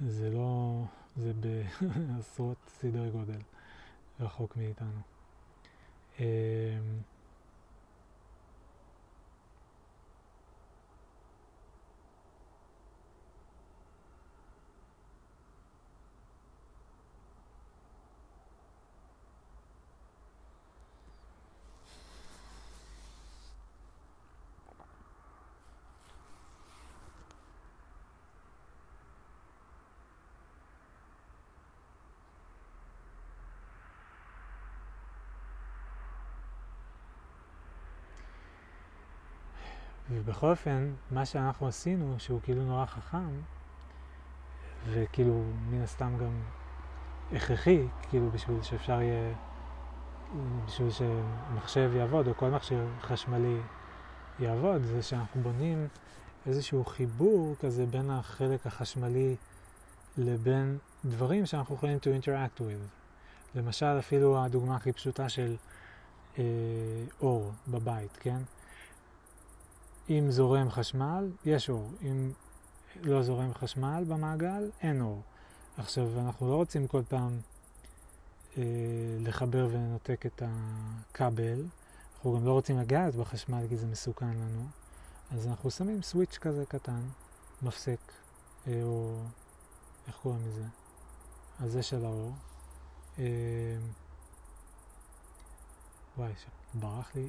[0.00, 0.82] זה לא,
[1.16, 3.38] זה בעשרות סדרי גודל
[4.20, 5.00] רחוק מאיתנו.
[6.20, 6.78] אה,
[40.10, 43.40] ובכל אופן, מה שאנחנו עשינו, שהוא כאילו נורא חכם,
[44.90, 46.40] וכאילו מן הסתם גם
[47.32, 49.34] הכרחי, כאילו בשביל שאפשר יהיה,
[50.66, 53.60] בשביל שמחשב יעבוד, או כל מכשיר חשמלי
[54.38, 55.88] יעבוד, זה שאנחנו בונים
[56.46, 59.36] איזשהו חיבור כזה בין החלק החשמלי
[60.18, 62.88] לבין דברים שאנחנו יכולים to interact with.
[63.54, 65.56] למשל, אפילו הדוגמה הכי פשוטה של
[66.38, 66.44] אה,
[67.20, 68.38] אור בבית, כן?
[70.10, 71.90] אם זורם חשמל, יש אור.
[72.02, 72.32] אם
[73.02, 75.22] לא זורם חשמל במעגל, אין אור.
[75.76, 77.40] עכשיו, אנחנו לא רוצים כל פעם
[78.58, 78.62] אה,
[79.20, 81.64] לחבר ולנתק את הכבל.
[82.16, 84.66] אנחנו גם לא רוצים לגעת בחשמל כי זה מסוכן לנו.
[85.30, 87.00] אז אנחנו שמים סוויץ' כזה קטן,
[87.62, 88.00] מפסק,
[88.66, 89.20] אה, או
[90.06, 90.64] איך קוראים לזה?
[91.60, 92.32] הזה של האור.
[93.18, 93.24] אה,
[96.18, 96.32] וואי,
[96.74, 97.28] ברח לי,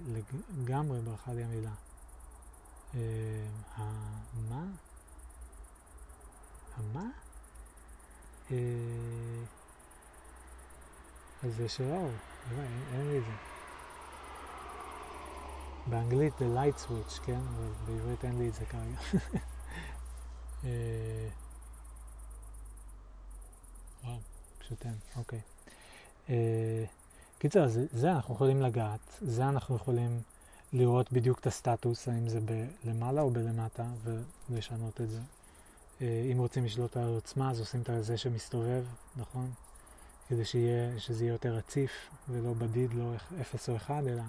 [0.58, 1.72] לגמרי ברחה לי המילה.
[3.76, 4.66] המה?
[6.78, 7.10] המה?
[11.44, 12.10] אז זה של האור,
[12.94, 13.32] אין לי את זה.
[15.88, 17.40] באנגלית זה light switch, כן?
[17.56, 19.00] אבל בעברית אין לי את זה כרגע.
[24.04, 24.20] וואו,
[24.60, 25.42] פשוט אין, אוקיי.
[27.40, 30.22] קיצר, זה אנחנו יכולים לגעת, זה אנחנו יכולים...
[30.74, 33.86] לראות בדיוק את הסטטוס, האם זה בלמעלה או בלמטה,
[34.50, 35.20] ולשנות את זה.
[36.02, 38.84] אה, אם רוצים לשלוט על העוצמה, אז עושים את זה שמסתובב,
[39.16, 39.52] נכון?
[40.28, 41.92] כדי שיהיה, שזה יהיה יותר רציף
[42.30, 43.12] ולא בדיד, לא
[43.42, 44.24] 0 או 1, אלא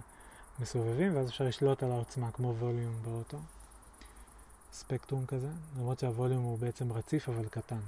[0.60, 3.38] מסובבים, ואז אפשר לשלוט על העוצמה כמו ווליום באוטו.
[4.72, 7.80] ספקטרום כזה, למרות שהווליום הוא בעצם רציף אבל קטן.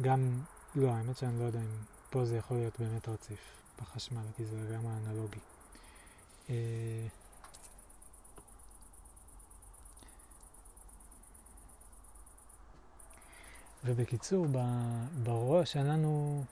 [0.00, 0.40] גם,
[0.74, 1.76] לא, האמת שאני לא יודע אם
[2.10, 3.38] פה זה יכול להיות באמת רציף
[3.82, 5.40] בחשמל, כי זה גם האנלוגי.
[13.84, 14.46] ובקיצור,
[15.22, 16.44] בראש אין לנו...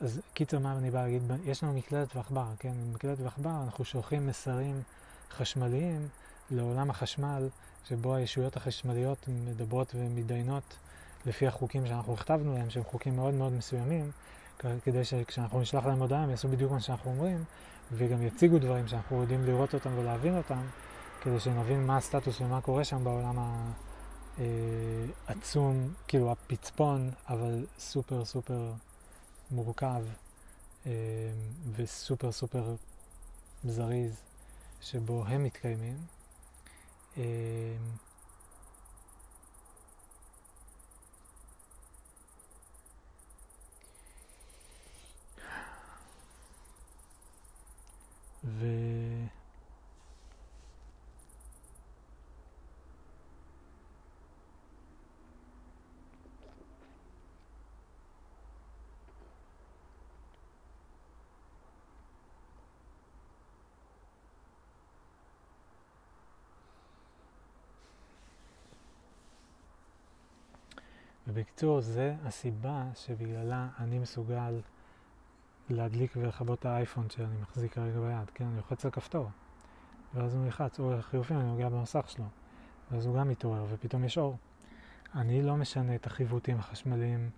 [0.00, 1.22] אז קיצור, מה אני בא להגיד?
[1.44, 2.72] יש לנו מקלדת ועכבר, כן?
[2.84, 4.82] במקלדת ועכבר אנחנו שולחים מסרים
[5.30, 6.08] חשמליים
[6.50, 7.48] לעולם החשמל,
[7.84, 10.76] שבו הישויות החשמליות מדברות ומתדיינות
[11.26, 14.10] לפי החוקים שאנחנו הכתבנו להם, שהם חוקים מאוד מאוד מסוימים,
[14.84, 17.44] כדי שכשאנחנו נשלח להם הודעה הם יעשו בדיוק מה שאנחנו אומרים,
[17.92, 20.62] וגם יציגו דברים שאנחנו יודעים לראות אותם ולהבין אותם,
[21.20, 23.70] כדי שנבין מה הסטטוס ומה קורה שם בעולם ה...
[24.40, 24.46] אה,
[25.26, 28.72] עצום, כאילו הפצפון, אבל סופר סופר
[29.50, 30.02] מורכב
[30.86, 30.92] אה,
[31.76, 32.74] וסופר סופר
[33.64, 34.22] זריז
[34.80, 35.96] שבו הם מתקיימים.
[37.16, 37.22] אה,
[48.44, 48.66] ו...
[71.32, 74.60] ובקיצור, זה הסיבה שבגללה אני מסוגל
[75.70, 78.44] להדליק ולכבות את האייפון שאני מחזיק כרגע ביד, כן?
[78.44, 79.30] אני לוחץ על כפתור,
[80.14, 82.24] ואז הוא נלחץ, או לחילופין אני נוגע במסך שלו,
[82.90, 84.36] ואז הוא גם מתעורר, ופתאום יש אור.
[85.14, 87.30] אני לא משנה את החיווטים החשמליים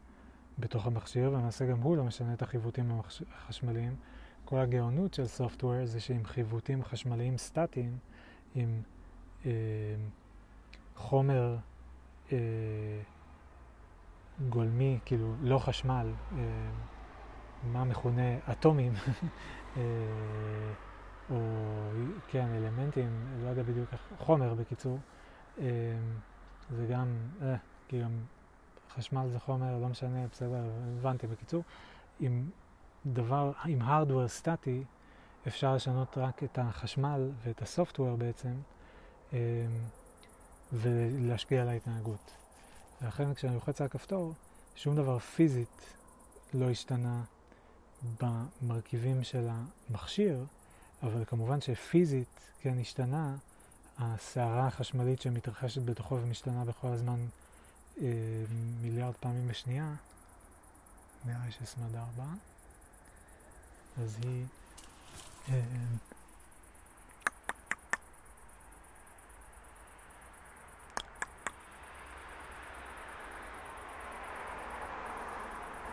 [0.58, 3.00] בתוך המכשיר, ולמעשה גם הוא לא משנה את החיווטים
[3.32, 3.96] החשמליים.
[4.44, 7.96] כל הגאונות של סופטוור זה שעם חיווטים חשמליים סטטיים,
[8.54, 8.82] עם
[9.46, 9.50] אה,
[10.96, 11.56] חומר
[12.32, 12.38] אה,
[14.48, 16.42] גולמי, כאילו לא חשמל, אה,
[17.64, 18.92] מה מכונה אטומים,
[19.76, 19.82] אה,
[21.30, 21.36] או
[22.28, 24.98] כן, אלמנטים, לא יודע בדיוק איך, חומר בקיצור,
[25.60, 25.64] אה,
[26.70, 27.56] זה גם, אה,
[28.00, 28.10] גם
[28.90, 31.26] חשמל זה חומר, לא משנה, בסדר, הבנתי.
[31.26, 31.62] בקיצור,
[32.20, 32.50] עם
[33.06, 34.84] דבר, עם hardware סטטי,
[35.46, 38.52] אפשר לשנות רק את החשמל ואת הסופטוור בעצם,
[40.72, 42.41] ולהשפיע על ההתנהגות.
[43.02, 44.34] ולכן כשאני לוחץ על הכפתור,
[44.76, 45.94] שום דבר פיזית
[46.54, 47.22] לא השתנה
[48.20, 50.44] במרכיבים של המכשיר,
[51.02, 53.36] אבל כמובן שפיזית כן השתנה,
[53.98, 57.26] הסערה החשמלית שמתרחשת בתוכו ומשתנה בכל הזמן
[58.00, 58.06] אה,
[58.80, 59.94] מיליארד פעמים בשנייה,
[61.24, 62.26] נראה לי שסמד ארבע,
[63.98, 64.44] אז היא...
[65.48, 65.60] אה,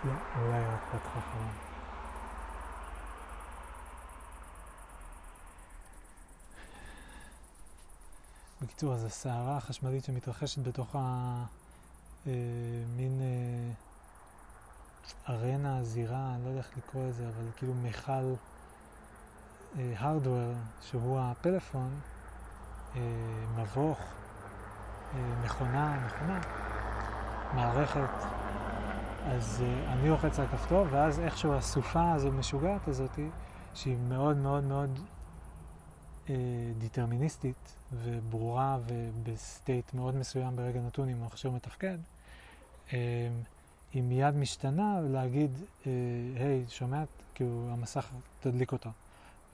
[0.06, 1.52] אולי רק פתחה חלום.
[8.62, 13.72] בקיצור, אז הסערה החשמלית שמתרחשת בתוך המין אה,
[15.30, 18.34] אה, ארנה, זירה, אני לא יודע איך לקרוא לזה, אבל כאילו מיכל
[19.78, 22.00] הרדוור, שהוא הפלאפון,
[22.96, 23.02] אה,
[23.58, 24.00] מבוך,
[25.14, 26.42] אה, מכונה, מכונה,
[27.54, 28.39] מערכת.
[29.26, 33.20] אז אה, אני לוחץ על הכפתור, ואז איכשהו הסופה הזו משוגעת הזאת,
[33.74, 35.00] שהיא מאוד מאוד מאוד
[36.30, 36.36] אה,
[36.78, 41.98] דיטרמיניסטית וברורה ובסטייט מאוד מסוים ברגע נתון עם מכשיר מתפקד,
[42.94, 43.30] אה,
[43.94, 45.52] היא מיד משתנה להגיד,
[46.36, 47.04] היי, שומע?
[47.36, 48.06] כאילו המסך
[48.40, 48.90] תדליק אותה.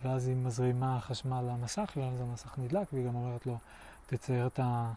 [0.03, 3.57] ואז היא מזרימה חשמל למסך, ואז המסך נדלק, והיא גם אומרת לו,
[4.05, 4.91] תצייר את ה...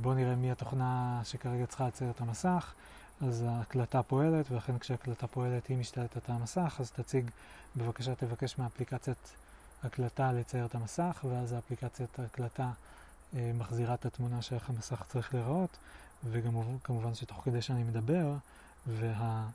[0.00, 2.72] בוא נראה מי התוכנה שכרגע צריכה לצייר את המסך.
[3.20, 7.30] אז ההקלטה פועלת, ולכן כשההקלטה פועלת היא משתלטת על המסך, אז תציג,
[7.76, 9.34] בבקשה תבקש מאפליקציית
[9.82, 12.70] הקלטה לצייר את המסך, ואז האפליקציית ההקלטה
[13.34, 15.76] אה, מחזירה את התמונה של איך המסך צריך להיראות,
[16.24, 16.52] וגם
[16.84, 18.34] כמובן שתוך כדי שאני מדבר,
[18.86, 19.48] וה...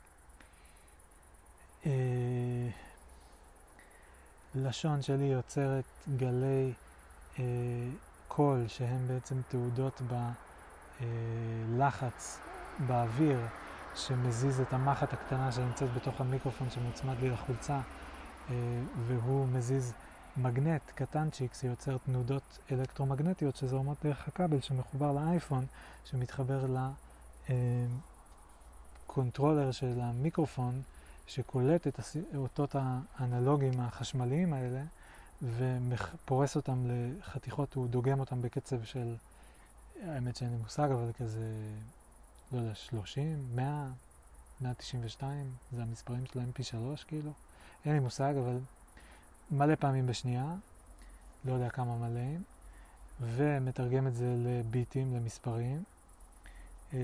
[1.86, 2.68] אה,
[4.54, 5.84] לשון שלי יוצרת
[6.16, 6.72] גלי
[7.38, 7.44] אה,
[8.28, 10.00] קול שהם בעצם תעודות
[11.00, 12.55] בלחץ אה,
[12.86, 13.38] באוויר
[13.94, 17.80] שמזיז את המחט הקטנה שנמצאת בתוך המיקרופון שמוצמד לי לחולצה
[18.50, 18.54] אה,
[19.06, 19.92] והוא מזיז
[20.36, 25.66] מגנט קטנצ'יק שיוצר תנודות אלקטרומגנטיות שזורמות דרך הכבל שמחובר לאייפון
[26.04, 26.86] שמתחבר
[29.08, 30.82] לקונטרולר של המיקרופון
[31.26, 32.00] שקולט את
[32.34, 32.76] האותות
[33.18, 34.82] האנלוגיים החשמליים האלה
[35.42, 39.14] ופורס אותם לחתיכות, הוא דוגם אותם בקצב של,
[40.02, 41.44] האמת שאין לי מושג, אבל כזה,
[42.52, 43.88] לא יודע, 30, 100,
[44.60, 47.32] 192, זה המספרים של mp3 כאילו,
[47.84, 48.58] אין לי מושג, אבל
[49.50, 50.54] מלא פעמים בשנייה,
[51.44, 52.42] לא יודע כמה מלאים,
[53.20, 55.82] ומתרגם את זה לביטים, למספרים.
[56.94, 56.98] אה,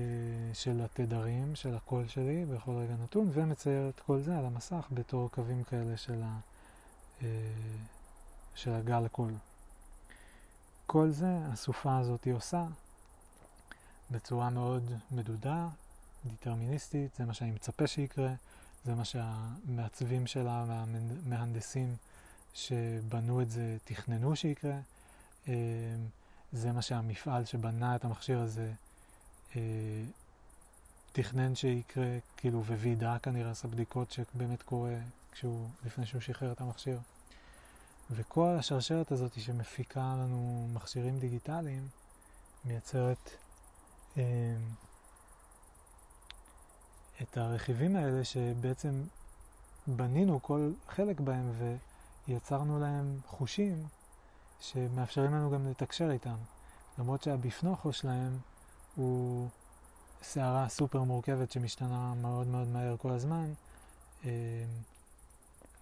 [0.53, 5.29] של התדרים, של הקול שלי בכל רגע נתון, ומצייר את כל זה על המסך בתור
[5.29, 6.39] קווים כאלה של, ה,
[7.21, 7.27] אה,
[8.55, 9.33] של הגל קול.
[10.87, 12.65] כל זה הסופה הזאת היא עושה
[14.13, 15.67] בצורה מאוד מדודה,
[16.25, 18.33] דטרמיניסטית, זה מה שאני מצפה שיקרה,
[18.85, 21.95] זה מה שהמעצבים שלה והמהנדסים
[22.53, 24.75] שבנו את זה תכננו שיקרה,
[25.47, 25.53] אה,
[26.53, 28.71] זה מה שהמפעל שבנה את המכשיר הזה
[29.55, 29.61] אה,
[31.11, 34.95] תכנן שיקרה, כאילו, ווידא כנראה עשה בדיקות שבאמת קורה
[35.31, 36.99] כשהוא, לפני שהוא שחרר את המכשיר.
[38.11, 41.87] וכל השרשרת הזאת שמפיקה לנו מכשירים דיגיטליים,
[42.65, 43.29] מייצרת
[47.21, 49.03] את הרכיבים האלה שבעצם
[49.87, 51.51] בנינו כל חלק בהם
[52.27, 53.87] ויצרנו להם חושים
[54.59, 56.35] שמאפשרים לנו גם לתקשר איתם.
[56.97, 58.39] למרות שהבפנוכו שלהם
[58.95, 59.49] הוא
[60.23, 63.53] סערה סופר מורכבת שמשתנה מאוד מאוד מהר כל הזמן,
[64.25, 64.29] אה,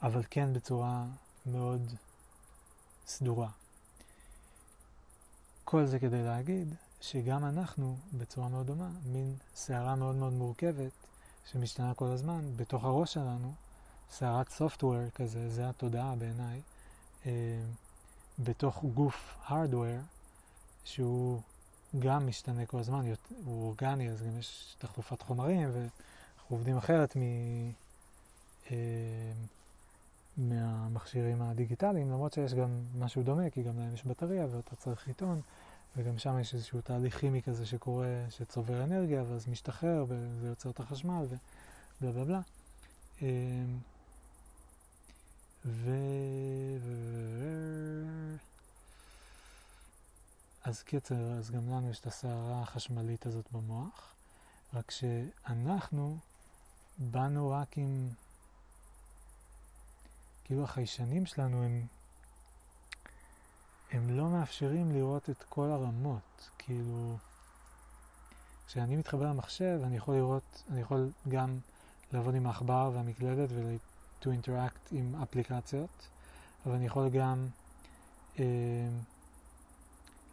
[0.01, 1.05] אבל כן בצורה
[1.45, 1.93] מאוד
[3.07, 3.49] סדורה.
[5.63, 10.91] כל זה כדי להגיד שגם אנחנו, בצורה מאוד דומה, מין סערה מאוד מאוד מורכבת
[11.51, 13.53] שמשתנה כל הזמן בתוך הראש שלנו,
[14.11, 16.61] סערת סופטוור כזה, זה התודעה בעיניי,
[17.25, 17.31] אה,
[18.39, 19.99] בתוך גוף הארדוור
[20.83, 21.41] שהוא
[21.99, 23.05] גם משתנה כל הזמן,
[23.45, 27.21] הוא אורגני, אז גם יש תחלופת חומרים, ואנחנו עובדים אחרת מ...
[28.71, 28.75] אה,
[30.37, 32.69] מהמכשירים הדיגיטליים, למרות שיש גם
[32.99, 35.41] משהו דומה, כי גם להם יש בטריה ואתה צריך עיתון,
[35.97, 40.79] וגם שם יש איזשהו תהליך כימי כזה שקורה, שצובר אנרגיה, ואז משתחרר, וזה יוצר את
[40.79, 41.25] החשמל,
[42.01, 42.41] ובלה בלה בלה.
[45.65, 45.91] ו...
[50.63, 54.13] אז קיצר, אז גם לנו יש את הסערה החשמלית הזאת במוח,
[54.73, 56.17] רק שאנחנו
[56.97, 58.09] באנו רק עם,
[60.43, 61.85] כאילו החיישנים שלנו הם,
[63.91, 67.17] הם לא מאפשרים לראות את כל הרמות, כאילו,
[68.67, 71.59] כשאני מתחבר למחשב אני יכול לראות, אני יכול גם
[72.13, 76.07] לעבוד עם העכבר והמקלדת ו-to interact עם אפליקציות,
[76.65, 77.47] אבל אני יכול גם
[78.39, 78.45] אה,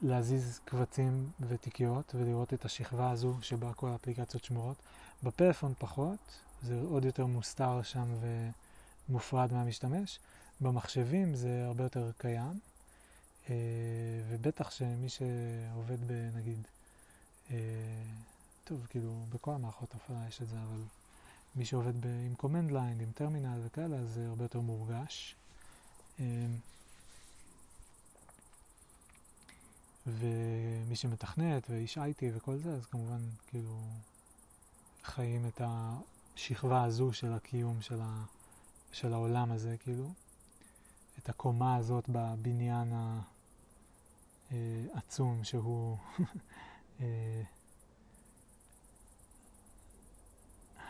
[0.03, 4.77] להזיז קבצים ותיקיות ולראות את השכבה הזו שבה כל האפליקציות שמורות.
[5.23, 6.19] בפלאפון פחות,
[6.63, 8.07] זה עוד יותר מוסתר שם
[9.09, 10.19] ומופרד מהמשתמש.
[10.61, 12.59] במחשבים זה הרבה יותר קיים,
[14.29, 16.67] ובטח שמי שעובד בנגיד,
[17.51, 17.57] אה,
[18.65, 20.83] טוב, כאילו בכל המערכות הפעלה יש את זה, אבל
[21.57, 25.35] מי שעובד ב, עם command line, עם טרמינל וכאלה, זה הרבה יותר מורגש.
[26.21, 26.47] אה,
[30.07, 33.81] ומי שמתכנת ואיש IT וכל זה, אז כמובן כאילו
[35.05, 38.25] חיים את השכבה הזו של הקיום של, ה,
[38.93, 40.13] של העולם הזה, כאילו.
[41.19, 42.93] את הקומה הזאת בבניין
[44.51, 45.97] העצום שהוא
[47.01, 47.43] אה,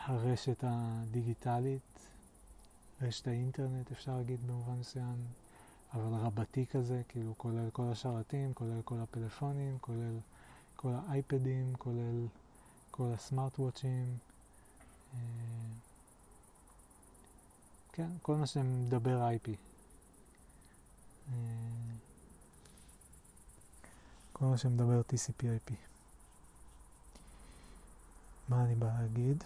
[0.05, 1.99] הרשת הדיגיטלית,
[3.01, 5.25] רשת האינטרנט אפשר להגיד במובן מסוים,
[5.93, 10.19] אבל רבתי כזה, כאילו כולל כל השרתים, כולל כל הפלאפונים, כולל
[10.75, 12.27] כל האייפדים, כולל
[12.91, 14.17] כל הסמארט וואצ'ים.
[15.13, 15.19] אה,
[17.93, 19.49] כן, כל מה שמדבר IP.
[21.27, 22.08] אה,
[24.39, 25.73] כל מה שמדבר TCP/IP.
[28.49, 29.43] מה אני בא להגיד?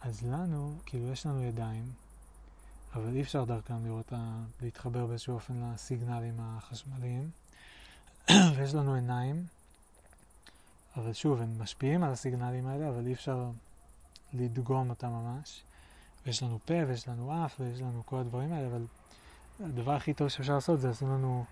[0.00, 1.92] אז לנו, כאילו יש לנו ידיים,
[2.94, 4.12] אבל אי אפשר דרכם לראות,
[4.62, 7.30] להתחבר באיזשהו אופן לסיגנלים החשמליים.
[8.56, 9.46] ויש לנו עיניים,
[10.96, 13.50] אבל שוב, הם משפיעים על הסיגנלים האלה, אבל אי אפשר
[14.32, 15.62] לדגום אותם ממש.
[16.26, 18.86] ויש לנו פה, ויש לנו אף, ויש לנו כל הדברים האלה, אבל
[19.60, 21.44] הדבר הכי טוב שאפשר לעשות זה לשים לנו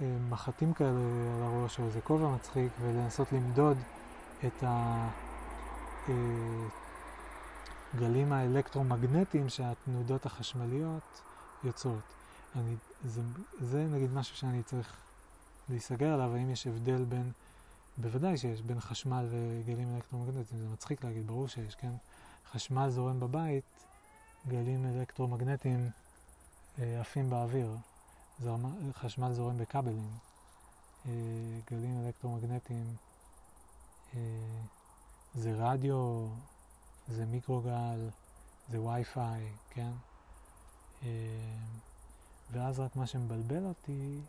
[0.00, 0.90] אה, מחטים כאלה
[1.36, 3.76] על הראש, או איזה כובע מצחיק, ולנסות למדוד
[4.46, 5.08] את ה...
[6.08, 6.14] אה,
[7.94, 11.22] הגלים האלקטרומגנטיים שהתנודות החשמליות
[11.64, 12.02] יוצרות.
[12.56, 13.20] אני, זה,
[13.60, 14.96] זה נגיד משהו שאני צריך
[15.68, 17.32] להיסגר עליו, האם יש הבדל בין,
[17.98, 21.92] בוודאי שיש, בין חשמל וגלים אלקטרומגנטיים, זה מצחיק להגיד, ברור שיש, כן?
[22.52, 23.64] חשמל זורם בבית,
[24.48, 25.90] גלים אלקטרומגנטיים
[27.00, 27.76] עפים באוויר,
[28.42, 30.10] זרמה, חשמל זורם בכבלים,
[31.06, 31.12] אה,
[31.70, 32.96] גלים אלקטרומגנטיים
[34.14, 34.20] אה,
[35.34, 36.26] זה רדיו,
[37.08, 38.08] זה מיקרוגל,
[38.68, 39.90] זה וי-פיי, כן?
[41.02, 41.08] אה,
[42.50, 44.20] ואז רק מה שמבלבל אותי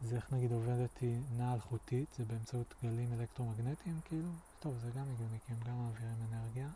[0.00, 4.30] זה איך נגיד עובדת היא נעה אלחוטית, זה באמצעות גלים אלקטרומגנטיים כאילו,
[4.60, 6.68] טוב זה גם הגיוני כי הם גם מעבירים אנרגיה.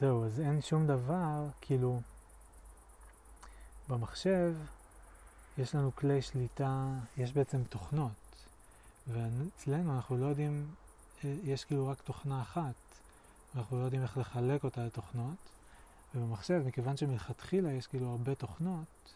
[0.00, 2.00] זהו, אז אין שום דבר, כאילו,
[3.88, 4.54] במחשב
[5.58, 8.46] יש לנו כלי שליטה, יש בעצם תוכנות,
[9.08, 10.66] ואצלנו אנחנו לא יודעים,
[11.24, 12.74] אה, יש כאילו רק תוכנה אחת,
[13.54, 15.36] אנחנו לא יודעים איך לחלק אותה לתוכנות,
[16.14, 19.14] ובמחשב, מכיוון שמלכתחילה יש כאילו הרבה תוכנות,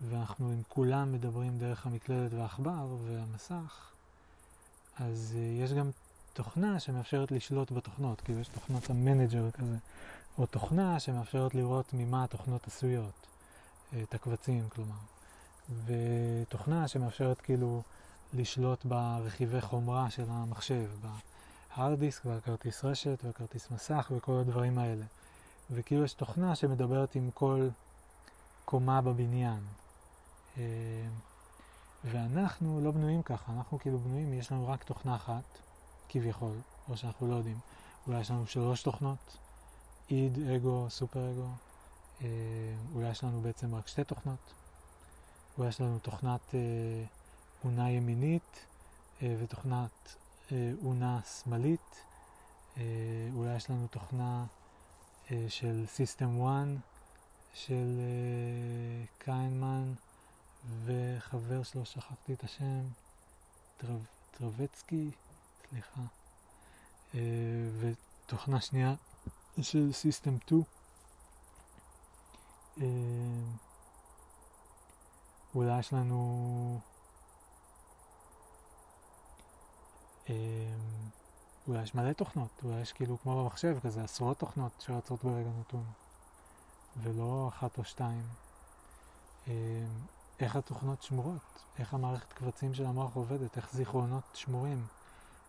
[0.00, 3.90] ואנחנו עם כולם מדברים דרך המקלדת והעכבר והמסך,
[4.96, 5.90] אז אה, יש גם
[6.32, 9.76] תוכנה שמאפשרת לשלוט בתוכנות, כאילו יש תוכנת המנג'ר כזה,
[10.38, 13.26] או תוכנה שמאפשרת לראות ממה התוכנות עשויות,
[14.02, 14.94] את הקבצים כלומר,
[15.86, 17.82] ותוכנה שמאפשרת כאילו
[18.34, 20.90] לשלוט ברכיבי חומרה של המחשב,
[21.76, 25.04] בהארד דיסק והכרטיס רשת והכרטיס מסך וכל הדברים האלה.
[25.70, 27.68] וכאילו יש תוכנה שמדברת עם כל
[28.64, 29.60] קומה בבניין.
[30.58, 30.62] אה,
[32.04, 35.58] ואנחנו לא בנויים ככה, אנחנו כאילו בנויים, יש לנו רק תוכנה אחת,
[36.12, 36.56] כביכול,
[36.88, 37.58] או שאנחנו לא יודעים.
[38.06, 39.36] אולי יש לנו שלוש תוכנות,
[40.10, 41.48] איד, אגו, סופר אגו.
[42.22, 42.26] אה,
[42.94, 44.52] אולי יש לנו בעצם רק שתי תוכנות.
[45.58, 46.60] אולי יש לנו תוכנת אה,
[47.64, 48.66] אונה ימינית
[49.22, 50.16] אה, ותוכנת
[50.52, 52.02] אה, אונה שמאלית.
[52.76, 52.82] אה,
[53.34, 54.44] אולי יש לנו תוכנה
[55.30, 56.66] אה, של System 1
[57.54, 59.92] של אה, קיינמן
[60.84, 62.80] וחבר שלו, שכחתי את השם,
[63.76, 65.10] טרב, טרבצקי,
[65.70, 66.00] סליחה,
[67.14, 67.20] אה,
[67.80, 68.94] ותוכנה שנייה
[69.60, 70.62] של System 2.
[72.80, 72.86] אה,
[75.54, 76.80] אולי יש לנו
[80.30, 80.34] אה,
[81.68, 85.84] אולי יש מלא תוכנות, אולי יש כאילו כמו במחשב כזה עשרות תוכנות שרצות ברגע נתון
[86.96, 88.26] ולא אחת או שתיים.
[90.40, 94.86] איך התוכנות שמורות, איך המערכת קבצים של המוח עובדת, איך זיכרונות שמורים,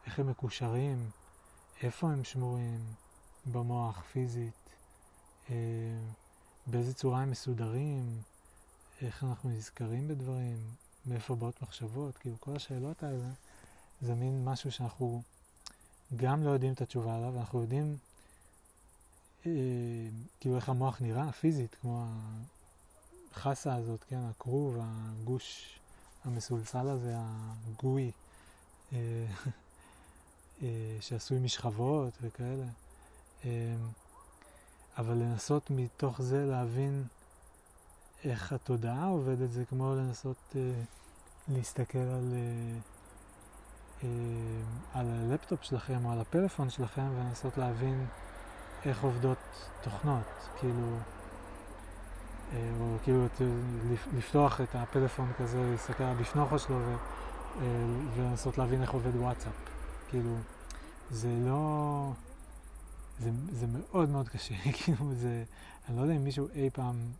[0.05, 1.09] איך הם מקושרים,
[1.81, 2.85] איפה הם שמורים
[3.45, 4.69] במוח פיזית,
[5.49, 5.55] אה,
[6.67, 8.21] באיזה צורה הם מסודרים,
[9.01, 10.57] איך אנחנו נזכרים בדברים,
[11.05, 13.29] מאיפה באות מחשבות, כאילו כל השאלות האלה
[14.01, 15.21] זה מין משהו שאנחנו
[16.15, 17.97] גם לא יודעים את התשובה עליו, אנחנו יודעים
[19.45, 19.51] אה,
[20.39, 22.05] כאילו איך המוח נראה פיזית, כמו
[23.31, 25.79] החסה הזאת, כן, הכרוב, הגוש
[26.23, 28.11] המסולסל הזה, הגוי,
[28.93, 29.25] אה,
[30.99, 32.65] שעשוי משכבות וכאלה.
[33.45, 33.75] אה,
[34.97, 37.03] אבל לנסות מתוך זה להבין
[38.23, 40.61] איך התודעה עובדת, זה כמו לנסות אה,
[41.47, 42.77] להסתכל על, אה,
[44.03, 44.09] אה,
[44.99, 48.05] על הלפטופ שלכם או על הפלאפון שלכם ולנסות להבין
[48.85, 49.37] איך עובדות
[49.81, 50.97] תוכנות, כאילו,
[52.53, 53.25] אה, או כאילו
[54.13, 56.95] לפתוח את הפלאפון כזה, להסתכל על בפנוכו שלו אה,
[58.15, 59.80] ולנסות להבין איך עובד וואטסאפ.
[60.11, 60.35] כאילו,
[61.11, 62.11] זה לא...
[63.19, 65.43] זה, זה מאוד מאוד קשה, כאילו זה...
[65.87, 67.11] אני לא יודע אם מישהו אי פעם...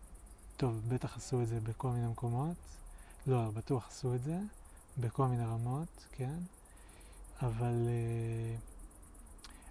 [0.58, 2.56] טוב, בטח עשו את זה בכל מיני מקומות.
[3.28, 4.40] לא, בטוח עשו את זה,
[4.98, 6.40] בכל מיני רמות, כן?
[7.42, 7.88] אבל...
[7.88, 8.56] אה,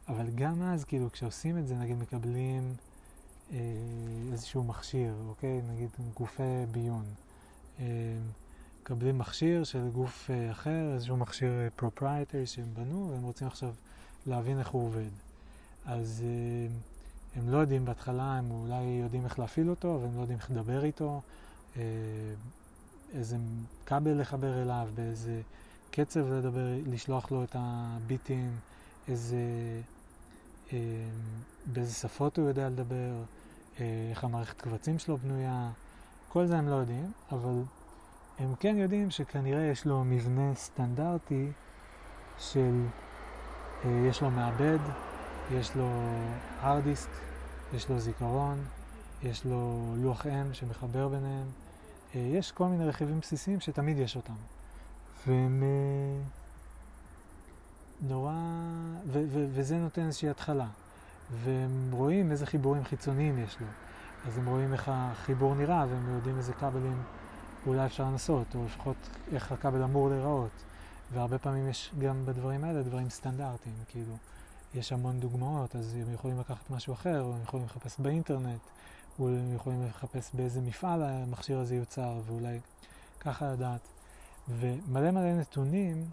[0.09, 2.75] אבל גם אז, כאילו, כשעושים את זה, נגיד מקבלים
[3.53, 3.59] אה,
[4.33, 5.63] איזשהו מכשיר, אוקיי?
[5.63, 7.05] נגיד גופי ביון.
[8.91, 13.73] אה, מקבלים מכשיר של גוף אה, אחר, איזשהו מכשיר proprietary שהם בנו, והם רוצים עכשיו
[14.27, 15.11] להבין איך הוא עובד.
[15.87, 16.75] אז אה,
[17.41, 20.51] הם לא יודעים בהתחלה, הם אולי יודעים איך להפעיל אותו, אבל הם לא יודעים איך
[20.51, 21.21] לדבר איתו,
[21.77, 21.83] אה,
[23.15, 23.37] איזה
[23.87, 25.41] כבל לחבר אליו, באיזה
[25.91, 28.57] קצב לדבר, לשלוח לו את הביטים,
[29.09, 29.37] איזה...
[30.73, 30.79] אה,
[31.67, 33.13] באיזה שפות הוא יודע לדבר,
[33.81, 35.71] אה, איך המערכת קבצים שלו בנויה,
[36.29, 37.63] כל זה הם לא יודעים, אבל
[38.41, 41.51] הם כן יודעים שכנראה יש לו מבנה סטנדרטי
[42.39, 42.85] של,
[43.85, 44.79] אה, יש לו מעבד,
[45.53, 45.89] יש לו
[46.63, 47.09] hard disk,
[47.77, 48.65] יש לו זיכרון,
[49.23, 51.47] יש לו לוח אם שמחבר ביניהם,
[52.15, 54.35] יש כל מיני רכיבים בסיסיים שתמיד יש אותם.
[55.27, 55.63] והם
[58.01, 58.33] נורא,
[59.07, 60.67] ו- ו- וזה נותן איזושהי התחלה.
[61.45, 63.67] והם רואים איזה חיבורים חיצוניים יש לו.
[64.27, 67.03] אז הם רואים איך החיבור נראה, והם יודעים איזה כבלים
[67.67, 68.97] אולי אפשר לנסות, או לפחות
[69.33, 70.51] איך הכבל אמור להיראות.
[71.13, 74.17] והרבה פעמים יש גם בדברים האלה דברים סטנדרטיים, כאילו,
[74.75, 78.61] יש המון דוגמאות, אז הם יכולים לקחת משהו אחר, או הם יכולים לחפש באינטרנט,
[79.19, 82.61] או הם יכולים לחפש באיזה מפעל המכשיר הזה יוצר, ואולי
[83.21, 83.81] ככה לדעת.
[84.49, 86.11] ומלא מלא נתונים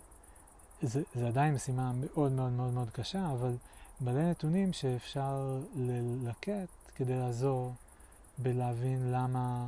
[0.82, 3.56] זה, זה עדיין משימה מאוד מאוד מאוד מאוד קשה, אבל
[4.02, 7.74] מלא נתונים שאפשר ללקט כדי לעזור
[8.38, 9.68] בלהבין למה,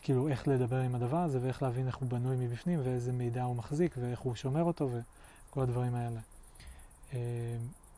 [0.00, 3.56] כאילו איך לדבר עם הדבר הזה ואיך להבין איך הוא בנוי מבפנים ואיזה מידע הוא
[3.56, 6.20] מחזיק ואיך הוא שומר אותו וכל הדברים האלה.
[7.14, 7.18] אה,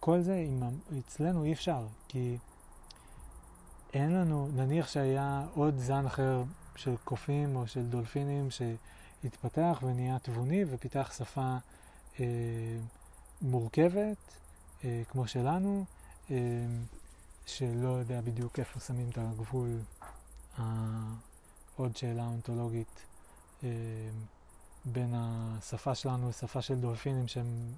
[0.01, 0.63] כל זה עם,
[0.99, 2.39] אצלנו אי אפשר, כי
[3.95, 6.43] אין לנו, נניח שהיה עוד זן אחר
[6.77, 11.57] של קופים או של דולפינים שהתפתח ונהיה תבוני ופיתח שפה
[12.21, 12.25] אה,
[13.43, 14.17] מורכבת,
[14.85, 15.85] אה, כמו שלנו,
[16.31, 16.37] אה,
[17.47, 19.79] שלא יודע בדיוק איפה שמים את הגבול,
[21.77, 23.01] עוד שאלה אונתולוגית
[23.65, 23.69] אה,
[24.85, 27.73] בין השפה שלנו לשפה של דולפינים שהם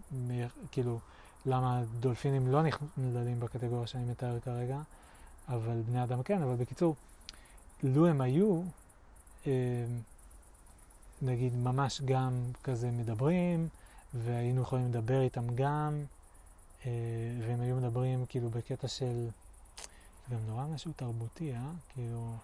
[0.70, 0.98] כאילו
[1.46, 4.78] למה דולפינים לא נכללים בקטגוריה שאני מתאר כרגע,
[5.48, 6.94] אבל בני אדם כן, אבל בקיצור,
[7.82, 8.62] לו הם היו,
[9.46, 9.52] אה,
[11.22, 13.68] נגיד ממש גם כזה מדברים,
[14.14, 16.04] והיינו יכולים לדבר איתם גם,
[16.86, 16.90] אה,
[17.40, 19.28] והם היו מדברים כאילו בקטע של,
[20.28, 21.70] זה גם נורא משהו תרבותי, אה?
[21.88, 22.36] כאילו,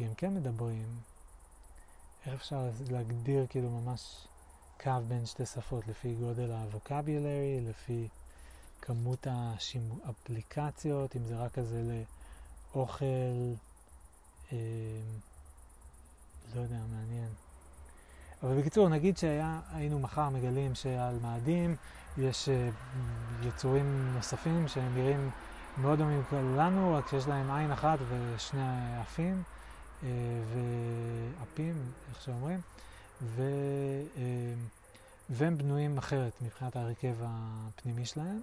[0.00, 0.86] כי הם כן מדברים.
[2.26, 4.26] איך אפשר להגדיר כאילו ממש
[4.82, 8.08] קו בין שתי שפות, לפי גודל הווקבולרי, לפי
[8.82, 12.04] כמות האפליקציות, אם זה רק כזה
[12.74, 13.04] לאוכל,
[14.52, 14.56] אה,
[16.54, 17.28] לא יודע, מעניין.
[18.42, 21.76] אבל בקיצור, נגיד שהיינו מחר מגלים שעל מאדים
[22.18, 25.30] יש uh, יצורים נוספים שהם נראים
[25.78, 29.59] מאוד דומים לנו, רק שיש להם עין אחת ושני אפים, uh,
[30.02, 32.60] ואפים, איך שאומרים,
[33.22, 33.42] ו,
[34.14, 34.18] uh,
[35.30, 38.40] והם בנויים אחרת מבחינת ההרכב הפנימי שלהם.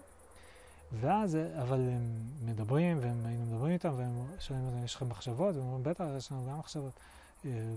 [0.99, 2.01] ואז, אבל הם
[2.45, 5.55] מדברים, והם היינו מדברים איתם, והם שואלים אותם, יש לכם מחשבות?
[5.55, 6.93] והם אומרים, בטח, יש לנו גם מחשבות.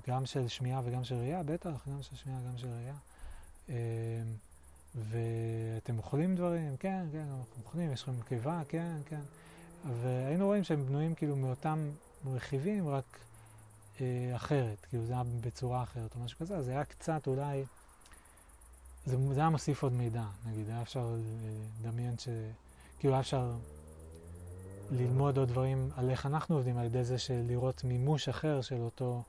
[0.08, 2.94] גם של שמיעה וגם של ראייה, בטח, גם של שמיעה, גם של ראייה.
[4.94, 6.76] ואתם אוכלים דברים?
[6.76, 8.62] כן, כן, אנחנו אוכלים, יש לכם קיבה?
[8.68, 9.20] כן, כן.
[10.02, 11.90] והיינו רואים שהם בנויים כאילו מאותם
[12.26, 13.18] רכיבים, רק
[14.02, 17.64] אה, אחרת, כאילו זה היה בצורה אחרת או משהו כזה, אז זה היה קצת אולי,
[19.06, 21.16] זה, זה היה מוסיף עוד מידע, נגיד, היה אפשר
[21.80, 22.28] לדמיין ש...
[22.98, 23.52] כאילו היה אפשר
[24.90, 28.80] ללמוד עוד דברים על איך אנחנו עובדים, על ידי זה של לראות מימוש אחר של
[28.80, 29.22] אותו,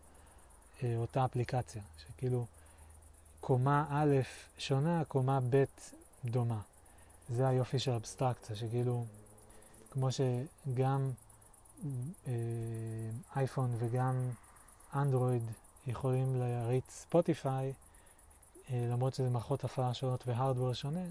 [0.83, 2.45] אה, אותה אפליקציה, שכאילו...
[3.41, 4.15] קומה א'
[4.57, 5.63] שונה, קומה ב'
[6.25, 6.61] דומה.
[7.29, 9.05] זה היופי של אבסטרקציה, שכאילו,
[9.91, 11.11] כמו שגם
[12.27, 12.33] אה,
[13.35, 14.29] אייפון וגם
[14.95, 15.43] אנדרואיד
[15.87, 17.73] יכולים להריץ ספוטיפיי,
[18.69, 21.05] אה, למרות שזה מערכות הפעלה שונות והארדוור שונה,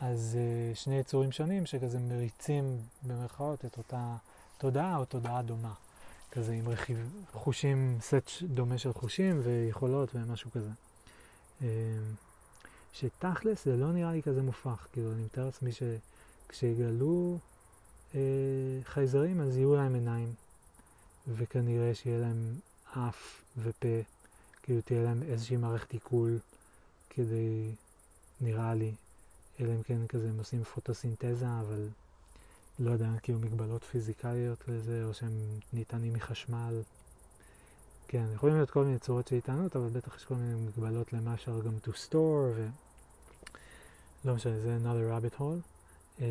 [0.00, 4.16] אז אה, שני יצורים שונים שכזה מריצים במרכאות את אותה
[4.58, 5.72] תודעה או תודעה דומה.
[6.32, 10.70] כזה עם רכיב, חושים, סט דומה של חושים ויכולות ומשהו כזה.
[11.62, 11.66] אמ,
[12.92, 17.38] שתכלס זה לא נראה לי כזה מופרך, כאילו אני מתאר לעצמי שכשיגלו
[18.14, 18.20] אה,
[18.84, 20.34] חייזרים אז יהיו להם עיניים,
[21.28, 22.54] וכנראה שיהיה להם
[22.94, 23.88] אף ופה,
[24.62, 26.38] כאילו תהיה להם איזושהי מערכת עיכול
[27.10, 27.74] כדי,
[28.40, 28.94] נראה לי,
[29.60, 31.88] אלא אם כן כזה הם עושים פוטוסינתזה, אבל
[32.78, 36.82] לא יודע, כאילו מגבלות פיזיקליות לזה, או שהם ניתנים מחשמל.
[38.08, 41.34] כן, יכולים להיות כל מיני צורות של התענות, אבל בטח יש כל מיני מגבלות למה
[41.34, 42.68] אפשר גם to store, ו...
[44.24, 45.60] לא משנה, זה another rabbit hole.
[46.18, 46.22] Uh,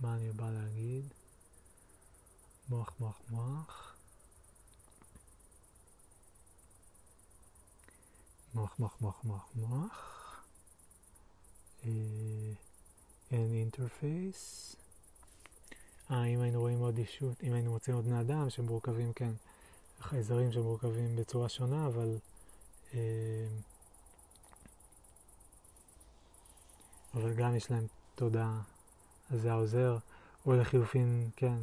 [0.00, 1.04] מה אני בא להגיד?
[2.68, 3.94] מוח, מוח.
[8.54, 10.12] מוח, מוח, מוח, מוח, מוח.
[11.82, 11.86] Uh,
[13.30, 14.76] and interface.
[16.10, 19.32] אה, אם היינו רואים עוד ישות, אם היינו מוצאים עוד בני אדם שמורכבים, כן,
[20.00, 22.18] חייזרים שמורכבים בצורה שונה, אבל...
[22.94, 23.46] אה,
[27.14, 28.62] אבל גם יש להם תודעה,
[29.30, 29.98] אז זה העוזר,
[30.46, 31.58] או לחילופין, כן.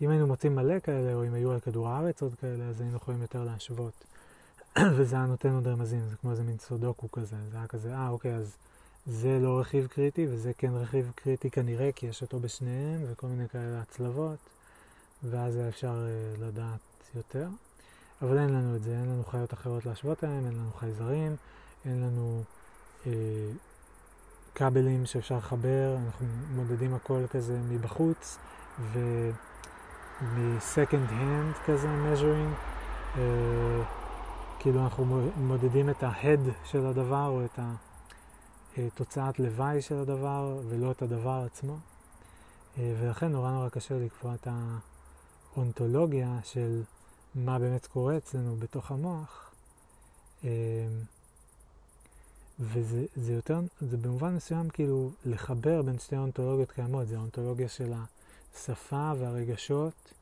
[0.00, 2.96] אם היינו מוצאים מלא כאלה, או אם היו על כדור הארץ עוד כאלה, אז היינו
[2.96, 4.04] יכולים יותר להשוות.
[4.96, 8.08] וזה היה נותן עוד רמזים, זה כמו איזה מין סודוקו כזה, זה היה כזה, אה,
[8.08, 8.56] אוקיי, אז
[9.06, 13.48] זה לא רכיב קריטי וזה כן רכיב קריטי כנראה כי יש אותו בשניהם וכל מיני
[13.48, 14.38] כאלה הצלבות
[15.22, 16.80] ואז אפשר uh, לדעת
[17.14, 17.48] יותר.
[18.22, 21.36] אבל אין לנו את זה, אין לנו חיות אחרות להשוות עליהן, אין לנו חייזרים,
[21.84, 22.42] אין לנו
[23.04, 23.06] uh,
[24.54, 28.38] כבלים שאפשר לחבר, אנחנו מודדים הכל כזה מבחוץ
[30.22, 32.54] ומ-second hand כזה measuring,
[33.14, 33.18] uh,
[34.58, 37.74] כאילו אנחנו מודדים את ה-head של הדבר או את ה...
[38.78, 41.76] אה, לוואי של הדבר ולא את הדבר עצמו.
[42.78, 44.48] אה, ולכן נורא נורא קשה לקבוע את
[45.54, 46.82] האונתולוגיה של
[47.34, 49.50] מה באמת קורה אצלנו בתוך המוח.
[50.44, 50.50] אה,
[52.60, 57.92] וזה יותר, זה במובן מסוים כאילו לחבר בין שתי אונתולוגיות קיימות, זה האונתולוגיה של
[58.56, 60.12] השפה והרגשות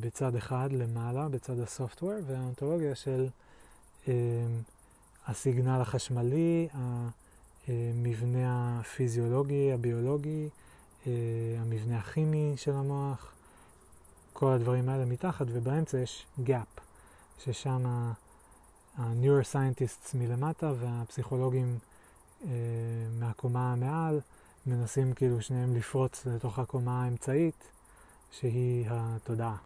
[0.00, 3.28] בצד אחד למעלה, בצד הסופטוור, והאונתולוגיה של
[5.26, 6.68] הסיגנל החשמלי,
[7.68, 10.48] המבנה הפיזיולוגי, הביולוגי,
[11.06, 11.12] אה,
[11.58, 13.34] המבנה הכימי של המוח,
[14.32, 16.80] כל הדברים האלה מתחת, ובאמצע יש gap,
[17.38, 21.78] ששם ה-neuroscientists מלמטה והפסיכולוגים
[22.44, 22.50] אה,
[23.18, 24.20] מהקומה מעל
[24.66, 27.70] מנסים כאילו שניהם לפרוץ לתוך הקומה האמצעית,
[28.30, 29.56] שהיא התודעה,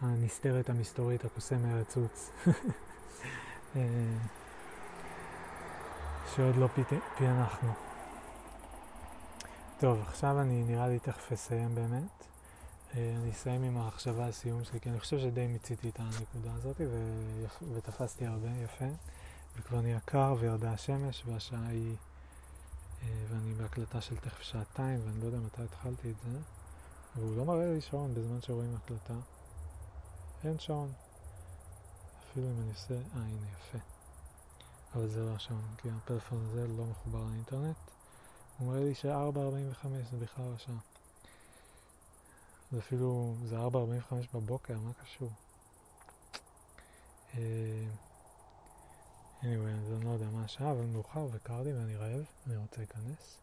[0.00, 2.30] הנסתרת, המסתורית, הקוסם מהרצוץ.
[3.76, 3.82] אה,
[6.34, 6.68] שעוד לא
[7.18, 7.72] פענחנו.
[9.80, 12.26] טוב, עכשיו אני נראה לי תכף אסיים באמת.
[12.94, 16.76] אה, אני אסיים עם המחשבה הסיום שלי, כי אני חושב שדי מיציתי את הנקודה הזאת
[16.80, 17.62] ויפ...
[17.74, 18.84] ותפסתי הרבה יפה.
[19.56, 21.96] וכבר נהיה קר וירדה השמש והשעה היא...
[23.02, 26.38] אה, ואני בהקלטה של תכף שעתיים ואני לא יודע מתי התחלתי את זה.
[27.16, 29.14] והוא לא מראה לי שעון בזמן שרואים הקלטה.
[30.44, 30.92] אין שעון.
[32.30, 32.94] אפילו אם אני עושה...
[32.94, 33.78] אה, הנה, יפה.
[34.94, 37.76] אבל זה לא השעון, כי הפלאפון הזה לא מחובר לאינטרנט.
[38.58, 40.76] הוא מראה לי ש-4.45 זה בכלל השעה.
[42.72, 43.68] זה אפילו, זה 4.45
[44.34, 45.30] בבוקר, מה קשור?
[49.42, 52.76] Anyway, אז אני לא יודע מה השעה, אבל מאוחר וקר לי ואני רעב, אני רוצה
[52.78, 53.38] להיכנס.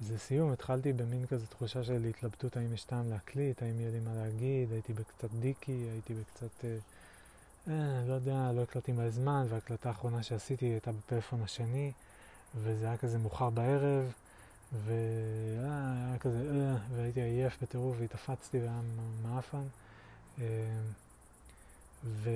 [0.00, 4.00] אז לסיום התחלתי במין כזה תחושה של התלבטות האם יש טעם להקליט, האם יהיה לי
[4.00, 6.76] מה להגיד, הייתי בקצת דיקי, הייתי בקצת, אה,
[7.68, 11.92] אה, לא יודע, לא הקלטתי מלא זמן, וההקלטה האחרונה שעשיתי הייתה בפלאפון השני,
[12.54, 14.12] וזה היה כזה מאוחר בערב,
[14.84, 18.80] והיה כזה, אה, והייתי עייף בטירוף והתאפצתי והיה
[19.22, 19.64] מאפן.
[20.38, 20.44] אה,
[22.04, 22.30] ו...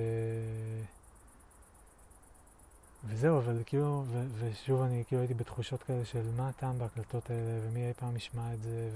[3.03, 7.67] וזהו, אבל כאילו, ו- ושוב אני כאילו הייתי בתחושות כאלה של מה הטעם בהקלטות האלה,
[7.67, 8.89] ומי אי פעם ישמע את זה,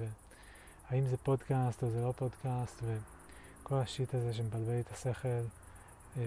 [0.90, 5.44] והאם זה פודקאסט או זה לא פודקאסט, וכל השיט הזה שמבלבל לי את השכל.
[6.18, 6.22] אמ,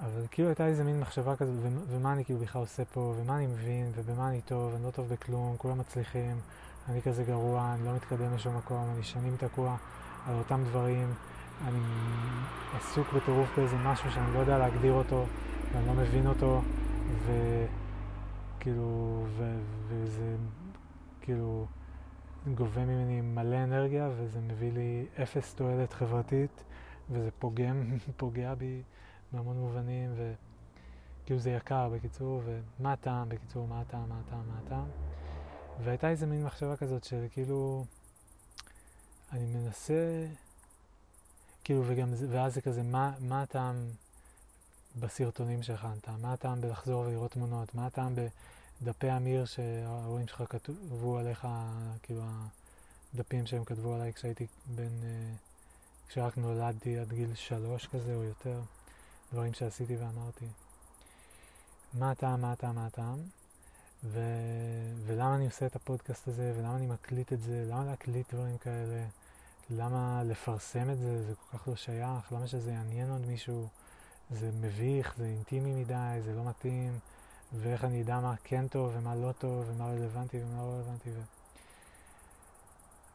[0.00, 3.36] אבל כאילו הייתה איזה מין מחשבה כזאת, ו- ומה אני כאילו בכלל עושה פה, ומה
[3.36, 6.40] אני מבין, ובמה אני טוב, אני לא טוב בכלום, כולם מצליחים,
[6.88, 9.76] אני כזה גרוע, אני לא מתקדם לשום מקום, אני שנים תקוע
[10.26, 11.14] על אותם דברים,
[11.64, 11.78] אני
[12.76, 15.26] עסוק בטירוף באיזה משהו שאני לא יודע להגדיר אותו.
[15.72, 16.62] ואני לא מבין אותו,
[17.24, 19.58] וכאילו, ו,
[19.88, 20.36] וזה
[21.20, 21.66] כאילו
[22.54, 26.64] גובה ממני מלא אנרגיה, וזה מביא לי אפס תועלת חברתית,
[27.10, 28.82] וזה פוגם, פוגע בי
[29.32, 34.88] בהמון מובנים, וכאילו זה יקר בקיצור, ומה הטעם בקיצור, מה הטעם, מה הטעם, מה הטעם.
[35.84, 37.84] והייתה איזה מין מחשבה כזאת של כאילו,
[39.32, 40.26] אני מנסה,
[41.66, 43.90] כאילו, וגם, ואז זה כזה, מה, מה הטעם
[45.00, 46.08] בסרטונים שהכנת?
[46.08, 47.74] מה הטעם בלחזור ולראות תמונות?
[47.74, 48.14] מה הטעם
[48.82, 51.46] בדפי אמיר שההורים שלך כתבו עליך,
[52.02, 52.22] כאילו
[53.14, 55.32] הדפים שהם כתבו עליי כשהייתי בן, אה,
[56.08, 58.60] כשרק נולדתי עד גיל שלוש כזה או יותר,
[59.32, 60.46] דברים שעשיתי ואמרתי.
[61.94, 63.18] מה הטעם, מה הטעם, מה הטעם?
[64.04, 64.20] ו...
[65.06, 69.04] ולמה אני עושה את הפודקאסט הזה, ולמה אני מקליט את זה, למה להקליט דברים כאלה,
[69.70, 73.68] למה לפרסם את זה, זה כל כך לא שייך, למה שזה יעניין עוד מישהו.
[74.30, 76.98] זה מביך, זה אינטימי מדי, זה לא מתאים,
[77.52, 81.10] ואיך אני אדע מה כן טוב ומה לא טוב ומה רלוונטי ומה לא רלוונטי.
[81.10, 81.20] ו...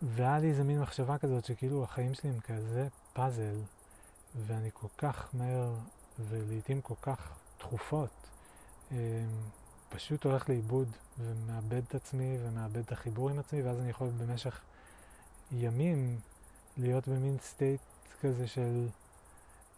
[0.01, 3.55] והיה לי איזה מין מחשבה כזאת שכאילו החיים שלי הם כזה פאזל,
[4.47, 5.73] ואני כל כך מהר
[6.19, 8.09] ולעיתים כל כך תכופות,
[8.91, 8.97] אמ,
[9.89, 10.87] פשוט הולך לאיבוד
[11.19, 14.61] ומאבד את עצמי ומאבד את החיבור עם עצמי, ואז אני יכול במשך
[15.51, 16.19] ימים
[16.77, 17.81] להיות במין סטייט
[18.21, 18.87] כזה של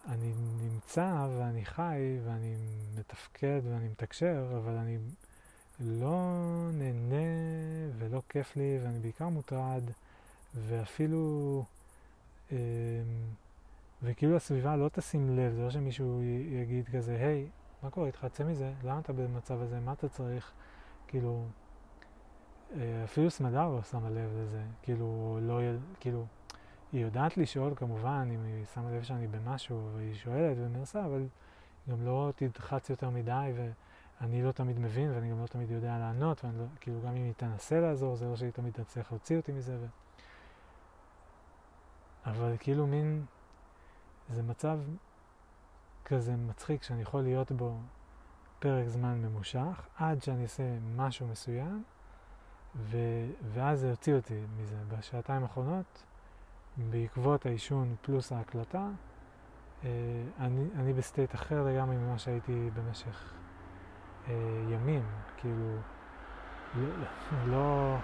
[0.07, 2.55] אני נמצא ואני חי ואני
[2.95, 4.97] מתפקד ואני מתקשר, אבל אני
[5.79, 6.37] לא
[6.73, 7.25] נהנה
[7.97, 9.83] ולא כיף לי ואני בעיקר מוטרד
[10.55, 11.63] ואפילו,
[12.51, 12.57] אה,
[14.03, 16.21] וכאילו הסביבה לא תשים לב, זה לא שמישהו
[16.51, 17.47] יגיד כזה, היי,
[17.83, 18.27] מה קורה איתך?
[18.31, 19.79] צא מזה, למה אתה במצב הזה?
[19.79, 20.51] מה אתה צריך?
[21.07, 21.45] כאילו,
[22.75, 25.59] אה, אפילו סמדר לא שמה לב לזה, כאילו, לא,
[25.99, 26.25] כאילו,
[26.93, 31.27] היא יודעת לשאול כמובן, אם היא שמה לב שאני במשהו, והיא שואלת ומנסה, אבל
[31.89, 36.45] גם לא תדחץ יותר מדי, ואני לא תמיד מבין, ואני גם לא תמיד יודע לענות,
[36.45, 39.51] ואני לא, כאילו גם אם היא תנסה לעזור, זה לא שהיא תמיד תצליח להוציא אותי
[39.51, 39.77] מזה.
[39.81, 39.85] ו...
[42.25, 43.25] אבל כאילו מין,
[44.29, 44.79] זה מצב
[46.05, 47.77] כזה מצחיק שאני יכול להיות בו
[48.59, 50.63] פרק זמן ממושך, עד שאני אעשה
[50.95, 51.83] משהו מסוים,
[52.75, 52.97] ו...
[53.53, 54.75] ואז זה יוציא אותי מזה.
[54.87, 56.03] בשעתיים האחרונות,
[56.77, 58.87] בעקבות העישון פלוס ההקלטה,
[59.83, 59.89] אה,
[60.39, 63.33] אני, אני ב state אחר לגמרי ממה שהייתי במשך
[64.27, 64.33] אה,
[64.69, 65.03] ימים,
[65.37, 65.75] כאילו,
[66.75, 66.87] לא,
[67.47, 67.97] לא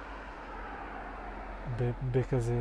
[2.12, 2.56] בכזה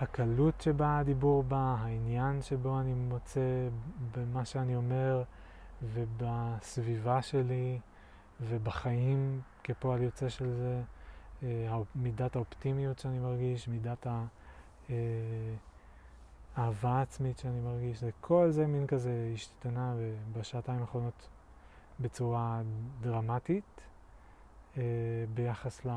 [0.00, 3.68] הקלות שבה הדיבור בה, העניין שבו אני מוצא
[4.16, 5.22] במה שאני אומר
[5.82, 7.78] ובסביבה שלי
[8.40, 10.82] ובחיים כפועל יוצא של זה.
[11.42, 14.06] אה, מידת האופטימיות שאני מרגיש, מידת
[16.56, 19.94] האהבה העצמית שאני מרגיש, זה כל זה מין כזה השתנה
[20.32, 21.28] בשעתיים האחרונות
[22.00, 22.62] בצורה
[23.00, 23.80] דרמטית
[24.76, 24.82] אה,
[25.34, 25.90] ביחס ל...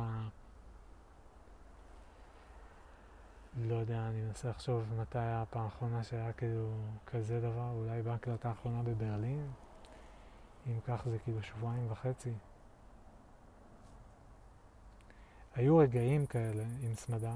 [3.62, 6.70] לא יודע, אני מנסה לחשוב מתי הפעם האחרונה שהיה כאילו
[7.06, 9.52] כזה דבר, אולי בהקלטה האחרונה בברלין,
[10.68, 12.34] אם כך זה כאילו שבועיים וחצי.
[15.56, 17.36] היו רגעים כאלה עם סמדה,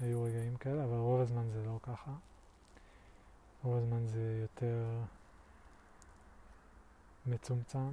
[0.00, 2.12] היו רגעים כאלה, אבל רוב הזמן זה לא ככה.
[3.62, 4.84] רוב הזמן זה יותר
[7.26, 7.90] מצומצם.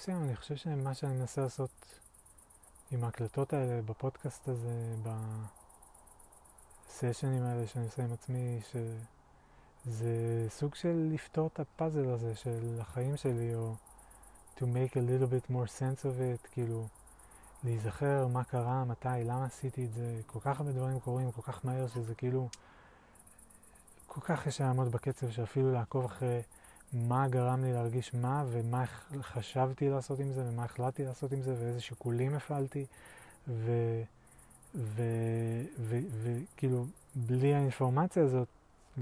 [0.00, 2.00] מסוים אני חושב שמה שאני מנסה לעשות
[2.90, 4.94] עם ההקלטות האלה בפודקאסט הזה,
[6.88, 8.60] בסשנים האלה שאני עושה עם עצמי,
[9.84, 13.74] שזה סוג של לפתור את הפאזל הזה של החיים שלי, או
[14.56, 16.86] to make a little bit more sense of it, כאילו
[17.64, 21.64] להיזכר מה קרה, מתי, למה עשיתי את זה, כל כך הרבה דברים קורים כל כך
[21.64, 22.48] מהר שזה כאילו
[24.06, 26.42] כל כך קשה לעמוד בקצב שאפילו לעקוב אחרי
[26.92, 28.84] מה גרם לי להרגיש מה ומה
[29.22, 32.86] חשבתי לעשות עם זה ומה החלטתי לעשות עם זה ואיזה שיקולים הפעלתי
[35.84, 38.48] וכאילו בלי האינפורמציה הזאת,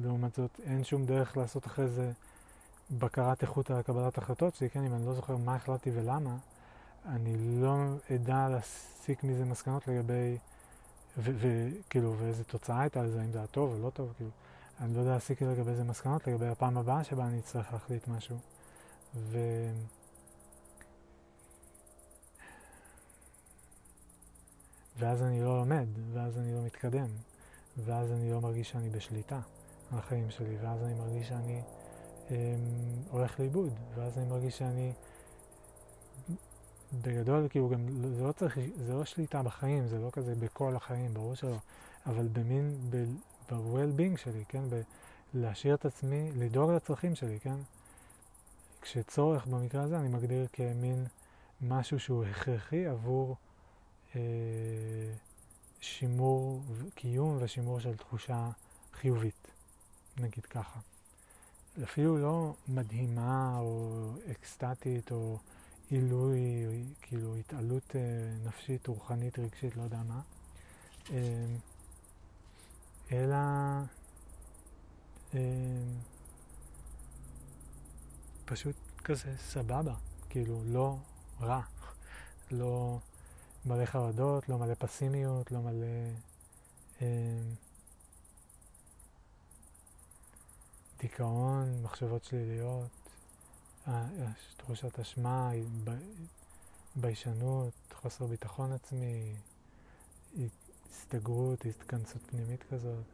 [0.03, 2.13] לעומת זאת אין שום דרך לעשות אחרי זה
[2.91, 6.37] בקרת איכות על קבלת החלטות שלי, כן, אם אני לא זוכר מה החלטתי ולמה,
[7.07, 7.77] אני לא
[8.15, 10.39] אדע להסיק מזה מסקנות לגבי,
[11.19, 14.31] וכאילו, ואיזה תוצאה הייתה לזה, אם זה היה טוב או לא טוב, כאילו.
[14.81, 18.39] אני לא יודע להסיק לגבי איזה מסקנות לגבי הפעם הבאה שבה אני אצטרך להחליט משהו.
[19.15, 19.39] ו...
[24.99, 27.07] ואז אני לא לומד, ואז אני לא מתקדם,
[27.77, 29.41] ואז אני לא מרגיש שאני בשליטה
[29.93, 31.63] על החיים שלי, ואז אני מרגיש שאני
[32.31, 32.37] אמ,
[33.11, 34.93] הולך לאיבוד, ואז אני מרגיש שאני
[36.93, 41.15] בגדול, כאילו גם, זה לא צריך, זה לא שליטה בחיים, זה לא כזה בכל החיים,
[41.15, 41.57] ברור שלא,
[42.07, 43.05] אבל במין, ב,
[43.53, 44.63] ב-well-being שלי, כן?
[45.35, 47.57] להשאיר את עצמי, לדאוג לצרכים שלי, כן?
[48.83, 51.07] כשצורך במקרה הזה אני מגדיר כמין
[51.61, 53.37] משהו שהוא הכרחי עבור
[54.17, 54.21] אה,
[55.81, 56.63] שימור
[56.95, 58.49] קיום ושימור של תחושה
[58.93, 59.47] חיובית,
[60.21, 60.81] נגיד ככה.
[61.83, 63.93] אפילו לא מדהימה או
[64.31, 65.39] אקסטטית או
[65.91, 66.41] עילוי,
[67.03, 68.01] כאילו התעלות אה,
[68.45, 70.21] נפשית, רוחנית, רגשית, לא יודע מה.
[71.13, 71.47] אה,
[73.13, 73.37] אלא
[75.35, 75.41] אה,
[78.45, 79.95] פשוט כזה סבבה,
[80.31, 80.97] כאילו לא
[81.41, 81.61] רע,
[82.51, 82.99] לא
[83.65, 85.87] מלא חרדות, לא מלא פסימיות, לא מלא
[87.03, 87.07] אה,
[91.01, 92.89] דיכאון, מחשבות שליליות,
[93.89, 94.05] אה,
[94.57, 95.51] תחושת אשמה,
[96.97, 99.35] ביישנות, חוסר ביטחון עצמי,
[100.91, 103.05] הסתגרות, התכנסות פנימית כזאת.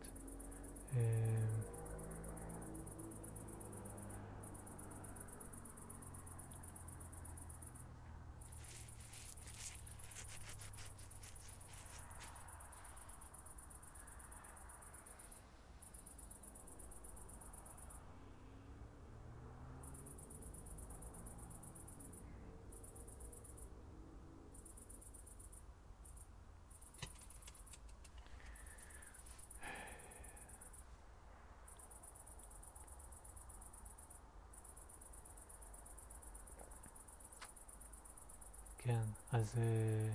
[38.95, 39.53] כן, אז...
[39.57, 40.15] אה,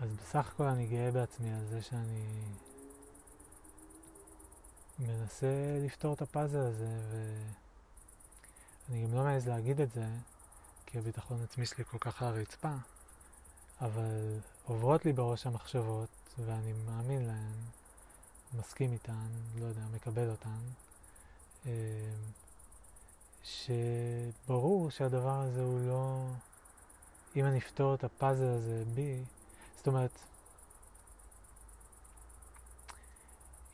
[0.00, 2.44] אז בסך הכל אני גאה בעצמי על זה שאני
[4.98, 7.00] מנסה לפתור את הפאזל הזה,
[8.88, 10.06] ואני גם לא מעז להגיד את זה,
[10.86, 12.74] כי הביטחון העצמי שלי כל כך על הרצפה,
[13.80, 16.08] אבל עוברות לי בראש המחשבות,
[16.38, 17.56] ואני מאמין להן,
[18.54, 19.28] מסכים איתן,
[19.58, 20.60] לא יודע, מקבל אותן.
[23.44, 26.26] שברור שהדבר הזה הוא לא...
[27.36, 29.24] אם אני אפתור את הפאזל הזה בי,
[29.76, 30.10] זאת אומרת,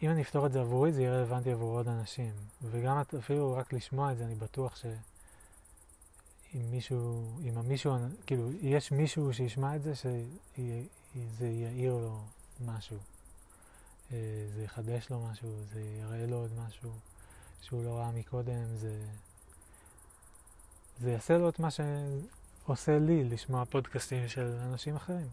[0.03, 2.33] אם אני אפתור את זה עבורי, זה יהיה רלוונטי עבור עוד אנשים.
[2.63, 5.01] וגם אפילו רק לשמוע את זה, אני בטוח שאם
[6.71, 7.95] מישהו, אם המישהו,
[8.27, 12.21] כאילו, יש מישהו שישמע את זה, שזה יעיר לו
[12.67, 12.97] משהו.
[14.13, 16.91] אה, זה יחדש לו משהו, זה יראה לו עוד משהו
[17.61, 19.07] שהוא לא ראה מקודם, זה...
[21.01, 25.29] זה יעשה לו את מה שעושה לי לשמוע פודקאסטים של אנשים אחרים.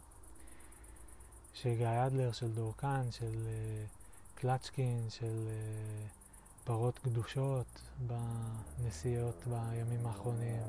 [1.54, 10.62] של גיא אדלר, של דורקן, של uh, קלצ'קין, של uh, פרות קדושות בנסיעות בימים האחרונים.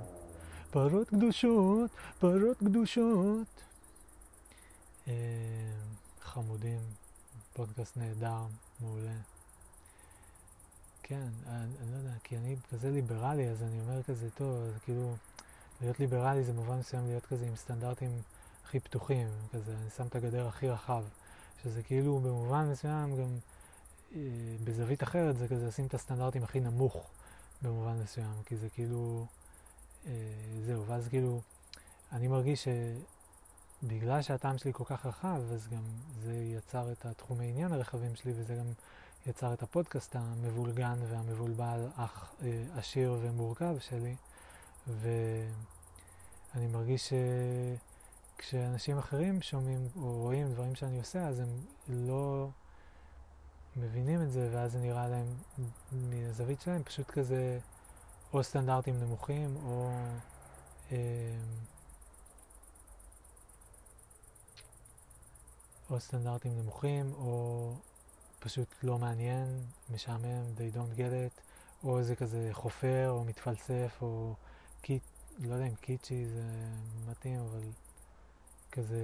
[0.70, 3.62] פרות קדושות, פרות קדושות.
[5.06, 5.08] Uh,
[6.20, 6.80] חמודים,
[7.52, 8.42] פודקאסט נהדר,
[8.80, 9.16] מעולה.
[11.08, 14.78] כן, אני, אני לא יודע, כי אני כזה ליברלי, אז אני אומר כזה, טוב, אז
[14.84, 15.14] כאילו,
[15.80, 18.22] להיות ליברלי זה מובן מסוים להיות כזה עם סטנדרטים
[18.64, 21.04] הכי פתוחים, כזה, אני שם את הגדר הכי רחב,
[21.62, 23.38] שזה כאילו במובן מסוים גם
[24.14, 24.20] אה,
[24.64, 26.96] בזווית אחרת זה כזה לשים את הסטנדרטים הכי נמוך
[27.62, 29.26] במובן מסוים, כי זה כאילו,
[30.06, 30.12] אה,
[30.66, 31.40] זהו, ואז כאילו,
[32.12, 32.68] אני מרגיש
[33.82, 35.82] שבגלל שהטעם שלי כל כך רחב, אז גם
[36.22, 38.66] זה יצר את התחומי עניין הרחבים שלי, וזה גם
[39.26, 44.16] יצר את הפודקאסט המבולגן והמבולבל, אך אה, עשיר ומורכב שלי,
[44.86, 47.12] ואני מרגיש
[48.38, 51.48] שכשאנשים אחרים שומעים או רואים דברים שאני עושה, אז הם
[51.88, 52.48] לא
[53.76, 55.26] מבינים את זה, ואז זה נראה להם,
[55.92, 57.58] מהזווית שלהם, פשוט כזה
[58.32, 59.90] או סטנדרטים נמוכים, או...
[60.92, 60.96] אה,
[65.90, 67.72] או סטנדרטים נמוכים, או
[68.40, 69.60] פשוט לא מעניין,
[69.94, 71.40] משעמם, they don't get it,
[71.84, 74.34] או זה כזה חופר, או מתפלסף, או
[74.80, 75.02] קיט,
[75.38, 76.42] לא יודע אם קיצ'י זה
[77.10, 77.60] מתאים, אבל
[78.72, 79.00] כזה...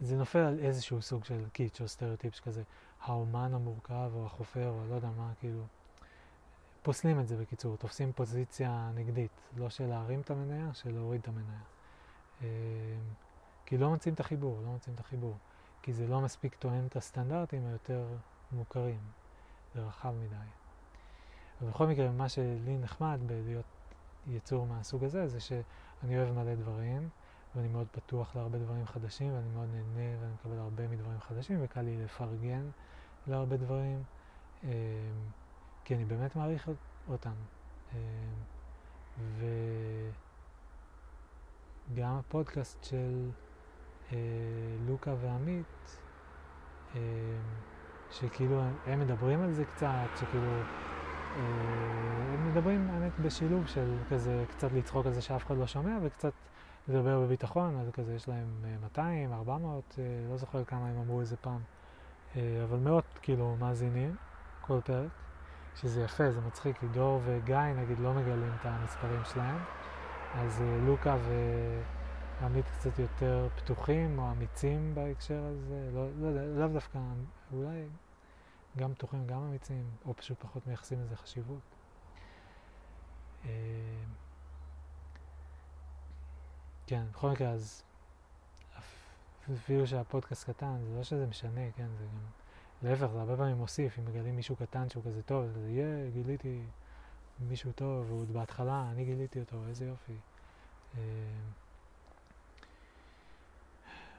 [0.00, 2.62] זה נופל על איזשהו סוג של קיץ' או סטריאוטיפ שכזה,
[3.00, 5.62] האומן המורכב, או החופר, או לא יודע מה, כאילו...
[6.82, 11.28] פוסלים את זה בקיצור, תופסים פוזיציה נגדית, לא של להרים את המניה, של להוריד את
[11.28, 11.60] המניה.
[12.42, 12.46] אמ,
[13.66, 15.36] כי לא מוצאים את החיבור, לא מוצאים את החיבור.
[15.88, 18.06] כי זה לא מספיק תואם את הסטנדרטים היותר
[18.52, 19.00] מוכרים.
[19.74, 20.36] זה רחב מדי.
[21.60, 23.64] אבל בכל מקרה, מה שלי נחמד בלהיות
[24.26, 27.08] יצור מהסוג הזה, זה שאני אוהב מלא דברים,
[27.54, 31.82] ואני מאוד פתוח להרבה דברים חדשים, ואני מאוד נהנה ואני מקבל הרבה מדברים חדשים, וקל
[31.82, 32.70] לי לפרגן
[33.26, 34.02] להרבה דברים.
[34.64, 34.68] אמ,
[35.84, 36.70] כי אני באמת מעריך
[37.08, 37.34] אותם.
[37.94, 37.98] אמ,
[41.90, 43.30] וגם הפודקאסט של
[44.12, 44.18] אה,
[44.86, 46.00] לוקה ועמית,
[46.94, 47.00] אמ,
[48.10, 50.50] שכאילו הם מדברים על זה קצת, שכאילו
[51.36, 51.42] אה,
[52.34, 56.32] הם מדברים האמת בשילוב של כזה קצת לצחוק על זה שאף אחד לא שומע וקצת
[56.88, 59.98] לדבר בביטחון, אז כזה יש להם 200, אה, 400,
[60.30, 61.60] לא זוכר כמה הם אמרו איזה פעם,
[62.36, 64.16] אבל מאות כאילו מאזינים
[64.60, 65.10] כל פרק.
[65.80, 69.58] שזה יפה, זה מצחיק, דור וגיא נגיד לא מגלים את המספרים שלהם,
[70.34, 71.16] אז uh, לוקה
[72.40, 76.98] ועמית קצת יותר פתוחים או אמיצים בהקשר הזה, לא, לא יודע, לאו דווקא,
[77.52, 77.88] אולי
[78.76, 81.60] גם פתוחים, גם אמיצים, או פשוט פחות מייחסים לזה חשיבות.
[83.44, 83.46] Uh,
[86.86, 87.82] כן, בכל מקרה, אז
[89.54, 92.20] אפילו שהפודקאסט קטן, זה לא שזה משנה, כן, זה גם...
[92.82, 96.62] להפך, זה הרבה פעמים מוסיף, אם מגלים מישהו קטן שהוא כזה טוב, זה יהיה, גיליתי
[97.40, 100.16] מישהו טוב, והוא בהתחלה, אני גיליתי אותו, איזה יופי.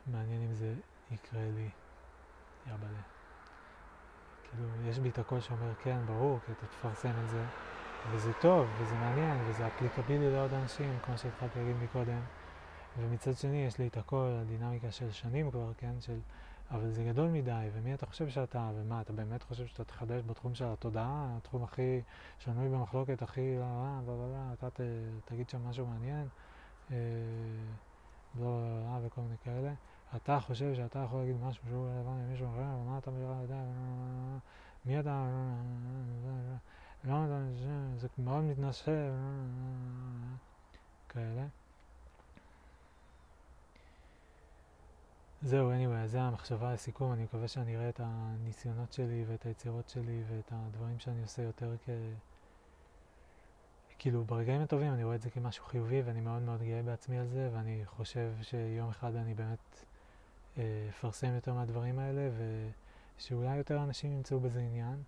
[0.07, 0.73] אה, מעניין אם זה
[1.11, 1.69] יקרה לי,
[2.67, 3.01] יאבלה.
[4.43, 7.45] כאילו, יש בי את הקול שאומר, כן, ברור, כי אתה תפרסם את זה,
[8.11, 12.21] וזה טוב, וזה מעניין, וזה אפליקבילי לעוד אנשים, כמו שהתחלתי להגיד מקודם.
[12.97, 16.19] ומצד שני, יש לי את הכל, הדינמיקה של שנים כבר, כן, של...
[16.71, 20.55] אבל זה גדול מדי, ומי אתה חושב שאתה, ומה, אתה באמת חושב שאתה תחדש בתחום
[20.55, 22.01] של התודעה, התחום הכי
[22.39, 24.79] שנוי במחלוקת, הכי לא, לא, לא, אתה ת,
[25.25, 26.27] תגיד שם משהו מעניין,
[28.35, 29.73] אה, לא, לא, לא, וכל מיני כאלה.
[30.15, 33.55] אתה חושב שאתה יכול להגיד משהו שהוא רלוונטי למישהו אחר, ומה אתה לא יודע,
[34.85, 35.25] מי אתה,
[37.03, 37.41] למה אתה,
[37.97, 39.11] זה מאוד מתנשא,
[41.09, 41.45] כאלה.
[45.41, 50.23] זהו, anyway, זה המחשבה לסיכום, אני מקווה שאני אראה את הניסיונות שלי ואת היצירות שלי
[50.29, 51.89] ואת הדברים שאני עושה יותר כ...
[53.99, 57.27] כאילו, ברגעים הטובים אני רואה את זה כמשהו חיובי ואני מאוד מאוד גאה בעצמי על
[57.27, 59.85] זה ואני חושב שיום אחד אני באמת
[60.57, 62.29] אה, אפרסם יותר מהדברים האלה
[63.17, 65.03] ושאולי יותר אנשים ימצאו בזה עניין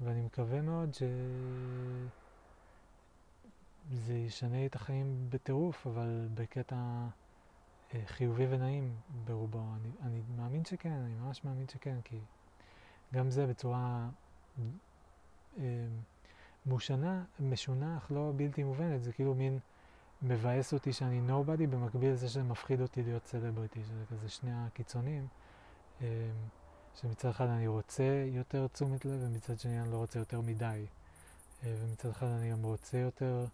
[0.00, 1.08] ואני מקווה מאוד שזה
[4.14, 7.06] ישנה את החיים בטירוף, אבל בקטע...
[7.94, 9.62] אה, חיובי ונעים ברובו.
[9.74, 12.18] אני, אני מאמין שכן, אני ממש מאמין שכן, כי
[13.14, 14.08] גם זה בצורה
[15.58, 15.86] אה,
[16.66, 19.02] מושנה, משונה, אך לא בלתי מובנת.
[19.02, 19.58] זה כאילו מין
[20.22, 25.26] מבאס אותי שאני nobody, במקביל לזה שזה מפחיד אותי להיות celebrity, שזה כזה שני הקיצונים.
[26.02, 26.30] אה,
[27.00, 30.86] שמצד אחד אני רוצה יותר תשומת לב, ומצד שני אני לא רוצה יותר מדי.
[31.64, 33.46] אה, ומצד אחד אני גם רוצה יותר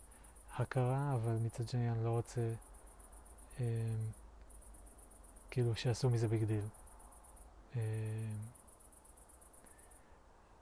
[0.57, 2.53] הכרה, אבל מצד שני אני לא רוצה...
[3.61, 3.67] אה,
[5.51, 6.65] כאילו שעשו מזה big deal.
[7.77, 7.81] אה,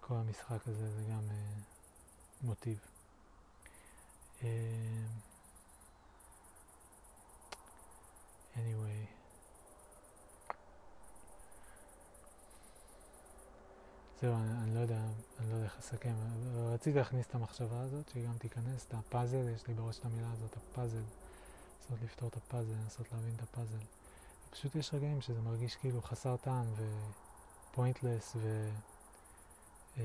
[0.00, 1.60] כל המשחק הזה זה גם אה,
[2.42, 2.78] מוטיב.
[4.42, 4.48] אה,
[8.54, 9.06] anyway.
[14.20, 15.00] זהו, אני, אני לא יודע,
[15.38, 16.14] אני לא יודע איך לסכם.
[16.54, 20.32] רציתי להכניס את המחשבה הזאת, שהיא גם תיכנס, את הפאזל, יש לי בראש את המילה
[20.32, 21.02] הזאת, הפאזל.
[21.90, 23.78] לנסות לפתור את הפאזל, לנסות להבין את הפאזל.
[24.50, 26.66] פשוט יש רגעים שזה מרגיש כאילו חסר טעם
[27.72, 28.70] ופוינטלס ו...
[29.98, 30.02] אה,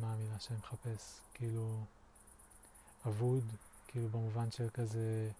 [0.00, 1.20] מה המילה שאני מחפש?
[1.34, 1.84] כאילו
[3.06, 3.44] אבוד,
[3.86, 5.30] כאילו במובן של כזה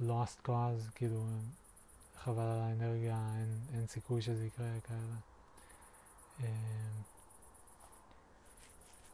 [0.00, 1.26] lost cause, כאילו
[2.16, 5.16] חבל על האנרגיה, אין, אין סיכוי שזה יקרה כאלה.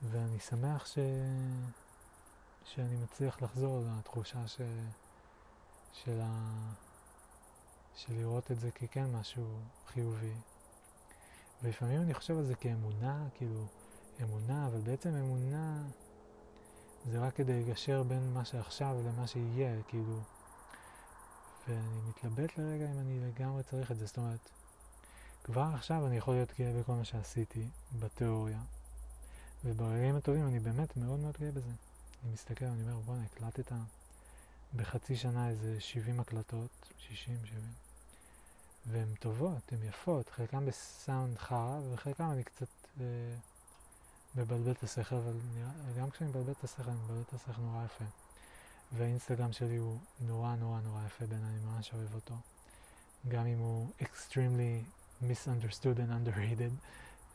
[0.02, 0.98] ואני שמח ש...
[2.64, 4.60] שאני מצליח לחזור לתחושה ש...
[5.92, 6.54] של, ה...
[7.94, 10.34] של לראות את זה ככן משהו חיובי.
[11.62, 13.66] ולפעמים אני חושב על זה כאמונה, כאילו,
[14.22, 15.82] אמונה, אבל בעצם אמונה
[17.10, 20.20] זה רק כדי לגשר בין מה שעכשיו למה שיהיה, כאילו.
[21.68, 24.50] ואני מתלבט לרגע אם אני לגמרי צריך את זה, זאת אומרת,
[25.44, 27.68] כבר עכשיו אני יכול להיות גאה בכל מה שעשיתי
[27.98, 28.60] בתיאוריה,
[29.64, 31.70] וברגעים הטובים אני באמת מאוד מאוד גאה בזה.
[32.24, 33.72] אני מסתכל, אני אומר, בוא'נה, הקלטת
[34.76, 37.62] בחצי שנה איזה 70 הקלטות, 60, 70,
[38.86, 42.66] והן טובות, הן יפות, חלקן בסאונד חרא, וחלקן אני קצת
[43.00, 43.04] אה,
[44.36, 45.32] מבלבל את השכל, אבל
[45.98, 48.04] גם כשאני מבלבל את השכל, אני מבלבל את השכל נורא יפה.
[48.92, 52.34] והאינסטגרם שלי הוא נורא נורא נורא יפה בעיניי, אני ממש אוהב אותו.
[53.28, 54.84] גם אם הוא extremely
[55.22, 56.72] misunderstood and underrated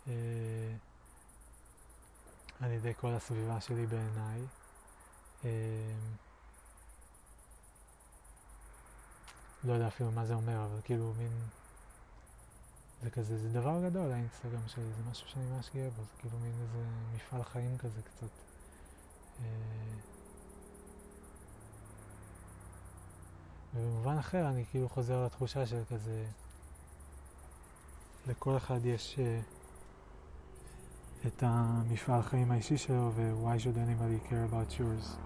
[0.06, 0.10] uh,
[2.60, 4.42] על ידי כל הסביבה שלי בעיניי.
[5.42, 5.46] Uh,
[9.64, 11.32] לא יודע אפילו מה זה אומר, אבל כאילו מין...
[13.02, 16.40] זה כזה, זה דבר גדול האינסטגרם שלי, זה משהו שאני ממש גאה בו, זה כאילו
[16.40, 16.86] מין איזה
[17.16, 18.30] מפעל חיים כזה קצת.
[19.38, 19.42] Uh,
[23.74, 26.26] ובמובן אחר אני כאילו חוזר לתחושה של כזה,
[28.28, 29.22] לכל אחד יש uh,
[31.28, 35.18] את המפעל חיים האישי שלו ו-why should anybody care about yours.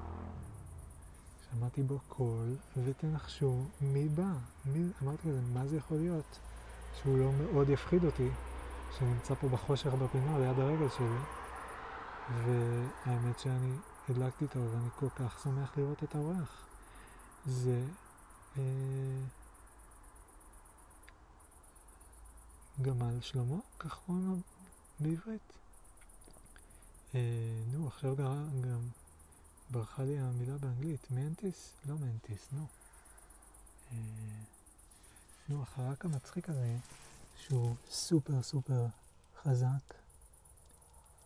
[1.51, 4.33] שמעתי בו קול ותנחשו מי בא,
[4.65, 6.39] מי, אמרתי לזה, מה זה יכול להיות
[7.01, 8.29] שהוא לא מאוד יפחיד אותי,
[8.97, 11.17] שנמצא פה בחושך בפינה ליד הרגל שלי,
[12.29, 13.75] והאמת שאני
[14.09, 16.65] הדלקתי אותו ואני כל כך שמח לראות את האורח.
[17.45, 17.83] זה
[18.57, 18.63] אה,
[22.81, 24.35] גמל שלמה, כך קוראים לו
[24.99, 25.53] בעברית.
[27.15, 27.19] אה,
[27.71, 28.79] נו, עכשיו גם, גם
[29.69, 31.73] ברחה לי המילה באנגלית, מנטיס?
[31.85, 32.67] לא מנטיס, נו.
[33.91, 33.97] אה,
[35.49, 36.77] נו, החרק המצחיק הזה,
[37.37, 38.85] שהוא סופר סופר
[39.43, 39.93] חזק.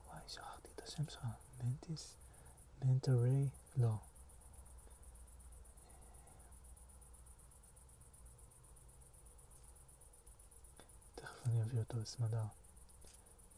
[0.08, 1.26] וואי, שכחתי את השם שלך,
[1.64, 2.14] מנטיס?
[2.82, 3.50] מנטרי?
[3.78, 3.96] לא.
[11.46, 12.44] אני אביא אותו לסמדר.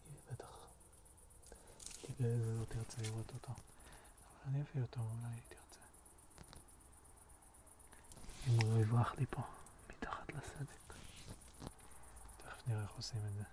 [0.05, 0.67] היא בטח
[2.01, 3.53] תגלה ולא תרצה לראות אותו.
[3.53, 3.57] אבל
[4.45, 5.85] אני אביא אותו, אולי היא תרצה.
[8.47, 9.41] אם הוא לא יברח לי פה,
[9.99, 10.93] מתחת לסדק.
[12.37, 13.43] תכף נראה איך עושים את זה.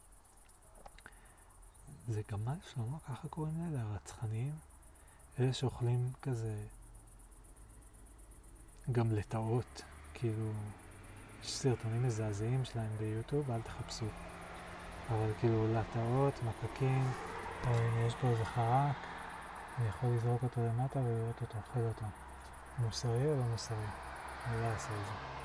[2.09, 4.55] זה גמל שלמה, ככה קוראים לאלה, הרצחניים.
[5.41, 6.65] אלה שאוכלים כזה
[8.93, 9.83] גם לטאות,
[10.15, 10.53] כאילו,
[11.43, 14.07] יש סרטונים מזעזעים שלהם ביוטיוב, אל תחפשו.
[15.09, 17.13] אבל כאילו לטאות, מקקים,
[18.07, 18.97] יש פה איזה חרק,
[19.79, 22.07] אני יכול לזרוק אותו למטה ולראות אותו, אוכל אותו.
[22.79, 23.77] מוסרי או לא מוסרי?
[24.47, 25.36] אני לא אעשה את זה.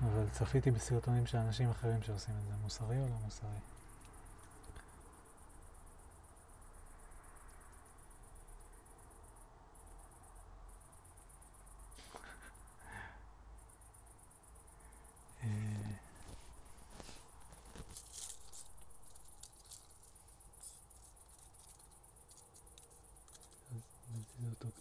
[0.00, 3.58] אבל צפיתי בסרטונים של אנשים אחרים שעושים את זה, מוסרי או לא מוסרי?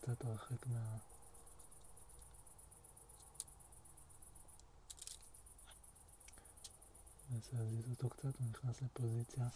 [0.07, 0.98] קצת הרחק מה...
[7.31, 9.48] מנסה להזיז אותו קצת, הוא נכנס לפוזיציה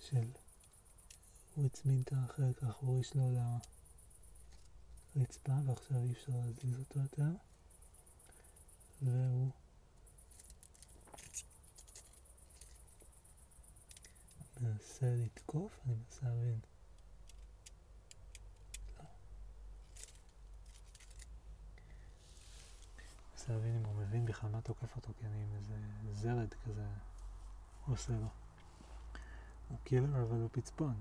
[0.00, 0.30] של...
[1.54, 3.30] הוא הצמיד את החלק האחורי שלו
[5.16, 7.30] לרצפה ועכשיו אי אפשר להזיז אותו יותר.
[9.02, 9.50] והוא
[14.60, 16.60] מנסה לתקוף, אני מנסה להבין.
[23.32, 25.76] מנסה להבין אם הוא מבין בכלל מה תוקף אותו, כי אני עם איזה
[26.12, 26.86] זרד כזה
[27.90, 28.28] עושה לו.
[29.68, 30.94] הוא קילר אבל הוא פצפון.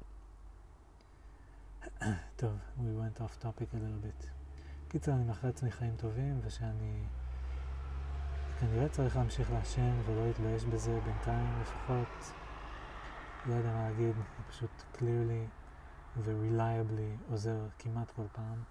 [2.35, 4.27] טוב, we went off topic a little bit.
[4.89, 7.03] קיצר, אני מאחל לעצמי חיים טובים, ושאני
[8.59, 12.33] כנראה צריך להמשיך לעשן ולא להתבייש בזה בינתיים לפחות.
[13.45, 14.15] לא יודע מה להגיד,
[14.49, 15.47] פשוט clearly
[16.17, 18.63] ו-reliably עוזר כמעט כל פעם.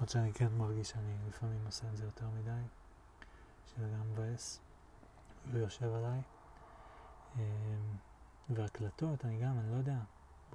[0.00, 2.62] עוד שאני כן מרגיש שאני לפעמים עושה את זה יותר מדי.
[3.66, 4.60] שזה גם מבאס
[5.52, 6.20] ויושב עליי.
[7.36, 7.42] אמ,
[8.50, 9.98] והקלטות, אני גם, אני לא יודע,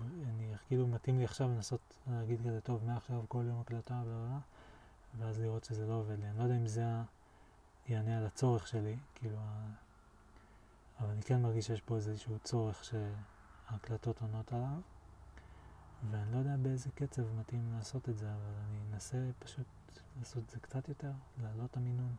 [0.01, 4.39] אני כאילו מתאים לי עכשיו לנסות להגיד כזה, טוב, מעכשיו כל יום הקלטה, בלה בלה,
[5.17, 6.29] ואז לראות שזה לא עובד לי.
[6.29, 6.83] אני לא יודע אם זה
[7.87, 9.37] יענה על הצורך שלי, כאילו
[10.99, 14.79] אבל אני כן מרגיש שיש פה איזשהו צורך שההקלטות עונות עליו,
[16.11, 19.65] ואני לא יודע באיזה קצב מתאים לעשות את זה, אבל אני אנסה פשוט
[20.19, 21.11] לעשות את זה קצת יותר,
[21.41, 22.15] להעלות את המינון.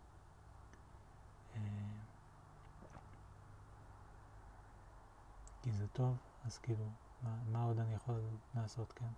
[5.66, 6.84] כי זה טוב, אז כאילו,
[7.22, 8.20] מה, מה עוד אני יכול
[8.54, 9.08] לעשות, כן?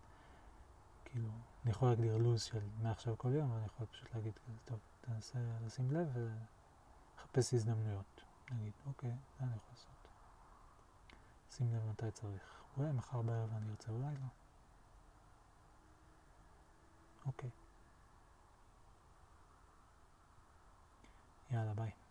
[1.05, 1.29] כאילו,
[1.63, 4.79] אני יכול להגדיר לו"ז של מעכשיו כל יום, אבל אני יכול פשוט להגיד כזה, טוב,
[5.01, 8.25] תנסה לשים לב ולחפש הזדמנויות.
[8.51, 10.09] נגיד, אוקיי, זה אני יכול לעשות.
[11.51, 12.63] שים לב מתי צריך.
[12.77, 14.27] אולי מחר בערב אני ארצה, אולי לא.
[17.27, 17.51] אוקיי.
[21.51, 22.08] יאללה, ביי.